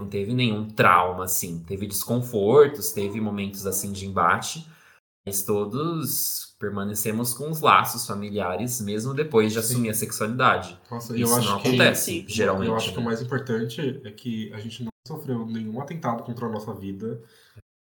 Não 0.00 0.08
teve 0.08 0.32
nenhum 0.32 0.68
trauma, 0.68 1.24
assim. 1.24 1.62
Teve 1.66 1.86
desconfortos, 1.86 2.92
teve 2.92 3.20
momentos, 3.20 3.66
assim, 3.66 3.92
de 3.92 4.06
embate. 4.06 4.66
Mas 5.26 5.42
todos 5.42 6.56
permanecemos 6.58 7.34
com 7.34 7.50
os 7.50 7.60
laços 7.60 8.06
familiares, 8.06 8.80
mesmo 8.80 9.14
depois 9.14 9.52
de 9.52 9.62
Sim. 9.62 9.72
assumir 9.72 9.90
a 9.90 9.94
sexualidade. 9.94 10.78
Nossa, 10.90 11.12
eu 11.12 11.24
Isso 11.24 11.34
acho 11.34 11.48
não 11.50 11.60
que 11.60 11.68
acontece, 11.68 12.04
Sim. 12.04 12.24
geralmente. 12.28 12.68
Eu 12.68 12.76
acho 12.76 12.92
que 12.92 12.96
o 12.96 13.00
né? 13.00 13.06
mais 13.06 13.22
importante 13.22 14.00
é 14.04 14.10
que 14.10 14.52
a 14.52 14.58
gente 14.58 14.82
não 14.82 14.89
sofreu 15.10 15.44
nenhum 15.46 15.80
atentado 15.80 16.22
contra 16.22 16.46
a 16.46 16.50
nossa 16.50 16.72
vida, 16.72 17.22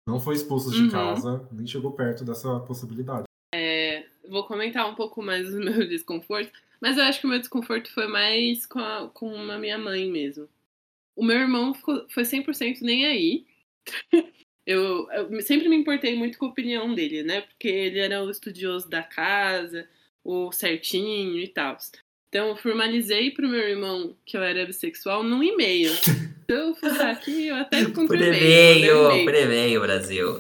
não 0.07 0.19
foi 0.19 0.35
expulso 0.35 0.71
de 0.71 0.83
Uhum. 0.83 0.89
casa, 0.89 1.47
nem 1.51 1.67
chegou 1.67 1.91
perto 1.91 2.23
dessa 2.23 2.59
possibilidade. 2.61 3.25
Vou 4.29 4.45
comentar 4.45 4.89
um 4.89 4.95
pouco 4.95 5.21
mais 5.21 5.49
do 5.51 5.59
meu 5.59 5.87
desconforto, 5.87 6.51
mas 6.81 6.97
eu 6.97 7.03
acho 7.03 7.19
que 7.19 7.25
o 7.25 7.29
meu 7.29 7.39
desconforto 7.39 7.91
foi 7.93 8.07
mais 8.07 8.65
com 8.65 8.79
a, 8.79 9.09
com 9.13 9.33
a 9.51 9.57
minha 9.57 9.77
mãe 9.77 10.09
mesmo. 10.11 10.47
O 11.15 11.23
meu 11.23 11.37
irmão 11.37 11.73
ficou, 11.73 12.07
foi 12.09 12.23
100% 12.23 12.81
nem 12.81 13.05
aí. 13.05 13.45
Eu, 14.69 15.09
eu 15.11 15.41
sempre 15.43 15.69
me 15.69 15.77
importei 15.77 16.13
muito 16.17 16.37
com 16.37 16.45
a 16.45 16.49
opinião 16.49 16.93
dele, 16.93 17.23
né? 17.23 17.39
Porque 17.39 17.69
ele 17.69 17.99
era 17.99 18.21
o 18.21 18.29
estudioso 18.29 18.89
da 18.89 19.01
casa, 19.01 19.87
o 20.25 20.51
certinho 20.51 21.39
e 21.39 21.47
tal. 21.47 21.77
Então, 22.29 22.49
eu 22.49 22.57
formalizei 22.57 23.31
pro 23.31 23.47
meu 23.47 23.61
irmão 23.61 24.15
que 24.25 24.35
eu 24.35 24.43
era 24.43 24.65
bissexual 24.65 25.23
num 25.23 25.41
e-mail. 25.41 25.91
Se 25.91 26.33
eu 26.49 26.75
fuçar 26.75 27.09
aqui, 27.09 27.47
eu 27.47 27.55
até 27.55 27.79
encontro 27.79 28.07
Por 28.07 28.17
o 28.17 28.23
e-mail, 28.23 29.03
mandei 29.03 29.23
por 29.23 29.35
e-mail, 29.35 29.81
Brasil. 29.81 30.37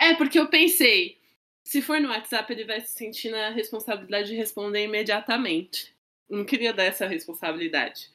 É, 0.00 0.14
porque 0.14 0.38
eu 0.38 0.48
pensei, 0.48 1.18
se 1.64 1.80
for 1.80 2.00
no 2.00 2.08
WhatsApp, 2.08 2.52
ele 2.52 2.64
vai 2.64 2.80
se 2.80 2.92
sentir 2.92 3.30
na 3.30 3.50
responsabilidade 3.50 4.28
de 4.28 4.34
responder 4.34 4.84
imediatamente. 4.84 5.94
Não 6.28 6.44
queria 6.44 6.72
dar 6.72 6.84
essa 6.84 7.06
responsabilidade. 7.06 8.10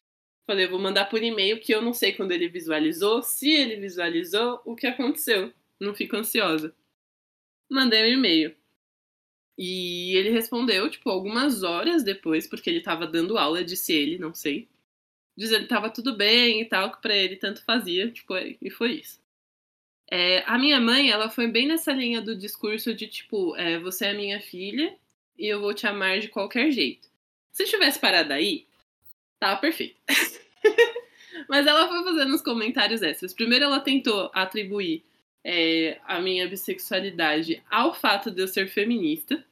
Falei, 0.46 0.64
eu 0.64 0.70
vou 0.70 0.78
mandar 0.78 1.06
por 1.06 1.22
e-mail, 1.22 1.60
que 1.60 1.74
eu 1.74 1.82
não 1.82 1.92
sei 1.92 2.12
quando 2.12 2.32
ele 2.32 2.48
visualizou. 2.48 3.22
Se 3.22 3.50
ele 3.50 3.76
visualizou, 3.76 4.60
o 4.64 4.74
que 4.74 4.86
aconteceu. 4.86 5.52
Não 5.78 5.94
fico 5.94 6.16
ansiosa. 6.16 6.74
Mandei 7.70 8.02
um 8.02 8.18
e-mail. 8.18 8.56
E 9.58 10.16
ele 10.16 10.30
respondeu, 10.30 10.88
tipo, 10.88 11.10
algumas 11.10 11.64
horas 11.64 12.04
depois, 12.04 12.46
porque 12.46 12.70
ele 12.70 12.80
tava 12.80 13.08
dando 13.08 13.36
aula, 13.36 13.64
disse 13.64 13.92
ele, 13.92 14.16
não 14.16 14.32
sei. 14.32 14.68
Dizendo 15.36 15.62
que 15.64 15.68
tava 15.68 15.90
tudo 15.90 16.16
bem 16.16 16.60
e 16.62 16.64
tal, 16.64 16.92
que 16.92 17.02
pra 17.02 17.16
ele 17.16 17.36
tanto 17.36 17.64
fazia, 17.64 18.08
tipo, 18.10 18.34
e 18.36 18.70
foi 18.70 18.92
isso. 18.92 19.20
É, 20.10 20.42
a 20.46 20.56
minha 20.58 20.80
mãe, 20.80 21.10
ela 21.10 21.28
foi 21.28 21.48
bem 21.48 21.66
nessa 21.66 21.92
linha 21.92 22.22
do 22.22 22.36
discurso 22.36 22.94
de 22.94 23.06
tipo, 23.08 23.54
é, 23.56 23.78
você 23.78 24.06
é 24.06 24.14
minha 24.14 24.40
filha 24.40 24.96
e 25.36 25.46
eu 25.46 25.60
vou 25.60 25.74
te 25.74 25.86
amar 25.86 26.20
de 26.20 26.28
qualquer 26.28 26.70
jeito. 26.70 27.08
Se 27.52 27.64
tivesse 27.64 27.98
parado 27.98 28.32
aí, 28.32 28.66
tava 29.38 29.60
perfeito. 29.60 30.00
Mas 31.48 31.66
ela 31.66 31.88
foi 31.88 32.04
fazendo 32.04 32.34
uns 32.34 32.42
comentários 32.42 33.02
extras. 33.02 33.34
Primeiro, 33.34 33.64
ela 33.66 33.80
tentou 33.80 34.30
atribuir 34.32 35.04
é, 35.44 36.00
a 36.04 36.20
minha 36.20 36.48
bissexualidade 36.48 37.62
ao 37.70 37.94
fato 37.94 38.30
de 38.30 38.42
eu 38.42 38.48
ser 38.48 38.68
feminista. 38.68 39.44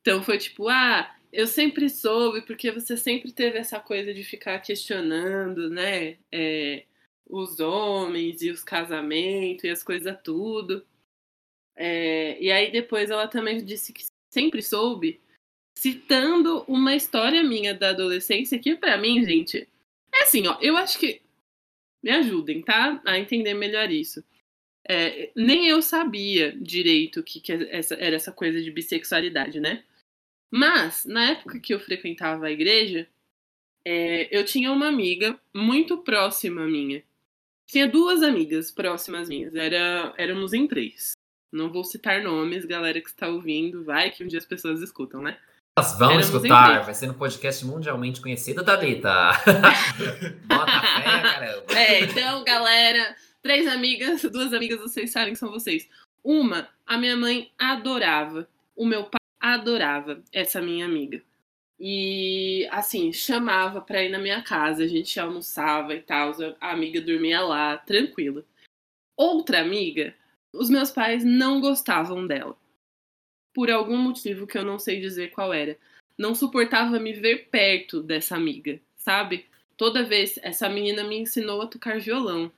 Então 0.00 0.22
foi 0.22 0.38
tipo, 0.38 0.68
ah, 0.68 1.14
eu 1.32 1.46
sempre 1.46 1.88
soube, 1.88 2.42
porque 2.42 2.70
você 2.70 2.96
sempre 2.96 3.32
teve 3.32 3.58
essa 3.58 3.80
coisa 3.80 4.12
de 4.12 4.22
ficar 4.24 4.58
questionando, 4.60 5.70
né? 5.70 6.18
É, 6.30 6.84
os 7.26 7.60
homens 7.60 8.42
e 8.42 8.50
os 8.50 8.62
casamentos 8.62 9.64
e 9.64 9.70
as 9.70 9.82
coisas 9.82 10.16
tudo. 10.22 10.84
É, 11.74 12.40
e 12.42 12.50
aí 12.50 12.70
depois 12.70 13.10
ela 13.10 13.26
também 13.26 13.64
disse 13.64 13.92
que 13.92 14.04
sempre 14.30 14.62
soube, 14.62 15.20
citando 15.78 16.64
uma 16.68 16.94
história 16.94 17.42
minha 17.42 17.74
da 17.74 17.90
adolescência 17.90 18.58
que 18.58 18.76
pra 18.76 18.98
mim, 18.98 19.24
gente, 19.24 19.68
é 20.14 20.22
assim, 20.24 20.46
ó, 20.46 20.58
eu 20.60 20.76
acho 20.76 20.98
que 20.98 21.22
me 22.02 22.10
ajudem, 22.10 22.62
tá? 22.62 23.00
A 23.06 23.18
entender 23.18 23.54
melhor 23.54 23.90
isso. 23.90 24.22
É, 24.88 25.30
nem 25.36 25.68
eu 25.68 25.80
sabia 25.80 26.52
direito 26.60 27.20
o 27.20 27.22
que, 27.22 27.40
que 27.40 27.52
essa, 27.52 27.94
era 27.94 28.16
essa 28.16 28.32
coisa 28.32 28.60
de 28.60 28.70
bissexualidade, 28.70 29.60
né? 29.60 29.84
Mas, 30.50 31.04
na 31.04 31.30
época 31.30 31.60
que 31.60 31.72
eu 31.72 31.80
frequentava 31.80 32.46
a 32.46 32.50
igreja, 32.50 33.08
é, 33.86 34.28
eu 34.36 34.44
tinha 34.44 34.70
uma 34.70 34.88
amiga 34.88 35.38
muito 35.54 35.98
próxima 35.98 36.66
minha. 36.66 37.02
Tinha 37.66 37.88
duas 37.88 38.22
amigas 38.22 38.70
próximas 38.70 39.28
minhas. 39.28 39.54
Era, 39.54 40.12
éramos 40.18 40.52
em 40.52 40.66
três. 40.66 41.12
Não 41.50 41.72
vou 41.72 41.84
citar 41.84 42.22
nomes, 42.22 42.64
galera 42.64 43.00
que 43.00 43.08
está 43.08 43.28
ouvindo. 43.28 43.84
Vai 43.84 44.10
que 44.10 44.22
um 44.22 44.26
dia 44.26 44.38
as 44.38 44.44
pessoas 44.44 44.82
escutam, 44.82 45.22
né? 45.22 45.38
Elas 45.78 45.98
vão 45.98 46.10
Éramos 46.10 46.26
escutar, 46.26 46.82
vai 46.84 46.94
ser 46.94 47.06
no 47.06 47.14
podcast 47.14 47.64
mundialmente 47.64 48.20
conhecido 48.20 48.62
da 48.62 48.76
Lita. 48.76 49.30
Bota 50.44 50.80
fé, 50.80 51.22
caramba. 51.22 51.72
É, 51.72 52.00
então, 52.04 52.44
galera, 52.44 53.16
três 53.42 53.66
amigas, 53.66 54.22
duas 54.30 54.52
amigas 54.52 54.80
vocês 54.80 55.10
sabem 55.10 55.32
que 55.32 55.38
são 55.38 55.50
vocês. 55.50 55.88
Uma, 56.22 56.68
a 56.86 56.96
minha 56.96 57.16
mãe 57.16 57.52
adorava. 57.58 58.48
O 58.74 58.86
meu 58.86 59.04
pai 59.04 59.20
adorava 59.40 60.22
essa 60.32 60.60
minha 60.62 60.86
amiga. 60.86 61.22
E, 61.78 62.68
assim, 62.70 63.12
chamava 63.12 63.80
pra 63.80 64.04
ir 64.04 64.08
na 64.08 64.18
minha 64.18 64.40
casa, 64.40 64.84
a 64.84 64.86
gente 64.86 65.18
almoçava 65.18 65.92
e 65.94 66.00
tal, 66.00 66.32
a 66.60 66.70
amiga 66.70 67.00
dormia 67.00 67.40
lá, 67.40 67.76
tranquila. 67.76 68.44
Outra 69.16 69.60
amiga, 69.60 70.14
os 70.52 70.70
meus 70.70 70.92
pais 70.92 71.24
não 71.24 71.60
gostavam 71.60 72.24
dela. 72.24 72.56
Por 73.52 73.68
algum 73.68 73.96
motivo 73.96 74.46
que 74.46 74.56
eu 74.56 74.64
não 74.64 74.78
sei 74.78 75.00
dizer 75.00 75.32
qual 75.32 75.52
era. 75.52 75.76
Não 76.16 76.36
suportava 76.36 77.00
me 77.00 77.12
ver 77.12 77.48
perto 77.50 78.00
dessa 78.00 78.36
amiga, 78.36 78.80
sabe? 78.96 79.46
Toda 79.76 80.04
vez, 80.04 80.38
essa 80.42 80.68
menina 80.68 81.02
me 81.02 81.18
ensinou 81.18 81.62
a 81.62 81.66
tocar 81.66 81.98
violão. 81.98 82.52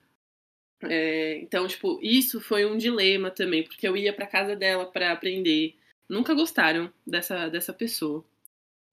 É, 0.91 1.39
então, 1.39 1.67
tipo, 1.67 1.99
isso 2.03 2.41
foi 2.41 2.65
um 2.65 2.77
dilema 2.77 3.31
também, 3.31 3.63
porque 3.65 3.87
eu 3.87 3.97
ia 3.97 4.13
pra 4.13 4.27
casa 4.27 4.57
dela 4.57 4.87
pra 4.87 5.13
aprender. 5.13 5.77
Nunca 6.09 6.35
gostaram 6.35 6.93
dessa, 7.07 7.49
dessa 7.49 7.73
pessoa. 7.73 8.25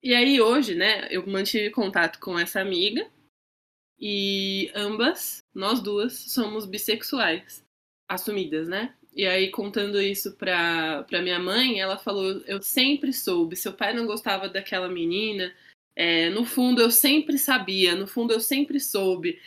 E 0.03 0.13
aí, 0.15 0.41
hoje, 0.41 0.75
né, 0.75 1.07
eu 1.11 1.25
mantive 1.27 1.69
contato 1.69 2.19
com 2.19 2.37
essa 2.37 2.59
amiga 2.59 3.09
e 3.99 4.71
ambas, 4.73 5.43
nós 5.53 5.81
duas, 5.81 6.13
somos 6.13 6.65
bissexuais, 6.65 7.63
assumidas, 8.09 8.67
né? 8.67 8.95
E 9.13 9.27
aí, 9.27 9.51
contando 9.51 10.01
isso 10.01 10.35
pra, 10.37 11.03
pra 11.03 11.21
minha 11.21 11.37
mãe, 11.39 11.79
ela 11.79 11.97
falou: 11.97 12.41
Eu 12.47 12.61
sempre 12.63 13.13
soube, 13.13 13.55
seu 13.55 13.73
pai 13.73 13.93
não 13.93 14.07
gostava 14.07 14.49
daquela 14.49 14.87
menina, 14.89 15.53
é, 15.95 16.29
no 16.29 16.45
fundo 16.45 16.81
eu 16.81 16.89
sempre 16.89 17.37
sabia, 17.37 17.95
no 17.95 18.07
fundo 18.07 18.33
eu 18.33 18.39
sempre 18.39 18.79
soube. 18.79 19.39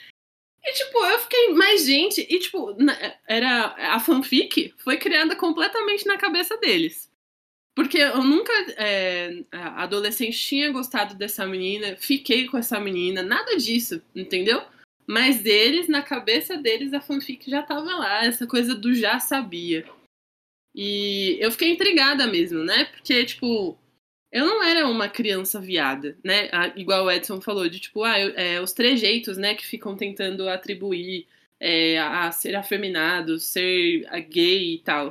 E, 0.64 0.72
tipo, 0.72 0.98
eu 1.04 1.18
fiquei, 1.18 1.52
mais 1.52 1.84
gente, 1.84 2.26
e, 2.28 2.38
tipo, 2.38 2.74
era, 3.28 3.94
a 3.94 4.00
fanfic 4.00 4.72
foi 4.78 4.96
criada 4.96 5.36
completamente 5.36 6.06
na 6.06 6.16
cabeça 6.16 6.56
deles. 6.56 7.12
Porque 7.74 7.98
eu 7.98 8.22
nunca, 8.22 8.52
é, 8.76 9.44
adolescente, 9.52 10.38
tinha 10.38 10.70
gostado 10.70 11.14
dessa 11.14 11.44
menina, 11.44 11.96
fiquei 11.96 12.46
com 12.46 12.56
essa 12.56 12.78
menina, 12.80 13.22
nada 13.22 13.56
disso, 13.56 14.00
entendeu? 14.14 14.62
Mas 15.06 15.44
eles, 15.44 15.88
na 15.88 16.00
cabeça 16.00 16.56
deles, 16.56 16.94
a 16.94 17.00
fanfic 17.00 17.50
já 17.50 17.62
tava 17.62 17.94
lá, 17.96 18.24
essa 18.24 18.46
coisa 18.46 18.74
do 18.74 18.94
já 18.94 19.18
sabia. 19.18 19.84
E 20.74 21.36
eu 21.40 21.52
fiquei 21.52 21.70
intrigada 21.70 22.26
mesmo, 22.26 22.64
né? 22.64 22.86
Porque, 22.86 23.24
tipo, 23.24 23.76
eu 24.35 24.47
não 24.47 24.62
era 24.64 24.87
uma 24.89 25.09
criança 25.09 25.61
viada, 25.61 26.18
né? 26.24 26.51
Igual 26.76 27.07
o 27.07 27.11
Edson 27.11 27.41
falou, 27.41 27.68
de 27.68 27.80
tipo, 27.80 28.03
ah, 28.05 28.20
eu- 28.20 28.35
é, 28.37 28.61
os 28.61 28.72
trejeitos, 28.72 29.39
né, 29.39 29.55
que 29.55 29.66
ficam 29.66 29.97
tentando 29.97 30.49
atribuir 30.49 31.26
é, 31.61 31.99
a, 31.99 32.30
ser 32.32 32.57
afeminado, 32.57 33.39
ser 33.41 34.05
gay 34.28 34.74
e 34.74 34.78
tal. 34.80 35.11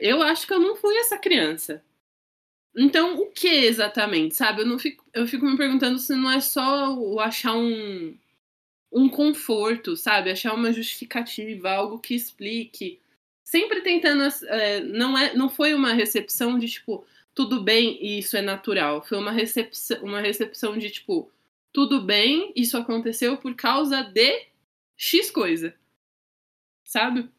eu 0.00 0.22
acho 0.22 0.46
que 0.46 0.52
eu 0.54 0.60
não 0.60 0.76
fui 0.76 0.96
essa 0.98 1.18
criança. 1.18 1.82
Então, 2.76 3.16
o 3.20 3.26
que 3.30 3.48
exatamente, 3.48 4.36
sabe? 4.36 4.62
Eu, 4.62 4.66
não 4.66 4.78
fico, 4.78 5.04
eu 5.12 5.26
fico 5.26 5.44
me 5.46 5.56
perguntando 5.56 5.98
se 5.98 6.14
não 6.14 6.30
é 6.30 6.40
só 6.40 6.94
o 6.96 7.18
achar 7.20 7.54
um, 7.56 8.16
um 8.92 9.08
conforto, 9.08 9.96
sabe? 9.96 10.30
Achar 10.30 10.54
uma 10.54 10.72
justificativa, 10.72 11.70
algo 11.70 11.98
que 11.98 12.14
explique. 12.14 13.00
Sempre 13.44 13.82
tentando. 13.82 14.22
É, 14.48 14.80
não, 14.80 15.18
é, 15.18 15.34
não 15.34 15.48
foi 15.50 15.74
uma 15.74 15.92
recepção 15.92 16.58
de 16.58 16.68
tipo, 16.68 17.06
tudo 17.38 17.62
bem 17.62 17.96
e 18.04 18.18
isso 18.18 18.36
é 18.36 18.42
natural. 18.42 19.00
Foi 19.00 19.16
uma 19.16 19.30
recepção, 19.30 20.02
uma 20.02 20.20
recepção 20.20 20.76
de 20.76 20.90
tipo, 20.90 21.30
tudo 21.72 22.02
bem, 22.02 22.52
isso 22.56 22.76
aconteceu 22.76 23.36
por 23.36 23.54
causa 23.54 24.02
de 24.02 24.48
X 24.96 25.30
coisa. 25.30 25.72
Sabe? 26.84 27.30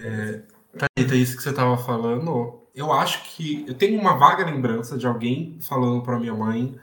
É, 0.00 0.38
Thalita, 0.78 1.14
isso 1.14 1.36
que 1.36 1.42
você 1.42 1.52
tava 1.52 1.76
falando, 1.76 2.66
eu 2.74 2.90
acho 2.90 3.22
que. 3.24 3.68
Eu 3.68 3.74
tenho 3.74 4.00
uma 4.00 4.16
vaga 4.16 4.42
lembrança 4.46 4.96
de 4.96 5.06
alguém 5.06 5.60
falando 5.60 6.02
para 6.02 6.18
minha 6.18 6.32
mãe 6.32 6.80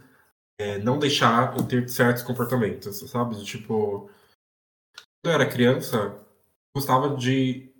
é, 0.60 0.78
não 0.78 1.00
deixar 1.00 1.58
eu 1.58 1.68
ter 1.68 1.90
certos 1.90 2.22
comportamentos, 2.22 3.00
sabe? 3.10 3.44
Tipo, 3.44 4.12
quando 5.24 5.26
eu 5.26 5.32
era 5.32 5.50
criança, 5.50 6.24
gostava 6.76 7.16
de. 7.16 7.74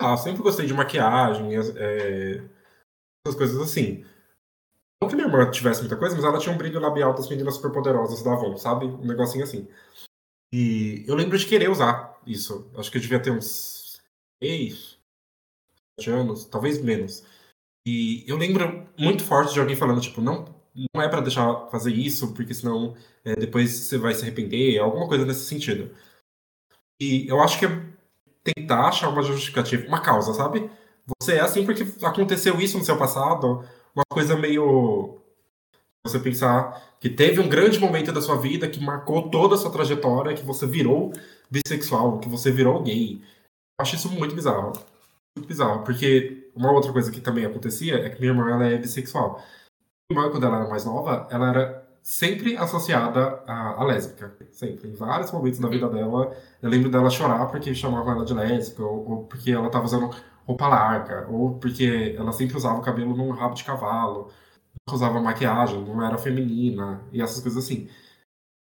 Ah, 0.00 0.16
sempre 0.16 0.42
gostei 0.42 0.66
de 0.66 0.74
maquiagem, 0.74 1.56
é, 1.76 2.42
essas 3.24 3.38
coisas 3.38 3.60
assim. 3.60 4.04
Não 5.00 5.08
que 5.08 5.14
minha 5.14 5.28
irmã 5.28 5.50
tivesse 5.50 5.80
muita 5.80 5.96
coisa, 5.96 6.14
mas 6.16 6.24
ela 6.24 6.38
tinha 6.38 6.54
um 6.54 6.58
brilho 6.58 6.80
labial 6.80 7.14
das 7.14 7.28
meninas 7.28 7.56
superpoderosas 7.56 8.22
da 8.22 8.32
Avon, 8.32 8.56
sabe? 8.56 8.86
Um 8.86 9.06
negocinho 9.06 9.44
assim. 9.44 9.68
E 10.52 11.04
eu 11.06 11.14
lembro 11.14 11.36
de 11.36 11.46
querer 11.46 11.70
usar 11.70 12.18
isso. 12.26 12.70
Acho 12.76 12.90
que 12.90 12.96
eu 12.96 13.02
devia 13.02 13.20
ter 13.20 13.30
uns 13.30 14.00
6, 14.42 14.98
7 16.00 16.10
anos, 16.10 16.44
talvez 16.46 16.80
menos. 16.80 17.24
E 17.86 18.24
eu 18.26 18.36
lembro 18.36 18.88
muito 18.98 19.22
forte 19.24 19.52
de 19.52 19.60
alguém 19.60 19.76
falando, 19.76 20.00
tipo, 20.00 20.20
não, 20.20 20.44
não 20.94 21.02
é 21.02 21.08
para 21.08 21.20
deixar 21.20 21.68
fazer 21.68 21.92
isso, 21.92 22.34
porque 22.34 22.54
senão 22.54 22.96
é, 23.24 23.36
depois 23.36 23.70
você 23.70 23.98
vai 23.98 24.14
se 24.14 24.22
arrepender, 24.22 24.78
alguma 24.78 25.06
coisa 25.06 25.24
nesse 25.24 25.44
sentido. 25.46 25.94
E 27.00 27.28
eu 27.28 27.40
acho 27.40 27.58
que 27.58 27.66
é 27.66 27.96
tentar 28.42 28.88
achar 28.88 29.08
uma 29.08 29.22
justificativa, 29.22 29.86
uma 29.86 30.00
causa, 30.00 30.32
sabe? 30.34 30.70
Você 31.20 31.34
é 31.34 31.40
assim 31.40 31.64
porque 31.64 31.84
aconteceu 32.04 32.60
isso 32.60 32.78
no 32.78 32.84
seu 32.84 32.98
passado, 32.98 33.64
uma 33.96 34.04
coisa 34.10 34.36
meio. 34.36 35.18
Você 36.06 36.20
pensar 36.20 36.96
que 37.00 37.10
teve 37.10 37.40
um 37.40 37.48
grande 37.48 37.80
momento 37.80 38.12
da 38.12 38.20
sua 38.20 38.36
vida 38.36 38.68
que 38.68 38.78
marcou 38.78 39.28
toda 39.28 39.56
a 39.56 39.58
sua 39.58 39.72
trajetória, 39.72 40.36
que 40.36 40.44
você 40.44 40.64
virou 40.66 41.12
bissexual, 41.50 42.20
que 42.20 42.28
você 42.28 42.52
virou 42.52 42.82
gay. 42.82 43.20
Eu 43.78 43.82
acho 43.82 43.96
isso 43.96 44.08
muito 44.10 44.34
bizarro. 44.34 44.72
Muito 45.36 45.48
bizarro, 45.48 45.82
porque 45.82 46.50
uma 46.54 46.70
outra 46.70 46.92
coisa 46.92 47.10
que 47.10 47.20
também 47.20 47.44
acontecia 47.44 47.96
é 47.96 48.08
que 48.08 48.20
minha 48.20 48.32
irmã 48.32 48.48
ela 48.50 48.66
é 48.66 48.78
bissexual. 48.78 49.42
Minha 50.08 50.22
irmã, 50.22 50.30
quando 50.30 50.46
ela 50.46 50.60
era 50.60 50.68
mais 50.68 50.84
nova, 50.84 51.26
ela 51.30 51.50
era 51.50 51.86
sempre 52.02 52.56
associada 52.56 53.42
à, 53.48 53.80
à 53.80 53.84
lésbica. 53.84 54.32
Sempre. 54.52 54.88
Em 54.88 54.94
vários 54.94 55.32
momentos 55.32 55.58
da 55.58 55.68
vida 55.68 55.88
dela, 55.88 56.36
eu 56.62 56.70
lembro 56.70 56.88
dela 56.88 57.10
chorar 57.10 57.46
porque 57.46 57.74
chamavam 57.74 58.12
ela 58.12 58.24
de 58.24 58.32
lésbica, 58.32 58.84
ou, 58.84 59.10
ou 59.10 59.24
porque 59.24 59.50
ela 59.50 59.66
estava 59.66 59.84
usando 59.84 60.14
roupa 60.46 60.68
larga, 60.68 61.26
ou 61.28 61.58
porque 61.58 62.14
ela 62.16 62.32
sempre 62.32 62.56
usava 62.56 62.78
o 62.78 62.82
cabelo 62.82 63.16
num 63.16 63.30
rabo 63.32 63.54
de 63.54 63.64
cavalo, 63.64 64.30
usava 64.88 65.20
maquiagem, 65.20 65.84
não 65.84 66.04
era 66.04 66.16
feminina, 66.16 67.02
e 67.12 67.20
essas 67.20 67.42
coisas 67.42 67.64
assim. 67.64 67.88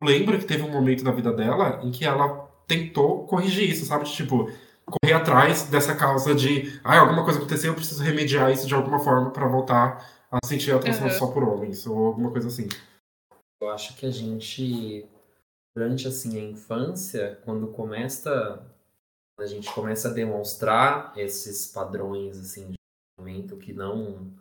Eu 0.01 0.09
lembro 0.09 0.39
que 0.39 0.45
teve 0.45 0.63
um 0.63 0.71
momento 0.71 1.05
da 1.05 1.13
vida 1.13 1.33
dela 1.33 1.81
em 1.83 1.91
que 1.91 2.05
ela 2.05 2.49
tentou 2.67 3.27
corrigir 3.27 3.71
isso, 3.71 3.85
sabe? 3.87 4.05
Tipo, 4.05 4.51
correr 4.85 5.15
atrás 5.15 5.65
dessa 5.65 5.95
causa 5.95 6.35
de, 6.35 6.81
ah, 6.83 6.99
alguma 6.99 7.25
coisa 7.25 7.39
aconteceu, 7.39 7.71
eu 7.71 7.77
preciso 7.77 8.03
remediar 8.03 8.51
isso 8.51 8.67
de 8.67 8.75
alguma 8.75 8.99
forma 8.99 9.31
para 9.31 9.47
voltar 9.47 10.05
a 10.31 10.45
sentir 10.45 10.73
atração 10.73 11.07
uhum. 11.07 11.13
só 11.13 11.27
por 11.29 11.43
homens, 11.43 11.87
ou 11.87 12.07
alguma 12.07 12.31
coisa 12.31 12.49
assim. 12.49 12.69
Eu 13.61 13.71
acho 13.71 13.97
que 13.97 14.07
a 14.07 14.11
gente, 14.11 15.07
durante 15.77 16.07
assim 16.07 16.39
a 16.39 16.51
infância, 16.51 17.41
quando 17.45 17.69
começa 17.69 18.65
a 19.39 19.47
gente 19.47 19.71
começa 19.73 20.09
a 20.09 20.13
demonstrar 20.13 21.13
esses 21.17 21.67
padrões 21.67 22.39
assim 22.39 22.71
de 22.71 22.75
comportamento 23.17 23.57
que 23.57 23.73
não 23.73 24.33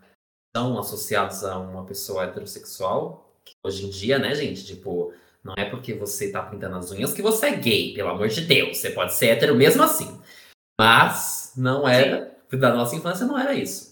são 0.56 0.78
associados 0.80 1.44
a 1.44 1.58
uma 1.60 1.86
pessoa 1.86 2.24
heterossexual, 2.24 3.32
hoje 3.64 3.86
em 3.86 3.90
dia, 3.90 4.18
né, 4.18 4.34
gente, 4.34 4.66
tipo, 4.66 5.14
não 5.44 5.54
é 5.56 5.70
porque 5.70 5.94
você 5.94 6.32
tá 6.32 6.42
pintando 6.42 6.78
as 6.78 6.92
unhas 6.92 7.14
que 7.14 7.22
você 7.22 7.48
é 7.48 7.56
gay, 7.56 7.94
pelo 7.94 8.10
amor 8.10 8.28
de 8.28 8.42
Deus, 8.42 8.78
você 8.78 8.90
pode 8.90 9.14
ser 9.14 9.28
hétero 9.28 9.56
mesmo 9.56 9.84
assim. 9.84 10.20
Mas 10.80 11.54
não 11.56 11.88
era, 11.88 12.36
da 12.52 12.74
nossa 12.74 12.96
infância 12.96 13.26
não 13.26 13.38
era 13.38 13.54
isso. 13.54 13.87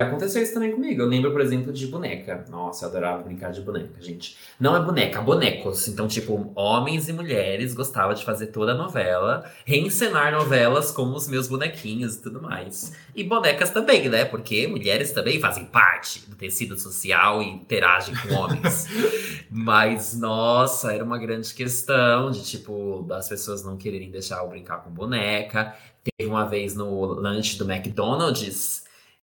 Aconteceu 0.00 0.42
isso 0.42 0.54
também 0.54 0.72
comigo. 0.72 1.02
Eu 1.02 1.06
lembro, 1.06 1.30
por 1.30 1.42
exemplo, 1.42 1.70
de 1.70 1.86
boneca. 1.86 2.46
Nossa, 2.48 2.86
eu 2.86 2.88
adorava 2.88 3.22
brincar 3.22 3.52
de 3.52 3.60
boneca, 3.60 4.00
gente. 4.00 4.34
Não 4.58 4.74
é 4.74 4.80
boneca, 4.80 5.20
bonecos. 5.20 5.88
Então, 5.88 6.08
tipo, 6.08 6.50
homens 6.54 7.06
e 7.10 7.12
mulheres 7.12 7.74
gostavam 7.74 8.14
de 8.14 8.24
fazer 8.24 8.46
toda 8.46 8.72
a 8.72 8.74
novela, 8.74 9.44
reencenar 9.66 10.32
novelas 10.32 10.90
com 10.90 11.02
os 11.14 11.28
meus 11.28 11.48
bonequinhos 11.48 12.14
e 12.14 12.22
tudo 12.22 12.40
mais. 12.40 12.94
E 13.14 13.22
bonecas 13.22 13.68
também, 13.68 14.08
né? 14.08 14.24
Porque 14.24 14.66
mulheres 14.66 15.12
também 15.12 15.38
fazem 15.38 15.66
parte 15.66 16.26
do 16.30 16.34
tecido 16.34 16.78
social 16.78 17.42
e 17.42 17.50
interagem 17.50 18.14
com 18.16 18.36
homens. 18.36 18.86
Mas, 19.52 20.18
nossa, 20.18 20.94
era 20.94 21.04
uma 21.04 21.18
grande 21.18 21.52
questão 21.52 22.30
de, 22.30 22.42
tipo, 22.42 23.06
as 23.12 23.28
pessoas 23.28 23.62
não 23.62 23.76
quererem 23.76 24.10
deixar 24.10 24.38
eu 24.38 24.48
brincar 24.48 24.78
com 24.78 24.88
boneca. 24.88 25.74
Teve 26.02 26.30
uma 26.30 26.46
vez 26.46 26.74
no 26.74 27.04
lanche 27.04 27.58
do 27.58 27.70
McDonald's 27.70 28.88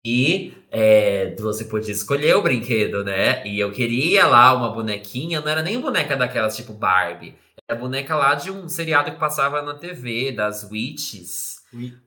e 0.05 0.53
é, 0.69 1.35
você 1.39 1.65
podia 1.65 1.91
escolher 1.91 2.35
o 2.35 2.43
brinquedo, 2.43 3.03
né? 3.03 3.45
E 3.47 3.59
eu 3.59 3.71
queria 3.71 4.27
lá 4.27 4.53
uma 4.53 4.69
bonequinha, 4.69 5.41
não 5.41 5.49
era 5.49 5.63
nem 5.63 5.79
boneca 5.79 6.15
daquelas 6.15 6.55
tipo 6.55 6.73
Barbie. 6.73 7.35
Era 7.67 7.79
boneca 7.79 8.15
lá 8.15 8.35
de 8.35 8.51
um 8.51 8.69
seriado 8.69 9.11
que 9.11 9.17
passava 9.17 9.63
na 9.63 9.73
TV, 9.73 10.31
das 10.31 10.69
Witches. 10.69 11.55
Witches. 11.73 11.97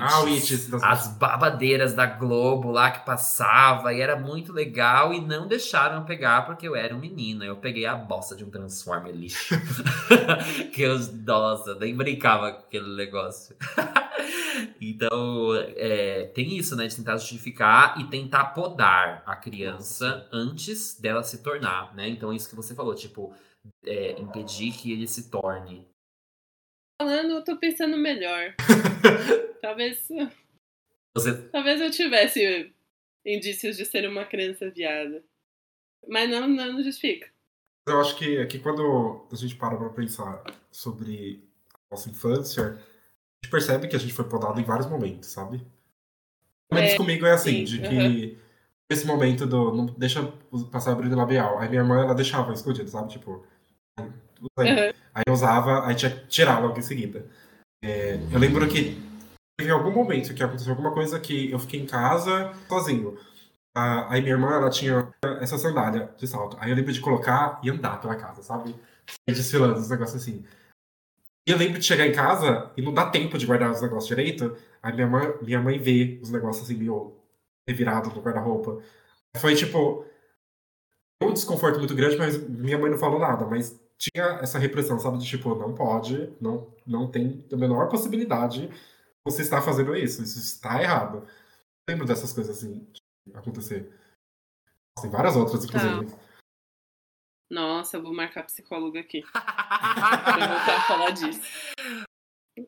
Ah, 0.00 0.20
Witches. 0.20 0.72
As 0.74 1.08
babadeiras 1.18 1.94
da 1.94 2.06
Globo 2.06 2.70
lá 2.70 2.92
que 2.92 3.04
passava. 3.04 3.92
E 3.92 4.00
era 4.00 4.16
muito 4.16 4.52
legal. 4.52 5.12
E 5.12 5.20
não 5.20 5.48
deixaram 5.48 5.96
eu 5.96 6.04
pegar 6.04 6.46
porque 6.46 6.68
eu 6.68 6.76
era 6.76 6.94
um 6.94 7.00
menino. 7.00 7.42
Eu 7.44 7.56
peguei 7.56 7.84
a 7.84 7.96
bosta 7.96 8.36
de 8.36 8.44
um 8.44 8.50
Transformer 8.50 9.12
lixo. 9.12 9.54
que 10.72 10.82
eu, 10.82 10.98
nossa, 11.26 11.74
nem 11.74 11.94
brincava 11.94 12.52
com 12.52 12.60
aquele 12.60 12.94
negócio. 12.94 13.56
então, 14.80 15.54
é, 15.76 16.26
tem 16.34 16.56
isso, 16.56 16.76
né? 16.76 16.86
De 16.86 16.96
tentar 16.96 17.16
justificar 17.16 18.00
e 18.00 18.08
tentar 18.08 18.46
podar 18.46 19.22
a 19.26 19.36
criança 19.36 20.28
antes 20.32 20.98
dela 21.00 21.22
se 21.22 21.42
tornar, 21.42 21.94
né? 21.94 22.08
Então, 22.08 22.32
isso 22.32 22.48
que 22.48 22.56
você 22.56 22.74
falou, 22.74 22.94
tipo, 22.94 23.34
é, 23.84 24.12
impedir 24.20 24.72
que 24.72 24.92
ele 24.92 25.06
se 25.06 25.30
torne. 25.30 25.86
Falando, 27.00 27.30
eu 27.30 27.44
tô 27.44 27.56
pensando 27.56 27.96
melhor. 27.96 28.54
talvez. 29.62 30.08
Você... 31.16 31.48
Talvez 31.50 31.80
eu 31.80 31.90
tivesse 31.90 32.72
indícios 33.24 33.76
de 33.76 33.84
ser 33.84 34.08
uma 34.08 34.24
criança 34.24 34.70
viada. 34.70 35.22
Mas 36.06 36.28
não, 36.30 36.48
não, 36.48 36.72
não 36.72 36.82
justifica. 36.82 37.30
Eu 37.86 38.00
acho 38.00 38.16
que 38.16 38.38
aqui 38.38 38.58
quando 38.58 39.26
a 39.30 39.36
gente 39.36 39.56
para 39.56 39.76
pra 39.76 39.88
pensar 39.90 40.44
sobre 40.70 41.42
a 41.74 41.94
nossa 41.94 42.10
infância, 42.10 42.78
gente 43.42 43.50
percebe 43.50 43.88
que 43.88 43.96
a 43.96 43.98
gente 43.98 44.12
foi 44.12 44.24
podado 44.24 44.60
em 44.60 44.64
vários 44.64 44.88
momentos, 44.88 45.30
sabe? 45.30 45.58
Pelo 46.68 46.80
menos 46.80 46.94
é, 46.94 46.96
comigo 46.96 47.26
é 47.26 47.32
assim, 47.32 47.50
sim, 47.50 47.64
de 47.64 47.80
que 47.80 48.38
esse 48.90 49.06
momento 49.06 49.46
do 49.46 49.72
não 49.72 49.86
deixa 49.86 50.22
passar 50.70 50.92
o 50.92 50.96
brilho 50.96 51.16
labial. 51.16 51.58
Aí 51.58 51.68
minha 51.68 51.82
irmã, 51.82 52.02
ela 52.02 52.14
deixava 52.14 52.52
escondido, 52.52 52.88
sabe? 52.88 53.10
Tipo, 53.10 53.44
aí, 54.58 54.70
uhum. 54.70 54.92
aí 55.14 55.24
eu 55.26 55.32
usava, 55.32 55.86
aí 55.86 55.94
tinha 55.94 56.10
que 56.10 56.26
tirar 56.26 56.58
logo 56.58 56.78
em 56.78 56.82
seguida. 56.82 57.26
É, 57.82 58.18
eu 58.32 58.38
lembro 58.38 58.66
que 58.68 59.00
teve 59.58 59.70
algum 59.70 59.92
momento 59.92 60.34
que 60.34 60.42
aconteceu 60.42 60.72
alguma 60.72 60.92
coisa 60.92 61.20
que 61.20 61.50
eu 61.50 61.58
fiquei 61.58 61.80
em 61.80 61.86
casa 61.86 62.52
sozinho. 62.68 63.18
aí 63.74 64.20
minha 64.20 64.34
irmã, 64.34 64.54
ela 64.54 64.70
tinha 64.70 65.08
essa 65.40 65.58
sandália 65.58 66.10
de 66.16 66.26
salto. 66.26 66.56
Aí 66.60 66.70
eu 66.70 66.76
lembro 66.76 66.92
de 66.92 67.00
colocar 67.00 67.60
e 67.62 67.70
andar 67.70 68.00
pela 68.00 68.16
casa, 68.16 68.42
sabe? 68.42 68.74
Desfilando, 69.26 69.78
os 69.78 69.90
negócios 69.90 70.22
assim. 70.22 70.44
E 71.48 71.50
eu 71.50 71.56
lembro 71.56 71.78
de 71.78 71.86
chegar 71.86 72.06
em 72.06 72.12
casa 72.12 72.70
e 72.76 72.82
não 72.82 72.92
dá 72.92 73.08
tempo 73.08 73.38
de 73.38 73.46
guardar 73.46 73.70
os 73.70 73.80
negócios 73.80 74.06
direito. 74.06 74.54
Aí 74.82 74.92
minha 74.92 75.06
mãe, 75.06 75.34
minha 75.40 75.62
mãe 75.62 75.78
vê 75.78 76.20
os 76.22 76.28
negócios 76.28 76.66
assim 76.66 76.78
meio 76.78 77.16
revirados 77.66 78.12
no 78.14 78.20
guarda-roupa. 78.20 78.82
Foi 79.34 79.54
tipo. 79.54 80.04
Um 81.22 81.32
desconforto 81.32 81.78
muito 81.78 81.94
grande, 81.94 82.18
mas 82.18 82.36
minha 82.46 82.78
mãe 82.78 82.90
não 82.90 82.98
falou 82.98 83.18
nada. 83.18 83.46
Mas 83.46 83.80
tinha 83.96 84.24
essa 84.42 84.58
repressão, 84.58 85.00
sabe? 85.00 85.16
De 85.16 85.24
tipo, 85.24 85.54
não 85.54 85.74
pode, 85.74 86.30
não, 86.38 86.70
não 86.86 87.10
tem 87.10 87.42
a 87.50 87.56
menor 87.56 87.88
possibilidade 87.88 88.70
você 89.26 89.40
estar 89.40 89.62
fazendo 89.62 89.96
isso. 89.96 90.22
Isso 90.22 90.38
está 90.38 90.82
errado. 90.82 91.26
Lembro 91.88 92.06
dessas 92.06 92.30
coisas 92.30 92.58
assim 92.58 92.86
acontecer. 93.32 93.90
Tem 95.00 95.10
várias 95.10 95.34
outras, 95.34 95.64
inclusive. 95.64 96.10
Tá. 96.10 96.18
Nossa, 97.50 97.96
eu 97.96 98.02
vou 98.02 98.14
marcar 98.14 98.44
psicólogo 98.44 98.98
aqui. 98.98 99.22
pra 99.32 100.46
voltar 100.46 100.76
a 100.76 100.80
falar 100.82 101.10
disso. 101.10 101.40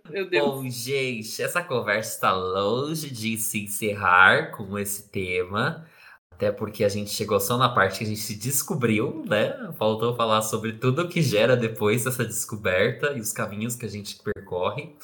Meu 0.08 0.28
Deus. 0.28 0.46
Bom, 0.46 0.68
gente, 0.68 1.42
essa 1.42 1.62
conversa 1.62 2.14
está 2.14 2.32
longe 2.32 3.10
de 3.10 3.36
se 3.36 3.64
encerrar 3.64 4.52
com 4.52 4.78
esse 4.78 5.10
tema. 5.10 5.86
Até 6.32 6.50
porque 6.50 6.84
a 6.84 6.88
gente 6.88 7.10
chegou 7.10 7.38
só 7.38 7.58
na 7.58 7.68
parte 7.68 7.98
que 7.98 8.04
a 8.04 8.06
gente 8.06 8.20
se 8.20 8.34
descobriu, 8.34 9.22
né? 9.26 9.72
Faltou 9.76 10.16
falar 10.16 10.40
sobre 10.40 10.72
tudo 10.72 11.08
que 11.08 11.20
gera 11.20 11.54
depois 11.56 12.04
dessa 12.04 12.24
descoberta 12.24 13.12
e 13.12 13.20
os 13.20 13.32
caminhos 13.32 13.76
que 13.76 13.84
a 13.84 13.88
gente 13.88 14.16
percorre. 14.22 14.96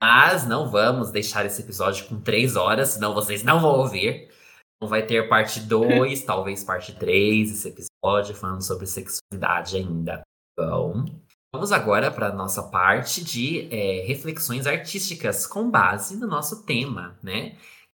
Mas 0.00 0.46
não 0.46 0.70
vamos 0.70 1.10
deixar 1.10 1.44
esse 1.46 1.62
episódio 1.62 2.06
com 2.06 2.20
três 2.20 2.54
horas, 2.54 2.90
senão 2.90 3.12
vocês 3.12 3.42
não 3.42 3.58
vão 3.58 3.80
ouvir. 3.80 4.30
Não 4.80 4.88
vai 4.88 5.04
ter 5.04 5.28
parte 5.28 5.60
2, 5.60 6.22
talvez 6.24 6.62
parte 6.62 6.94
3, 6.94 7.50
esse 7.50 7.68
episódio 7.68 8.34
falando 8.34 8.62
sobre 8.62 8.86
sexualidade 8.86 9.76
ainda. 9.76 10.22
Bom, 10.58 11.04
vamos 11.54 11.72
agora 11.72 12.10
para 12.10 12.28
a 12.28 12.34
nossa 12.34 12.62
parte 12.62 13.24
de 13.24 13.68
é, 13.74 14.04
reflexões 14.06 14.66
artísticas 14.66 15.46
com 15.46 15.70
base 15.70 16.16
no 16.16 16.26
nosso 16.26 16.64
tema, 16.64 17.18
né? 17.22 17.56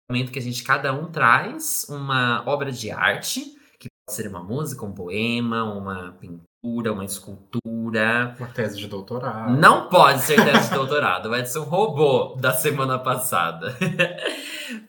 momento 0.09 0.31
que 0.31 0.39
a 0.39 0.41
gente 0.41 0.63
cada 0.63 0.93
um 0.93 1.11
traz 1.11 1.85
uma 1.89 2.41
obra 2.47 2.71
de 2.71 2.89
arte, 2.89 3.41
que 3.77 3.89
pode 3.89 4.15
ser 4.15 4.27
uma 4.29 4.41
música, 4.41 4.85
um 4.85 4.93
poema, 4.93 5.63
uma 5.63 6.13
pintura, 6.13 6.93
uma 6.93 7.03
escultura. 7.03 8.35
Uma 8.39 8.47
tese 8.47 8.77
de 8.77 8.87
doutorado. 8.87 9.57
Não 9.57 9.89
pode 9.89 10.21
ser 10.21 10.43
tese 10.43 10.69
de 10.69 10.75
doutorado, 10.75 11.29
vai 11.29 11.45
ser 11.45 11.59
um 11.59 11.63
robô 11.63 12.35
da 12.39 12.53
semana 12.53 12.97
passada. 12.97 13.75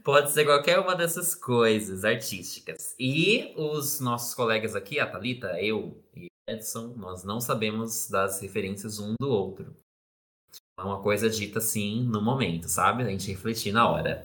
Pode 0.02 0.32
ser 0.32 0.44
qualquer 0.44 0.78
uma 0.78 0.94
dessas 0.94 1.34
coisas 1.34 2.04
artísticas. 2.04 2.94
E 2.98 3.52
os 3.56 4.00
nossos 4.00 4.34
colegas 4.34 4.74
aqui, 4.74 4.98
a 4.98 5.06
Thalita, 5.06 5.60
eu 5.60 6.02
e 6.16 6.28
Edson, 6.48 6.94
nós 6.96 7.24
não 7.24 7.40
sabemos 7.40 8.08
das 8.08 8.40
referências 8.40 8.98
um 8.98 9.14
do 9.20 9.28
outro. 9.28 9.76
É 10.78 10.82
uma 10.82 11.00
coisa 11.00 11.28
dita 11.28 11.58
assim 11.58 12.02
no 12.04 12.22
momento, 12.22 12.68
sabe? 12.68 13.02
A 13.02 13.06
gente 13.06 13.30
refletir 13.30 13.72
na 13.72 13.88
hora. 13.88 14.24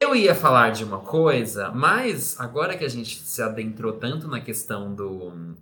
Eu 0.00 0.14
ia 0.14 0.34
falar 0.34 0.70
de 0.70 0.84
uma 0.84 1.00
coisa, 1.00 1.72
mas 1.72 2.38
agora 2.38 2.78
que 2.78 2.84
a 2.84 2.88
gente 2.88 3.18
se 3.18 3.42
adentrou 3.42 3.94
tanto 3.94 4.28
na 4.28 4.40
questão 4.40 4.94
do 4.94 5.56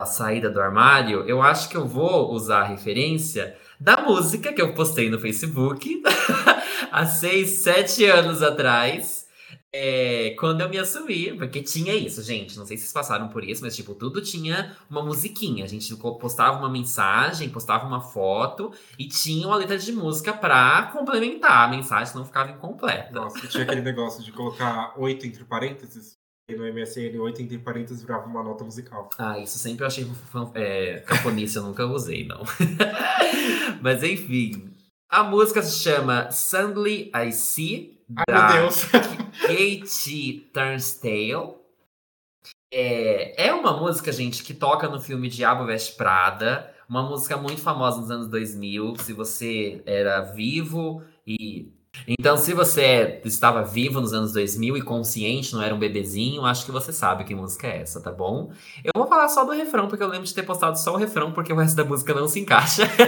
a 0.00 0.06
saída 0.06 0.48
do 0.48 0.60
armário, 0.60 1.24
eu 1.26 1.42
acho 1.42 1.68
que 1.68 1.76
eu 1.76 1.84
vou 1.84 2.32
usar 2.32 2.60
a 2.60 2.66
referência 2.66 3.58
da 3.80 3.96
música 3.96 4.52
que 4.52 4.62
eu 4.62 4.72
postei 4.72 5.10
no 5.10 5.18
Facebook 5.18 6.02
há 6.90 7.06
seis, 7.06 7.50
sete 7.62 8.04
anos 8.04 8.42
atrás, 8.42 9.28
é, 9.72 10.34
quando 10.38 10.62
eu 10.62 10.68
me 10.68 10.78
assumi, 10.78 11.36
porque 11.36 11.62
tinha 11.62 11.94
isso, 11.94 12.22
gente. 12.22 12.56
Não 12.56 12.64
sei 12.64 12.76
se 12.76 12.84
vocês 12.84 12.92
passaram 12.92 13.28
por 13.28 13.44
isso, 13.44 13.62
mas 13.62 13.76
tipo, 13.76 13.94
tudo 13.94 14.22
tinha 14.22 14.76
uma 14.88 15.02
musiquinha. 15.02 15.64
A 15.64 15.68
gente 15.68 15.94
postava 15.96 16.58
uma 16.58 16.70
mensagem, 16.70 17.50
postava 17.50 17.86
uma 17.86 18.00
foto 18.00 18.72
e 18.98 19.06
tinha 19.06 19.46
uma 19.46 19.56
letra 19.56 19.78
de 19.78 19.92
música 19.92 20.32
pra 20.32 20.90
complementar 20.92 21.68
a 21.68 21.68
mensagem, 21.68 22.06
senão 22.06 22.24
ficava 22.24 22.50
incompleta. 22.50 23.12
Nossa, 23.12 23.46
tinha 23.46 23.64
aquele 23.64 23.82
negócio 23.82 24.24
de 24.24 24.32
colocar 24.32 24.94
oito 24.96 25.26
entre 25.26 25.44
parênteses. 25.44 26.16
E 26.50 26.56
no 26.56 26.64
MSN, 26.64 27.20
oito 27.20 27.42
entre 27.42 27.58
parênteses 27.58 28.02
virava 28.02 28.24
uma 28.24 28.42
nota 28.42 28.64
musical. 28.64 29.10
Ah, 29.18 29.38
isso 29.38 29.58
sempre 29.58 29.84
eu 29.84 29.86
achei 29.86 30.10
é, 30.54 31.04
eu 31.54 31.62
nunca 31.62 31.84
usei, 31.84 32.26
não. 32.26 32.42
mas 33.82 34.02
enfim. 34.02 34.77
A 35.08 35.24
música 35.24 35.62
se 35.62 35.78
chama 35.78 36.30
Suddenly 36.30 37.10
I 37.14 37.32
See 37.32 37.98
Ai, 38.14 38.24
meu 38.28 38.62
Deus. 38.62 38.84
Kate 39.40 40.50
Turnstile. 40.52 41.54
É, 42.70 43.46
é 43.48 43.54
uma 43.54 43.72
música, 43.74 44.12
gente, 44.12 44.42
que 44.42 44.52
toca 44.52 44.86
no 44.86 45.00
filme 45.00 45.28
Diabo 45.28 45.64
Veste 45.64 45.96
Prada. 45.96 46.74
Uma 46.86 47.02
música 47.02 47.36
muito 47.38 47.60
famosa 47.60 48.00
nos 48.00 48.10
anos 48.10 48.28
2000. 48.28 48.96
Se 48.98 49.14
você 49.14 49.82
era 49.86 50.20
vivo 50.20 51.02
e. 51.26 51.72
Então, 52.06 52.36
se 52.36 52.52
você 52.52 53.20
estava 53.24 53.64
vivo 53.64 54.00
nos 54.00 54.12
anos 54.12 54.32
2000 54.32 54.76
e 54.76 54.82
consciente, 54.82 55.54
não 55.54 55.62
era 55.62 55.74
um 55.74 55.78
bebezinho, 55.78 56.44
acho 56.44 56.64
que 56.64 56.70
você 56.70 56.92
sabe 56.92 57.24
que 57.24 57.34
música 57.34 57.66
é 57.66 57.80
essa, 57.80 58.00
tá 58.00 58.12
bom? 58.12 58.52
Eu 58.84 58.92
vou 58.94 59.06
falar 59.06 59.28
só 59.28 59.42
do 59.42 59.52
refrão, 59.52 59.88
porque 59.88 60.04
eu 60.04 60.08
lembro 60.08 60.26
de 60.26 60.34
ter 60.34 60.44
postado 60.44 60.78
só 60.78 60.92
o 60.92 60.96
refrão, 60.96 61.32
porque 61.32 61.52
o 61.52 61.56
resto 61.56 61.76
da 61.76 61.84
música 61.84 62.14
não 62.14 62.28
se 62.28 62.40
encaixa. 62.40 62.82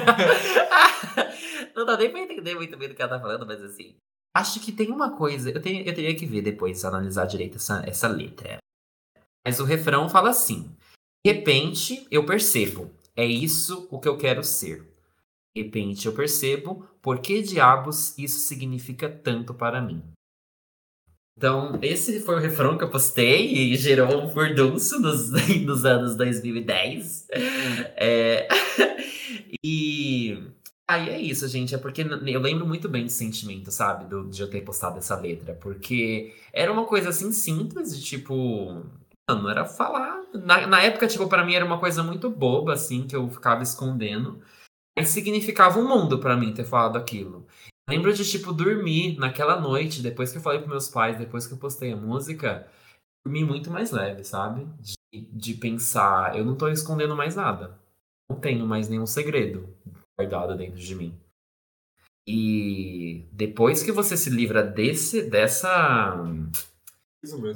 não 1.76 1.84
dá 1.84 1.96
nem 1.96 2.10
pra 2.10 2.20
entender 2.20 2.54
muito 2.54 2.76
bem 2.76 2.88
do 2.88 2.94
que 2.94 3.02
ela 3.02 3.10
tá 3.10 3.20
falando, 3.20 3.46
mas 3.46 3.62
assim. 3.62 3.96
Acho 4.34 4.60
que 4.60 4.70
tem 4.70 4.90
uma 4.90 5.16
coisa, 5.16 5.50
eu, 5.50 5.60
tenho, 5.60 5.84
eu 5.84 5.94
teria 5.94 6.14
que 6.14 6.24
ver 6.24 6.42
depois, 6.42 6.84
analisar 6.84 7.26
direito 7.26 7.56
essa, 7.56 7.82
essa 7.86 8.06
letra. 8.06 8.58
Mas 9.44 9.58
o 9.58 9.64
refrão 9.64 10.08
fala 10.08 10.30
assim: 10.30 10.70
De 11.24 11.32
repente 11.32 12.06
eu 12.10 12.24
percebo, 12.24 12.90
é 13.16 13.24
isso 13.24 13.88
o 13.90 13.98
que 13.98 14.08
eu 14.08 14.16
quero 14.16 14.44
ser. 14.44 14.88
De 15.54 15.62
repente 15.62 16.06
eu 16.06 16.14
percebo 16.14 16.86
por 17.02 17.20
que 17.20 17.42
diabos 17.42 18.16
isso 18.16 18.38
significa 18.38 19.08
tanto 19.08 19.52
para 19.52 19.80
mim. 19.80 20.02
Então, 21.36 21.78
esse 21.80 22.20
foi 22.20 22.34
o 22.34 22.38
refrão 22.38 22.76
que 22.76 22.84
eu 22.84 22.90
postei 22.90 23.50
e 23.50 23.74
gerou 23.74 24.22
um 24.22 24.28
furdunço 24.28 25.00
nos, 25.00 25.30
nos 25.64 25.86
anos 25.86 26.14
2010. 26.14 27.28
É... 27.96 28.46
e 29.64 29.79
Aí 30.90 31.08
é 31.08 31.20
isso, 31.20 31.46
gente. 31.46 31.72
É 31.72 31.78
porque 31.78 32.02
eu 32.02 32.40
lembro 32.40 32.66
muito 32.66 32.88
bem 32.88 33.04
do 33.04 33.10
sentimento, 33.12 33.70
sabe? 33.70 34.06
Do, 34.06 34.28
de 34.28 34.42
eu 34.42 34.50
ter 34.50 34.60
postado 34.62 34.98
essa 34.98 35.14
letra. 35.14 35.54
Porque 35.54 36.34
era 36.52 36.72
uma 36.72 36.84
coisa 36.84 37.10
assim 37.10 37.30
simples, 37.30 37.96
de 37.96 38.04
tipo. 38.04 38.82
Mano, 39.28 39.48
era 39.48 39.64
falar. 39.64 40.20
Na, 40.34 40.66
na 40.66 40.82
época, 40.82 41.06
tipo, 41.06 41.28
para 41.28 41.44
mim 41.44 41.54
era 41.54 41.64
uma 41.64 41.78
coisa 41.78 42.02
muito 42.02 42.28
boba, 42.28 42.72
assim, 42.74 43.06
que 43.06 43.14
eu 43.14 43.28
ficava 43.30 43.62
escondendo. 43.62 44.42
Aí 44.98 45.06
significava 45.06 45.78
um 45.78 45.86
mundo 45.86 46.18
para 46.18 46.36
mim 46.36 46.52
ter 46.52 46.64
falado 46.64 46.98
aquilo. 46.98 47.46
Eu 47.88 47.94
lembro 47.94 48.12
de, 48.12 48.28
tipo, 48.28 48.52
dormir 48.52 49.16
naquela 49.16 49.60
noite, 49.60 50.02
depois 50.02 50.32
que 50.32 50.38
eu 50.38 50.42
falei 50.42 50.58
pros 50.58 50.70
meus 50.70 50.88
pais, 50.88 51.18
depois 51.18 51.46
que 51.46 51.54
eu 51.54 51.58
postei 51.58 51.92
a 51.92 51.96
música, 51.96 52.66
dormir 53.24 53.44
muito 53.44 53.70
mais 53.70 53.92
leve, 53.92 54.24
sabe? 54.24 54.66
De, 55.12 55.20
de 55.20 55.54
pensar, 55.54 56.36
eu 56.36 56.44
não 56.44 56.56
tô 56.56 56.68
escondendo 56.68 57.16
mais 57.16 57.36
nada. 57.36 57.78
Não 58.28 58.40
tenho 58.40 58.66
mais 58.66 58.88
nenhum 58.88 59.06
segredo 59.06 59.68
guardado 60.26 60.56
dentro 60.56 60.78
de 60.78 60.94
mim. 60.94 61.18
E 62.26 63.26
depois 63.32 63.82
que 63.82 63.92
você 63.92 64.16
se 64.16 64.30
livra 64.30 64.62
desse, 64.62 65.22
dessa. 65.22 66.16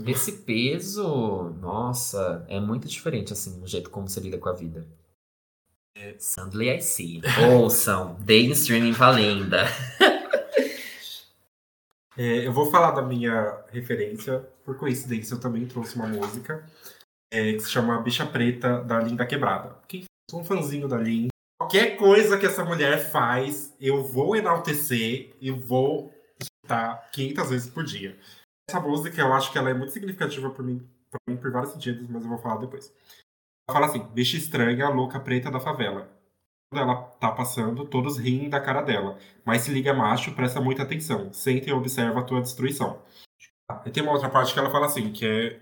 Desse 0.04 0.32
peso, 0.42 1.50
nossa, 1.60 2.44
é 2.48 2.60
muito 2.60 2.86
diferente, 2.86 3.32
assim, 3.32 3.62
o 3.62 3.66
jeito 3.66 3.88
como 3.88 4.08
você 4.08 4.20
lida 4.20 4.36
com 4.36 4.48
a 4.48 4.52
vida. 4.52 4.86
É. 5.96 6.16
Suddenly 6.18 6.76
I 6.76 6.82
see. 6.82 7.22
Ouçam, 7.50 8.16
deem 8.20 8.50
streaming 8.50 8.94
pra 8.94 9.10
lenda. 9.10 9.64
É, 12.16 12.46
eu 12.46 12.52
vou 12.52 12.70
falar 12.70 12.92
da 12.92 13.02
minha 13.02 13.64
referência, 13.72 14.38
por 14.64 14.78
coincidência 14.78 15.34
eu 15.34 15.40
também 15.40 15.66
trouxe 15.66 15.96
uma 15.96 16.06
música 16.06 16.64
é, 17.28 17.54
que 17.54 17.58
se 17.58 17.70
chama 17.70 18.00
Bicha 18.00 18.24
Preta, 18.24 18.80
da 18.84 19.00
Linda 19.00 19.26
Quebrada. 19.26 19.76
Quem 19.88 20.04
sou 20.30 20.40
um 20.40 20.44
fãzinho 20.44 20.86
da 20.86 20.96
Linda, 20.96 21.33
Qualquer 21.64 21.96
coisa 21.96 22.36
que 22.36 22.44
essa 22.44 22.62
mulher 22.62 23.10
faz, 23.10 23.74
eu 23.80 24.04
vou 24.04 24.36
enaltecer 24.36 25.34
e 25.40 25.50
vou 25.50 26.12
escutar 26.38 27.10
500 27.10 27.48
vezes 27.48 27.70
por 27.70 27.82
dia. 27.82 28.18
Essa 28.68 28.78
música, 28.78 29.18
eu 29.18 29.32
acho 29.32 29.50
que 29.50 29.56
ela 29.56 29.70
é 29.70 29.74
muito 29.74 29.90
significativa 29.90 30.50
por 30.50 30.62
mim, 30.62 30.86
mim 31.26 31.36
por 31.38 31.50
vários 31.50 31.72
sentidos, 31.72 32.06
mas 32.06 32.22
eu 32.22 32.28
vou 32.28 32.36
falar 32.36 32.58
depois. 32.58 32.92
Ela 33.66 33.78
fala 33.78 33.86
assim: 33.86 34.06
bicha 34.12 34.36
estranha, 34.36 34.90
louca 34.90 35.18
preta 35.18 35.50
da 35.50 35.58
favela. 35.58 36.10
Quando 36.70 36.82
ela 36.82 36.96
tá 37.18 37.32
passando, 37.32 37.86
todos 37.86 38.18
riem 38.18 38.50
da 38.50 38.60
cara 38.60 38.82
dela. 38.82 39.18
Mas 39.42 39.62
se 39.62 39.72
liga 39.72 39.94
macho, 39.94 40.34
presta 40.34 40.60
muita 40.60 40.82
atenção. 40.82 41.32
Senta 41.32 41.70
e 41.70 41.72
observa 41.72 42.20
a 42.20 42.24
tua 42.24 42.42
destruição. 42.42 43.00
E 43.86 43.90
tem 43.90 44.02
uma 44.02 44.12
outra 44.12 44.28
parte 44.28 44.52
que 44.52 44.58
ela 44.58 44.70
fala 44.70 44.84
assim, 44.84 45.10
que 45.14 45.26
é 45.26 45.60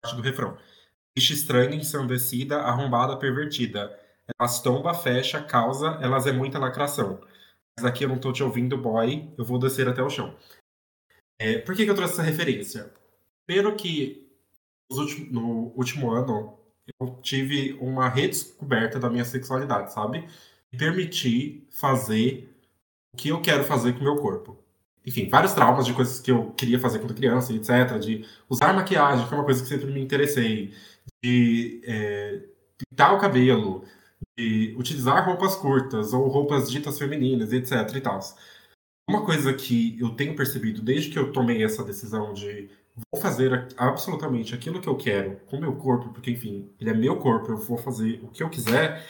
parte 0.00 0.14
do 0.14 0.22
refrão. 0.22 0.56
Bicha 1.12 1.32
estranha, 1.32 1.74
ensandecida, 1.74 2.60
arrombada, 2.60 3.16
pervertida 3.16 4.03
elas 4.38 4.60
tomba, 4.60 4.94
fecha, 4.94 5.42
causa, 5.42 5.98
elas 6.00 6.26
é 6.26 6.32
muita 6.32 6.58
lacração. 6.58 7.20
Mas 7.76 7.84
aqui 7.84 8.04
eu 8.04 8.08
não 8.08 8.18
tô 8.18 8.32
te 8.32 8.42
ouvindo, 8.42 8.78
boy, 8.78 9.32
eu 9.36 9.44
vou 9.44 9.58
descer 9.58 9.88
até 9.88 10.02
o 10.02 10.10
chão. 10.10 10.36
É, 11.38 11.58
por 11.58 11.74
que, 11.74 11.84
que 11.84 11.90
eu 11.90 11.94
trouxe 11.94 12.14
essa 12.14 12.22
referência? 12.22 12.92
Pelo 13.46 13.76
que 13.76 14.24
no 15.30 15.72
último 15.76 16.10
ano 16.10 16.58
eu 17.00 17.18
tive 17.22 17.72
uma 17.80 18.08
redescoberta 18.08 18.98
da 18.98 19.10
minha 19.10 19.24
sexualidade, 19.24 19.92
sabe? 19.92 20.28
Me 20.72 20.78
permitir 20.78 21.66
fazer 21.70 22.50
o 23.12 23.16
que 23.16 23.28
eu 23.30 23.40
quero 23.40 23.64
fazer 23.64 23.94
com 23.94 24.00
o 24.00 24.04
meu 24.04 24.16
corpo. 24.16 24.58
Enfim, 25.06 25.28
vários 25.28 25.52
traumas 25.52 25.86
de 25.86 25.92
coisas 25.92 26.20
que 26.20 26.30
eu 26.30 26.52
queria 26.52 26.78
fazer 26.78 26.98
quando 26.98 27.14
criança, 27.14 27.52
etc. 27.52 27.98
De 27.98 28.24
usar 28.48 28.72
maquiagem, 28.72 29.26
que 29.26 29.34
é 29.34 29.36
uma 29.36 29.44
coisa 29.44 29.62
que 29.62 29.68
sempre 29.68 29.86
me 29.86 30.00
interessei. 30.00 30.72
De 31.22 31.82
é, 31.84 32.42
pintar 32.78 33.14
o 33.14 33.20
cabelo, 33.20 33.84
de 34.36 34.74
utilizar 34.76 35.26
roupas 35.26 35.54
curtas 35.56 36.12
ou 36.12 36.28
roupas 36.28 36.70
ditas 36.70 36.98
femininas, 36.98 37.52
etc 37.52 37.94
e 37.94 38.00
tal. 38.00 38.18
Uma 39.08 39.24
coisa 39.24 39.52
que 39.52 39.98
eu 40.00 40.10
tenho 40.10 40.34
percebido 40.34 40.82
desde 40.82 41.10
que 41.10 41.18
eu 41.18 41.32
tomei 41.32 41.62
essa 41.62 41.84
decisão 41.84 42.32
de 42.32 42.70
vou 43.12 43.20
fazer 43.20 43.68
absolutamente 43.76 44.54
aquilo 44.54 44.80
que 44.80 44.88
eu 44.88 44.96
quero 44.96 45.36
com 45.46 45.58
meu 45.58 45.74
corpo, 45.76 46.10
porque 46.10 46.30
enfim, 46.30 46.70
ele 46.80 46.90
é 46.90 46.94
meu 46.94 47.18
corpo, 47.18 47.50
eu 47.50 47.56
vou 47.56 47.76
fazer 47.76 48.20
o 48.22 48.28
que 48.28 48.42
eu 48.42 48.48
quiser. 48.48 49.04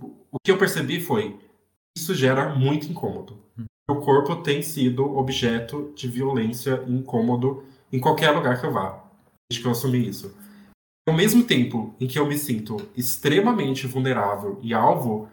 O 0.00 0.38
que 0.42 0.50
eu 0.50 0.58
percebi 0.58 1.00
foi 1.00 1.38
isso 1.96 2.14
gera 2.14 2.54
muito 2.54 2.86
incômodo. 2.86 3.38
Meu 3.88 4.00
corpo 4.00 4.36
tem 4.42 4.62
sido 4.62 5.16
objeto 5.16 5.92
de 5.94 6.08
violência 6.08 6.84
e 6.86 6.92
incômodo 6.92 7.64
em 7.92 7.98
qualquer 7.98 8.30
lugar 8.30 8.60
que 8.60 8.66
eu 8.66 8.72
vá. 8.72 9.02
Desde 9.48 9.62
que 9.62 9.68
eu 9.68 9.72
assumi 9.72 10.06
isso. 10.06 10.36
Ao 11.08 11.14
mesmo 11.14 11.44
tempo 11.44 11.94
em 12.00 12.06
que 12.08 12.18
eu 12.18 12.26
me 12.26 12.36
sinto 12.36 12.76
extremamente 12.96 13.86
vulnerável 13.86 14.58
e 14.60 14.74
alvo, 14.74 15.28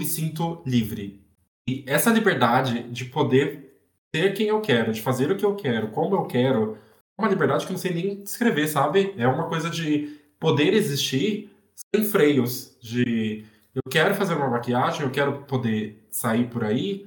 me 0.00 0.06
sinto 0.06 0.62
livre. 0.64 1.22
E 1.68 1.84
essa 1.86 2.10
liberdade 2.10 2.82
de 2.84 3.04
poder 3.04 3.78
ser 4.14 4.32
quem 4.32 4.46
eu 4.46 4.60
quero, 4.62 4.92
de 4.92 5.02
fazer 5.02 5.30
o 5.30 5.36
que 5.36 5.44
eu 5.44 5.54
quero, 5.54 5.90
como 5.90 6.14
eu 6.14 6.24
quero, 6.24 6.78
é 7.18 7.22
uma 7.22 7.28
liberdade 7.28 7.66
que 7.66 7.72
eu 7.72 7.74
não 7.74 7.80
sei 7.80 7.92
nem 7.92 8.22
descrever, 8.22 8.68
sabe? 8.68 9.14
É 9.18 9.28
uma 9.28 9.48
coisa 9.48 9.68
de 9.68 10.18
poder 10.40 10.72
existir 10.72 11.50
sem 11.94 12.04
freios, 12.04 12.76
de 12.80 13.44
eu 13.74 13.82
quero 13.90 14.14
fazer 14.14 14.34
uma 14.34 14.48
maquiagem, 14.48 15.02
eu 15.02 15.10
quero 15.10 15.42
poder 15.42 16.06
sair 16.10 16.48
por 16.48 16.64
aí, 16.64 17.06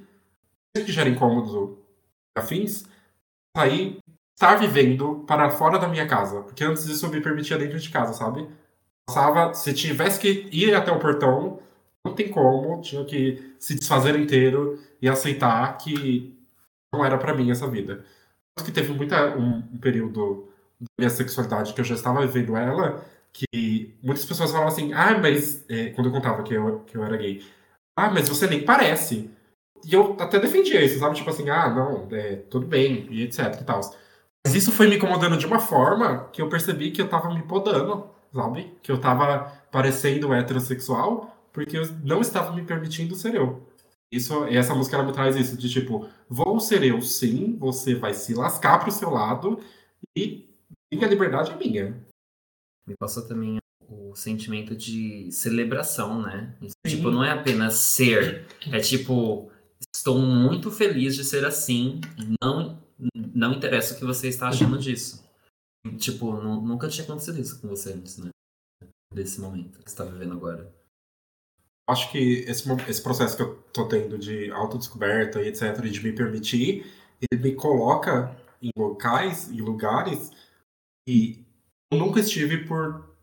que 0.74 0.92
gera 0.92 1.08
incômodo 1.08 1.78
afins, 2.36 2.84
sair, 3.56 3.98
estar 4.40 4.56
vivendo 4.56 5.22
para 5.26 5.50
fora 5.50 5.78
da 5.78 5.86
minha 5.86 6.06
casa. 6.06 6.40
Porque 6.40 6.64
antes 6.64 6.86
disso 6.86 7.04
eu 7.04 7.10
me 7.10 7.20
permitia 7.20 7.58
dentro 7.58 7.78
de 7.78 7.90
casa, 7.90 8.14
sabe? 8.14 8.48
Passava, 9.06 9.52
se 9.52 9.74
tivesse 9.74 10.18
que 10.18 10.48
ir 10.50 10.74
até 10.74 10.90
o 10.90 10.98
portão, 10.98 11.60
não 12.04 12.14
tem 12.14 12.30
como, 12.30 12.80
tinha 12.80 13.04
que 13.04 13.54
se 13.58 13.74
desfazer 13.74 14.18
inteiro 14.18 14.80
e 15.02 15.08
aceitar 15.08 15.76
que 15.76 16.34
não 16.92 17.04
era 17.04 17.18
para 17.18 17.34
mim 17.34 17.50
essa 17.50 17.68
vida. 17.68 18.02
Que 18.64 18.72
teve 18.72 18.92
muita, 18.94 19.36
um, 19.36 19.58
um 19.74 19.78
período 19.78 20.48
da 20.80 20.86
minha 20.98 21.10
sexualidade 21.10 21.74
que 21.74 21.80
eu 21.80 21.84
já 21.84 21.94
estava 21.94 22.26
vivendo 22.26 22.56
ela, 22.56 23.04
que 23.32 23.94
muitas 24.02 24.24
pessoas 24.24 24.50
falavam 24.50 24.72
assim, 24.72 24.92
ah, 24.94 25.18
mas. 25.18 25.64
É, 25.68 25.90
quando 25.90 26.08
eu 26.08 26.12
contava 26.12 26.42
que 26.42 26.54
eu, 26.54 26.80
que 26.80 26.96
eu 26.96 27.04
era 27.04 27.16
gay, 27.16 27.44
ah, 27.96 28.10
mas 28.10 28.28
você 28.28 28.46
nem 28.46 28.64
parece. 28.64 29.30
E 29.84 29.94
eu 29.94 30.16
até 30.20 30.38
defendia 30.38 30.82
isso, 30.82 30.98
sabe? 30.98 31.16
Tipo 31.16 31.30
assim, 31.30 31.48
ah, 31.50 31.68
não, 31.70 32.08
é, 32.12 32.36
tudo 32.50 32.66
bem, 32.66 33.06
e 33.10 33.22
etc 33.22 33.60
e 33.60 33.64
tal. 33.64 33.80
Mas 34.46 34.54
isso 34.54 34.72
foi 34.72 34.88
me 34.88 34.96
incomodando 34.96 35.36
de 35.36 35.46
uma 35.46 35.60
forma 35.60 36.28
que 36.32 36.40
eu 36.40 36.48
percebi 36.48 36.90
que 36.90 37.00
eu 37.00 37.08
tava 37.08 37.32
me 37.32 37.42
podando, 37.42 38.08
sabe? 38.32 38.72
Que 38.82 38.90
eu 38.90 39.00
tava 39.00 39.52
parecendo 39.70 40.32
heterossexual 40.32 41.36
porque 41.52 41.76
eu 41.76 41.86
não 42.04 42.20
estava 42.20 42.54
me 42.54 42.62
permitindo 42.62 43.14
ser 43.14 43.34
eu. 43.34 43.66
Isso, 44.12 44.46
e 44.48 44.56
essa 44.56 44.74
música 44.74 44.96
ela 44.96 45.06
me 45.06 45.12
traz 45.12 45.36
isso, 45.36 45.56
de 45.56 45.68
tipo, 45.70 46.08
vou 46.28 46.58
ser 46.58 46.82
eu 46.82 47.00
sim, 47.00 47.56
você 47.56 47.94
vai 47.94 48.12
se 48.12 48.34
lascar 48.34 48.78
pro 48.78 48.90
seu 48.90 49.10
lado 49.10 49.60
e 50.16 50.48
minha 50.92 51.06
liberdade 51.06 51.52
é 51.52 51.56
minha. 51.56 52.04
Me 52.86 52.96
passou 52.98 53.26
também 53.26 53.58
o 53.88 54.14
sentimento 54.16 54.74
de 54.74 55.30
celebração, 55.30 56.22
né? 56.22 56.54
Tipo, 56.86 57.10
não 57.10 57.22
é 57.22 57.30
apenas 57.30 57.74
ser, 57.74 58.46
é 58.72 58.80
tipo, 58.80 59.50
estou 59.94 60.18
muito 60.18 60.70
feliz 60.70 61.14
de 61.14 61.24
ser 61.24 61.44
assim, 61.44 62.00
não, 62.42 62.82
não 63.34 63.54
interessa 63.54 63.94
o 63.94 63.98
que 63.98 64.04
você 64.04 64.28
está 64.28 64.48
achando 64.48 64.78
disso. 64.78 65.24
Tipo, 65.98 66.32
nunca 66.32 66.88
tinha 66.88 67.04
acontecido 67.04 67.40
isso 67.40 67.60
com 67.60 67.68
você 67.68 67.92
antes, 67.92 68.18
né? 68.18 68.30
Desse 69.12 69.40
momento 69.40 69.78
que 69.78 69.90
você 69.90 69.94
está 69.94 70.04
vivendo 70.04 70.34
agora 70.34 70.72
acho 71.90 72.10
que 72.10 72.44
esse, 72.46 72.70
esse 72.88 73.02
processo 73.02 73.36
que 73.36 73.42
eu 73.42 73.56
tô 73.72 73.86
tendo 73.86 74.18
de 74.18 74.50
autodescoberta 74.50 75.40
e 75.42 75.48
etc, 75.48 75.84
e 75.84 75.90
de 75.90 76.02
me 76.02 76.12
permitir, 76.12 76.86
ele 77.20 77.42
me 77.42 77.54
coloca 77.54 78.36
em 78.62 78.70
locais, 78.76 79.50
em 79.50 79.60
lugares 79.60 80.30
e 81.08 81.44
eu 81.92 81.98
nunca 81.98 82.20
estive 82.20 82.64
por, 82.66 83.16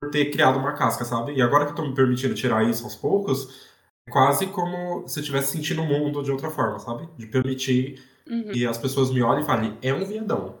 por 0.00 0.10
ter 0.10 0.30
criado 0.30 0.58
uma 0.58 0.72
casca, 0.72 1.04
sabe? 1.04 1.34
E 1.34 1.42
agora 1.42 1.66
que 1.66 1.72
eu 1.72 1.76
tô 1.76 1.86
me 1.86 1.94
permitindo 1.94 2.34
tirar 2.34 2.68
isso 2.68 2.84
aos 2.84 2.96
poucos, 2.96 3.68
é 4.08 4.10
quase 4.10 4.46
como 4.46 5.06
se 5.06 5.18
eu 5.18 5.22
estivesse 5.22 5.52
sentindo 5.52 5.82
o 5.82 5.86
mundo 5.86 6.22
de 6.22 6.30
outra 6.30 6.50
forma, 6.50 6.78
sabe? 6.78 7.08
De 7.16 7.26
permitir 7.26 8.02
uhum. 8.28 8.52
que 8.52 8.66
as 8.66 8.78
pessoas 8.78 9.10
me 9.10 9.22
olhem 9.22 9.42
e 9.42 9.46
falem, 9.46 9.78
é 9.82 9.92
um 9.92 10.04
viadão. 10.04 10.58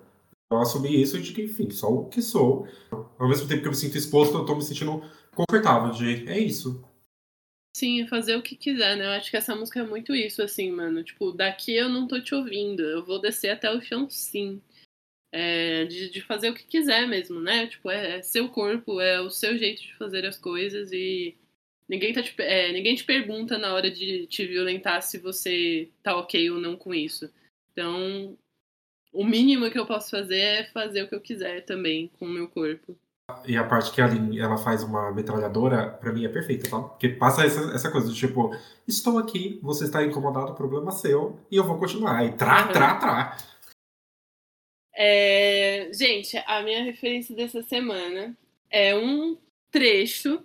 Eu 0.50 0.58
assumi 0.58 1.00
isso 1.00 1.20
de 1.20 1.32
que, 1.32 1.42
enfim, 1.42 1.70
sou 1.70 2.00
o 2.00 2.08
que 2.08 2.22
sou. 2.22 2.66
Ao 3.18 3.28
mesmo 3.28 3.46
tempo 3.46 3.60
que 3.60 3.68
eu 3.68 3.72
me 3.72 3.76
sinto 3.76 3.98
exposto, 3.98 4.36
eu 4.36 4.46
tô 4.46 4.54
me 4.54 4.62
sentindo 4.62 5.02
confortável 5.34 5.92
de, 5.92 6.28
é 6.28 6.38
isso. 6.38 6.82
Sim, 7.76 8.06
fazer 8.06 8.34
o 8.36 8.42
que 8.42 8.56
quiser, 8.56 8.96
né? 8.96 9.04
Eu 9.04 9.10
acho 9.10 9.30
que 9.30 9.36
essa 9.36 9.54
música 9.54 9.80
é 9.80 9.86
muito 9.86 10.14
isso, 10.14 10.42
assim, 10.42 10.70
mano. 10.72 11.04
Tipo, 11.04 11.32
daqui 11.32 11.74
eu 11.74 11.88
não 11.88 12.08
tô 12.08 12.20
te 12.20 12.34
ouvindo, 12.34 12.82
eu 12.82 13.04
vou 13.04 13.20
descer 13.20 13.50
até 13.50 13.70
o 13.70 13.80
chão, 13.80 14.08
sim. 14.10 14.60
É, 15.30 15.84
de, 15.84 16.10
de 16.10 16.20
fazer 16.22 16.48
o 16.48 16.54
que 16.54 16.64
quiser 16.64 17.06
mesmo, 17.06 17.38
né? 17.40 17.66
Tipo, 17.66 17.90
é, 17.90 18.16
é, 18.16 18.22
seu 18.22 18.48
corpo, 18.48 19.00
é 19.00 19.20
o 19.20 19.30
seu 19.30 19.56
jeito 19.58 19.82
de 19.82 19.94
fazer 19.96 20.24
as 20.24 20.38
coisas 20.38 20.90
e 20.90 21.36
ninguém, 21.86 22.14
tá 22.14 22.22
te, 22.22 22.34
é, 22.38 22.72
ninguém 22.72 22.96
te 22.96 23.04
pergunta 23.04 23.58
na 23.58 23.74
hora 23.74 23.90
de 23.90 24.26
te 24.26 24.46
violentar 24.46 25.02
se 25.02 25.18
você 25.18 25.90
tá 26.02 26.16
ok 26.16 26.50
ou 26.50 26.58
não 26.58 26.74
com 26.76 26.94
isso. 26.94 27.30
Então, 27.72 28.36
o 29.12 29.24
mínimo 29.24 29.70
que 29.70 29.78
eu 29.78 29.86
posso 29.86 30.10
fazer 30.10 30.38
é 30.38 30.64
fazer 30.66 31.02
o 31.02 31.08
que 31.08 31.14
eu 31.14 31.20
quiser 31.20 31.64
também 31.64 32.10
com 32.18 32.26
o 32.26 32.28
meu 32.28 32.48
corpo. 32.48 32.96
E 33.46 33.56
a 33.56 33.64
parte 33.64 33.92
que 33.92 34.00
a 34.00 34.06
Lin, 34.06 34.38
ela 34.38 34.56
faz 34.56 34.82
uma 34.82 35.12
metralhadora, 35.12 35.90
pra 35.90 36.12
mim 36.12 36.24
é 36.24 36.28
perfeita, 36.28 36.70
tá? 36.70 36.80
Porque 36.80 37.10
passa 37.10 37.44
essa, 37.44 37.60
essa 37.74 37.90
coisa 37.90 38.10
de 38.10 38.18
tipo, 38.18 38.56
estou 38.86 39.18
aqui, 39.18 39.60
você 39.62 39.84
está 39.84 40.02
incomodado, 40.02 40.54
problema 40.54 40.90
seu, 40.90 41.38
e 41.50 41.56
eu 41.56 41.64
vou 41.64 41.78
continuar. 41.78 42.24
E 42.24 42.32
trá, 42.32 42.66
uhum. 42.66 42.72
trá, 42.72 42.94
trá. 42.96 43.36
É, 44.94 45.90
gente, 45.92 46.42
a 46.46 46.62
minha 46.62 46.82
referência 46.82 47.36
dessa 47.36 47.62
semana 47.62 48.34
é 48.70 48.96
um 48.96 49.36
trecho 49.70 50.42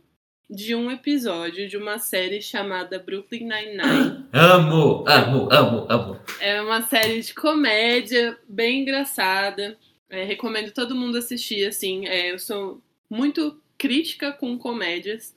de 0.54 0.76
um 0.76 0.92
episódio 0.92 1.68
de 1.68 1.76
uma 1.76 1.98
série 1.98 2.40
chamada 2.40 3.00
Brooklyn 3.00 3.48
Nine-Nine. 3.48 4.28
Amo, 4.32 5.04
amo, 5.08 5.50
amo, 5.52 5.88
amo. 5.90 6.20
É 6.40 6.62
uma 6.62 6.84
série 6.84 7.22
de 7.22 7.34
comédia 7.34 8.38
bem 8.48 8.82
engraçada. 8.82 9.78
É, 10.08 10.24
recomendo 10.24 10.72
todo 10.72 10.96
mundo 10.96 11.18
assistir, 11.18 11.66
assim. 11.66 12.08
É, 12.08 12.32
eu 12.32 12.38
sou 12.38 12.80
muito 13.10 13.60
crítica 13.80 14.32
com 14.32 14.58
comédias. 14.58 15.36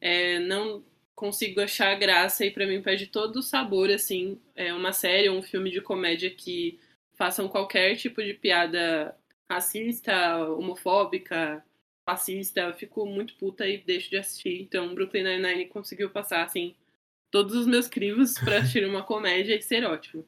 É, 0.00 0.40
não 0.40 0.82
consigo 1.14 1.60
achar 1.60 1.94
graça 1.94 2.44
e 2.44 2.50
para 2.50 2.66
mim 2.66 2.82
perde 2.82 3.06
todo 3.06 3.36
o 3.36 3.42
sabor, 3.42 3.88
assim. 3.88 4.40
É 4.56 4.74
uma 4.74 4.92
série 4.92 5.28
ou 5.28 5.38
um 5.38 5.42
filme 5.42 5.70
de 5.70 5.80
comédia 5.80 6.28
que 6.30 6.78
façam 7.16 7.48
qualquer 7.48 7.94
tipo 7.94 8.20
de 8.20 8.34
piada 8.34 9.14
racista, 9.48 10.44
homofóbica, 10.50 11.64
fascista. 12.06 12.60
Eu 12.60 12.74
fico 12.74 13.04
muito 13.04 13.34
puta 13.34 13.66
e 13.66 13.78
deixo 13.78 14.08
de 14.08 14.16
assistir. 14.16 14.62
Então, 14.62 14.94
Brooklyn 14.94 15.24
Nine-Nine 15.24 15.66
conseguiu 15.66 16.08
passar, 16.08 16.44
assim, 16.44 16.74
todos 17.30 17.54
os 17.54 17.66
meus 17.66 17.88
crivos 17.88 18.38
para 18.38 18.58
assistir 18.62 18.86
uma 18.86 19.02
comédia 19.02 19.56
e 19.56 19.60
ser 19.60 19.84
ótimo. 19.84 20.24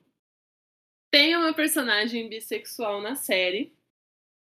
Tem 1.10 1.34
uma 1.36 1.54
personagem 1.54 2.28
bissexual 2.28 3.00
na 3.00 3.14
série, 3.14 3.72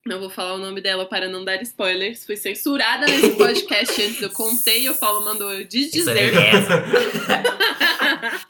não 0.07 0.18
vou 0.18 0.31
falar 0.31 0.55
o 0.55 0.59
nome 0.59 0.81
dela 0.81 1.07
para 1.07 1.28
não 1.28 1.45
dar 1.45 1.61
spoilers. 1.62 2.24
Fui 2.24 2.37
censurada 2.37 3.07
nesse 3.07 3.37
podcast 3.37 4.03
antes. 4.03 4.22
Eu 4.22 4.31
contei 4.31 4.85
e 4.85 4.91
o 4.91 4.97
Paulo 4.97 5.24
mandou 5.24 5.53
eu 5.53 5.66
desdizer. 5.66 6.33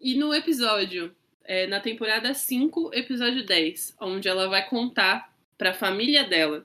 e 0.00 0.14
no 0.14 0.34
episódio, 0.34 1.14
é, 1.44 1.66
na 1.66 1.78
temporada 1.78 2.32
5, 2.32 2.90
episódio 2.94 3.44
10, 3.44 3.96
onde 4.00 4.28
ela 4.28 4.48
vai 4.48 4.66
contar 4.66 5.30
para 5.58 5.70
a 5.70 5.74
família 5.74 6.24
dela 6.24 6.64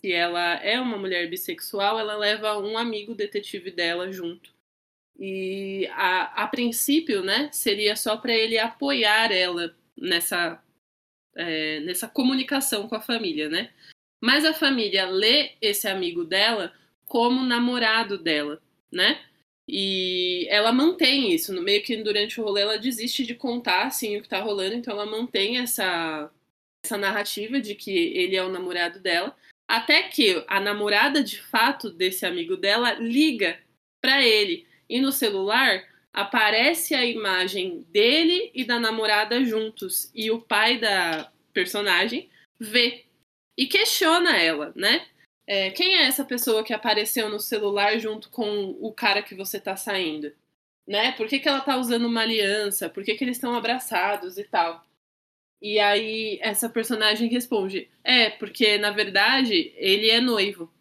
que 0.00 0.12
ela 0.12 0.54
é 0.62 0.80
uma 0.80 0.96
mulher 0.96 1.28
bissexual, 1.28 1.98
ela 1.98 2.16
leva 2.16 2.58
um 2.58 2.78
amigo 2.78 3.14
detetive 3.14 3.70
dela 3.70 4.10
junto. 4.12 4.52
E 5.18 5.88
a, 5.92 6.44
a 6.44 6.46
princípio, 6.46 7.22
né, 7.24 7.50
seria 7.52 7.96
só 7.96 8.16
para 8.16 8.32
ele 8.32 8.58
apoiar 8.58 9.32
ela 9.32 9.74
nessa 9.96 10.62
é, 11.36 11.80
nessa 11.80 12.08
comunicação 12.08 12.88
com 12.88 12.96
a 12.96 13.00
família, 13.00 13.48
né? 13.48 13.70
Mas 14.20 14.44
a 14.44 14.52
família 14.52 15.06
lê 15.08 15.52
esse 15.60 15.86
amigo 15.88 16.24
dela 16.24 16.72
como 17.06 17.44
namorado 17.44 18.18
dela, 18.18 18.60
né? 18.90 19.20
E 19.66 20.46
ela 20.50 20.72
mantém 20.72 21.32
isso, 21.32 21.52
no 21.52 21.62
meio 21.62 21.82
que 21.82 21.96
durante 22.02 22.40
o 22.40 22.44
rolê 22.44 22.62
ela 22.62 22.78
desiste 22.78 23.24
de 23.24 23.34
contar 23.34 23.86
assim 23.86 24.16
o 24.16 24.22
que 24.22 24.28
tá 24.28 24.40
rolando, 24.40 24.74
então 24.74 24.94
ela 24.94 25.06
mantém 25.06 25.58
essa 25.58 26.30
essa 26.84 26.96
narrativa 26.96 27.60
de 27.60 27.74
que 27.74 27.90
ele 27.90 28.36
é 28.36 28.42
o 28.42 28.48
namorado 28.48 29.00
dela, 29.00 29.36
até 29.68 30.04
que 30.04 30.42
a 30.48 30.58
namorada 30.58 31.22
de 31.22 31.40
fato 31.40 31.90
desse 31.90 32.24
amigo 32.24 32.56
dela 32.56 32.94
liga 32.94 33.60
para 34.00 34.24
ele 34.24 34.66
e 34.88 35.00
no 35.00 35.12
celular 35.12 35.84
aparece 36.12 36.94
a 36.94 37.04
imagem 37.04 37.86
dele 37.90 38.50
e 38.54 38.64
da 38.64 38.80
namorada 38.80 39.44
juntos 39.44 40.10
e 40.14 40.30
o 40.30 40.40
pai 40.40 40.78
da 40.78 41.30
personagem 41.52 42.30
vê 42.58 43.04
e 43.56 43.66
questiona 43.66 44.36
ela, 44.36 44.72
né? 44.74 45.06
É, 45.46 45.70
quem 45.70 45.96
é 45.96 46.02
essa 46.02 46.24
pessoa 46.24 46.62
que 46.64 46.72
apareceu 46.72 47.28
no 47.28 47.40
celular 47.40 47.98
junto 47.98 48.30
com 48.30 48.76
o 48.80 48.92
cara 48.92 49.22
que 49.22 49.34
você 49.34 49.60
tá 49.60 49.76
saindo? 49.76 50.32
Né? 50.86 51.12
Por 51.12 51.26
que, 51.26 51.38
que 51.38 51.48
ela 51.48 51.60
tá 51.60 51.76
usando 51.76 52.06
uma 52.06 52.22
aliança? 52.22 52.88
Por 52.88 53.04
que, 53.04 53.14
que 53.14 53.24
eles 53.24 53.36
estão 53.36 53.54
abraçados 53.54 54.38
e 54.38 54.44
tal? 54.44 54.84
E 55.60 55.78
aí 55.78 56.38
essa 56.40 56.68
personagem 56.68 57.28
responde: 57.28 57.88
É, 58.04 58.30
porque 58.30 58.78
na 58.78 58.90
verdade 58.90 59.72
ele 59.76 60.10
é 60.10 60.20
noivo. 60.20 60.72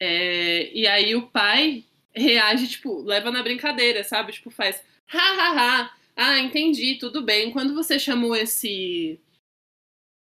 É, 0.00 0.72
e 0.72 0.86
aí 0.86 1.14
o 1.14 1.28
pai 1.28 1.84
reage, 2.14 2.68
tipo, 2.68 3.02
leva 3.02 3.30
na 3.30 3.42
brincadeira, 3.42 4.02
sabe? 4.02 4.32
Tipo, 4.32 4.50
faz, 4.50 4.82
ha, 5.08 5.18
ha, 5.18 5.52
ha, 5.52 5.96
ah, 6.16 6.38
entendi, 6.38 6.96
tudo 6.96 7.22
bem. 7.22 7.50
Quando 7.50 7.74
você 7.74 7.98
chamou 7.98 8.34
esse 8.36 9.18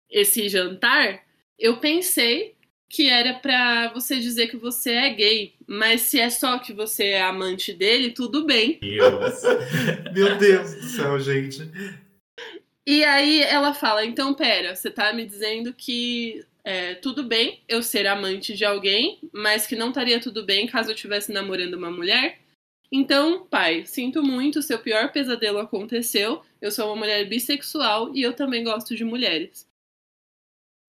esse 0.10 0.48
jantar, 0.48 1.24
eu 1.58 1.78
pensei 1.78 2.56
que 2.88 3.10
era 3.10 3.34
pra 3.34 3.92
você 3.92 4.20
dizer 4.20 4.48
que 4.48 4.56
você 4.56 4.92
é 4.92 5.10
gay, 5.10 5.56
mas 5.66 6.02
se 6.02 6.20
é 6.20 6.30
só 6.30 6.60
que 6.60 6.72
você 6.72 7.06
é 7.06 7.24
amante 7.24 7.74
dele, 7.74 8.12
tudo 8.12 8.46
bem. 8.46 8.78
Deus. 8.80 9.42
Meu 10.14 10.38
Deus 10.38 10.76
do 10.76 10.84
céu, 10.84 11.20
gente. 11.20 11.64
E 12.86 13.04
aí 13.04 13.42
ela 13.42 13.74
fala: 13.74 14.06
então, 14.06 14.34
pera, 14.34 14.76
você 14.76 14.90
tá 14.90 15.14
me 15.14 15.26
dizendo 15.26 15.74
que 15.74 16.46
é, 16.64 16.96
tudo 16.96 17.24
bem 17.24 17.62
eu 17.68 17.82
ser 17.84 18.08
amante 18.08 18.56
de 18.56 18.66
alguém, 18.66 19.20
mas 19.34 19.68
que 19.68 19.76
não 19.76 19.90
estaria 19.90 20.20
tudo 20.20 20.46
bem 20.46 20.68
caso 20.68 20.90
eu 20.90 20.96
estivesse 20.96 21.32
namorando 21.32 21.76
uma 21.76 21.92
mulher? 21.92 22.40
Então, 22.92 23.48
pai, 23.48 23.86
sinto 23.88 24.22
muito, 24.22 24.62
seu 24.62 24.78
pior 24.78 25.12
pesadelo 25.12 25.58
aconteceu. 25.60 26.44
Eu 26.62 26.72
sou 26.72 26.88
uma 26.88 26.96
mulher 26.96 27.28
bissexual 27.28 28.16
e 28.16 28.22
eu 28.22 28.34
também 28.34 28.64
gosto 28.64 28.96
de 28.96 29.04
mulheres. 29.04 29.68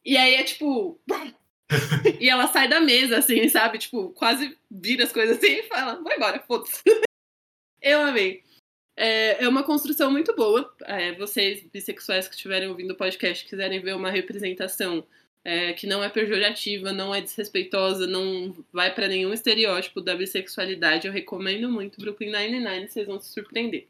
E 0.05 0.17
aí 0.17 0.35
é 0.35 0.45
tipo. 0.45 1.01
e 2.21 2.29
ela 2.29 2.47
sai 2.49 2.69
da 2.69 2.81
mesa, 2.81 3.19
assim, 3.19 3.49
sabe? 3.49 3.79
Tipo, 3.79 4.11
quase 4.11 4.57
vira 4.71 5.05
as 5.05 5.13
coisas 5.13 5.39
assim 5.39 5.61
e 5.61 5.63
fala: 5.63 6.03
vai 6.03 6.17
embora, 6.17 6.41
foda-se. 6.41 6.83
eu 7.81 8.03
amei. 8.03 8.45
É, 8.97 9.45
é 9.45 9.49
uma 9.49 9.65
construção 9.65 10.11
muito 10.11 10.35
boa. 10.35 10.73
É, 10.85 11.13
vocês, 11.13 11.65
bissexuais 11.73 12.29
que 12.29 12.35
estiverem 12.35 12.69
ouvindo 12.69 12.93
o 12.93 12.97
podcast, 12.97 13.45
quiserem 13.45 13.81
ver 13.81 13.95
uma 13.95 14.11
representação 14.11 15.05
é, 15.45 15.75
que 15.75 15.87
não 15.87 16.03
é 16.03 16.09
pejorativa, 16.09 16.93
não 16.93 17.15
é 17.15 17.21
desrespeitosa, 17.21 18.07
não 18.07 18.55
vai 18.73 18.95
para 18.95 19.09
nenhum 19.09 19.33
estereótipo 19.33 20.01
da 20.01 20.17
bissexualidade, 20.17 21.07
eu 21.07 21.13
recomendo 21.13 21.69
muito 21.71 22.01
Brooklyn 22.01 22.33
Nine-Nine, 22.33 22.89
vocês 22.89 23.07
vão 23.07 23.21
se 23.21 23.31
surpreender. 23.31 23.87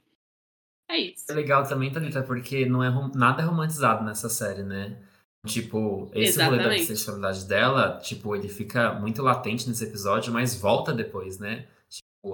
É 0.90 0.98
isso. 0.98 1.30
É 1.30 1.34
legal 1.34 1.66
também, 1.66 1.90
Thalita, 1.92 2.22
porque 2.22 2.66
não 2.66 2.82
é 2.82 2.90
nada 3.14 3.42
é 3.42 3.44
romantizado 3.44 4.04
nessa 4.04 4.28
série, 4.28 4.62
né? 4.62 4.98
Tipo, 5.46 6.10
esse 6.14 6.42
rolê 6.42 6.56
da 6.56 6.62
Exatamente. 6.62 6.80
bissexualidade 6.80 7.46
dela, 7.46 7.98
tipo, 7.98 8.34
ele 8.34 8.48
fica 8.48 8.94
muito 8.94 9.22
latente 9.22 9.68
nesse 9.68 9.84
episódio, 9.84 10.32
mas 10.32 10.58
volta 10.58 10.92
depois, 10.92 11.38
né? 11.38 11.66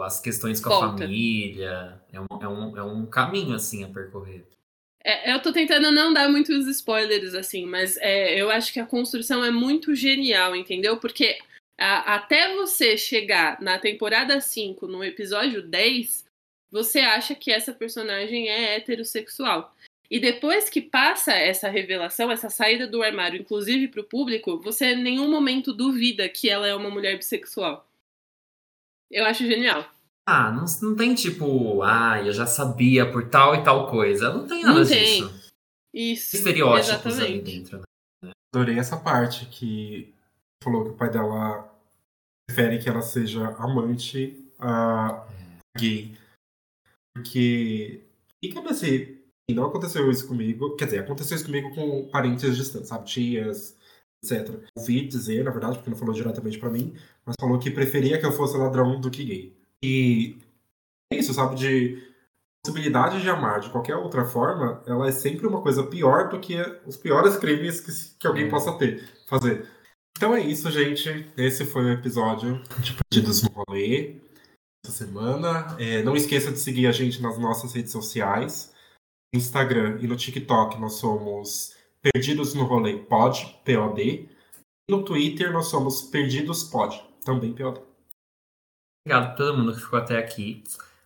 As 0.03 0.21
questões 0.21 0.61
com 0.61 0.69
a 0.73 0.79
Volta. 0.79 0.99
família. 1.03 2.01
É 2.13 2.21
um, 2.21 2.27
é, 2.41 2.49
um, 2.49 2.79
é 2.79 2.83
um 2.83 3.07
caminho, 3.07 3.55
assim, 3.55 3.83
a 3.83 3.89
percorrer. 3.89 4.45
É, 5.03 5.33
eu 5.33 5.41
tô 5.41 5.53
tentando 5.53 5.91
não 5.91 6.13
dar 6.13 6.29
muitos 6.29 6.67
spoilers, 6.67 7.35
assim, 7.35 7.65
mas 7.65 7.97
é, 7.97 8.39
eu 8.41 8.51
acho 8.51 8.73
que 8.73 8.79
a 8.81 8.87
construção 8.87 9.43
é 9.45 9.51
muito 9.51 9.95
genial, 9.95 10.55
entendeu? 10.55 10.99
Porque 10.99 11.39
a- 11.79 12.17
até 12.17 12.55
você 12.55 12.97
chegar 12.99 13.61
na 13.63 13.79
temporada 13.79 14.41
5, 14.41 14.87
no 14.87 15.03
episódio 15.03 15.63
10, 15.63 16.27
você 16.71 17.01
acha 17.01 17.35
que 17.35 17.51
essa 17.51 17.73
personagem 17.73 18.49
é 18.49 18.77
heterossexual. 18.77 19.75
E 20.11 20.19
depois 20.21 20.69
que 20.69 20.81
passa 20.81 21.33
essa 21.33 21.69
revelação, 21.69 22.31
essa 22.31 22.51
saída 22.51 22.87
do 22.87 23.03
armário, 23.03 23.41
inclusive 23.41 23.89
pro 23.89 24.05
público, 24.05 24.61
você 24.61 24.93
em 24.93 25.03
nenhum 25.03 25.31
momento 25.31 25.73
duvida 25.73 26.29
que 26.29 26.51
ela 26.51 26.67
é 26.67 26.75
uma 26.75 26.91
mulher 26.91 27.17
bissexual. 27.17 27.89
Eu 29.11 29.25
acho 29.27 29.45
genial. 29.47 29.85
Ah, 30.27 30.53
não, 30.53 30.65
não 30.83 30.97
tem 30.97 31.15
tipo, 31.15 31.83
ah, 31.83 32.23
eu 32.25 32.33
já 32.33 32.47
sabia 32.47 33.11
por 33.11 33.29
tal 33.29 33.55
e 33.57 33.65
tal 33.65 33.91
coisa. 33.91 34.33
Não 34.33 34.47
tem 34.47 34.63
nada 34.63 34.81
Não 34.81 34.87
tem. 34.87 35.23
disso. 35.27 35.51
Isso. 35.93 36.37
Estereótipos 36.37 37.19
ali 37.19 37.39
exatamente. 37.39 37.43
dentro, 37.43 37.79
né? 37.79 38.31
Adorei 38.55 38.79
essa 38.79 38.97
parte 38.97 39.47
que 39.47 40.15
falou 40.63 40.85
que 40.85 40.91
o 40.91 40.97
pai 40.97 41.11
dela 41.11 41.69
prefere 42.47 42.79
que 42.79 42.89
ela 42.89 43.03
seja 43.03 43.49
amante 43.59 44.45
a 44.59 45.27
gay. 45.77 46.17
Porque. 47.15 48.05
E 48.43 48.53
como 48.53 48.69
assim? 48.69 49.19
Não 49.51 49.67
aconteceu 49.67 50.09
isso 50.11 50.29
comigo. 50.29 50.77
Quer 50.77 50.85
dizer, 50.85 50.99
aconteceu 51.01 51.37
isso 51.37 51.47
comigo 51.47 51.75
com 51.75 52.09
parentes 52.09 52.57
distantes, 52.57 52.89
sabe? 52.89 53.07
Tias, 53.07 53.77
etc. 54.25 54.63
Ouvi 54.77 55.07
dizer, 55.07 55.45
na 55.45 55.51
verdade, 55.51 55.77
porque 55.79 55.91
não 55.91 55.97
falou 55.97 56.15
diretamente 56.15 56.59
pra 56.59 56.71
mim, 56.71 56.95
mas 57.25 57.37
falou 57.41 57.59
que 57.59 57.71
preferia 57.71 58.19
que 58.19 58.27
eu 58.27 58.33
fosse 58.33 58.57
ladrão 58.57 59.01
do 59.01 59.11
que 59.11 59.25
gay. 59.25 59.57
E 59.83 60.39
é 61.13 61.17
isso, 61.19 61.33
sabe? 61.35 61.55
De 61.57 62.11
possibilidade 62.65 63.23
de 63.23 63.29
amar 63.31 63.61
de 63.61 63.71
qualquer 63.71 63.97
outra 63.97 64.25
forma, 64.25 64.83
ela 64.87 65.09
é 65.09 65.13
sempre 65.13 65.47
uma 65.47 65.63
coisa 65.63 65.83
pior 65.87 66.29
do 66.29 66.39
que 66.39 66.57
os 66.87 66.97
piores 66.97 67.37
crimes 67.37 67.81
que, 67.81 68.19
que 68.19 68.27
alguém 68.27 68.47
É. 68.47 68.51
possa 68.51 68.77
ter, 68.77 69.03
fazer. 69.27 69.67
Então 70.17 70.35
é 70.35 70.41
isso, 70.41 70.71
gente. 70.71 71.09
Esse 71.39 71.65
foi 71.65 71.85
o 71.85 71.93
episódio 71.93 72.63
de 72.81 72.95
Perdidos 73.11 73.43
no 73.43 73.51
Rolê 73.51 74.17
essa 74.85 74.93
semana. 74.95 75.75
É, 75.79 76.03
não 76.03 76.15
esqueça 76.15 76.53
de 76.53 76.59
seguir 76.59 76.87
a 76.87 76.93
gente 76.93 77.23
nas 77.23 77.39
nossas 77.39 77.73
redes 77.73 77.93
sociais. 77.93 78.75
No 79.33 79.39
Instagram 79.39 79.99
e 80.03 80.07
no 80.07 80.17
TikTok 80.17 80.79
nós 80.79 80.95
somos 80.95 81.75
Perdidos 82.03 82.55
no 82.55 82.65
Rolê 82.65 82.97
Pod, 82.97 83.61
POD. 83.65 84.03
E 84.03 84.29
no 84.91 85.05
Twitter 85.05 85.53
nós 85.53 85.67
somos 85.67 86.03
Perdidos 86.03 86.65
Pod, 86.65 87.03
também 87.25 87.55
POD. 87.55 87.81
Obrigado 89.05 89.33
a 89.33 89.35
todo 89.35 89.59
mundo 89.59 89.75
que 89.75 89.81
ficou 89.81 89.99
até 89.99 90.19
aqui. 90.19 90.63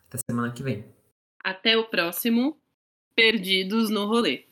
Até 0.08 0.18
semana 0.30 0.52
que 0.52 0.62
vem. 0.62 0.84
Até 1.42 1.76
o 1.76 1.88
próximo 1.88 2.56
Perdidos 3.16 3.90
no 3.90 4.06
Rolê. 4.06 4.44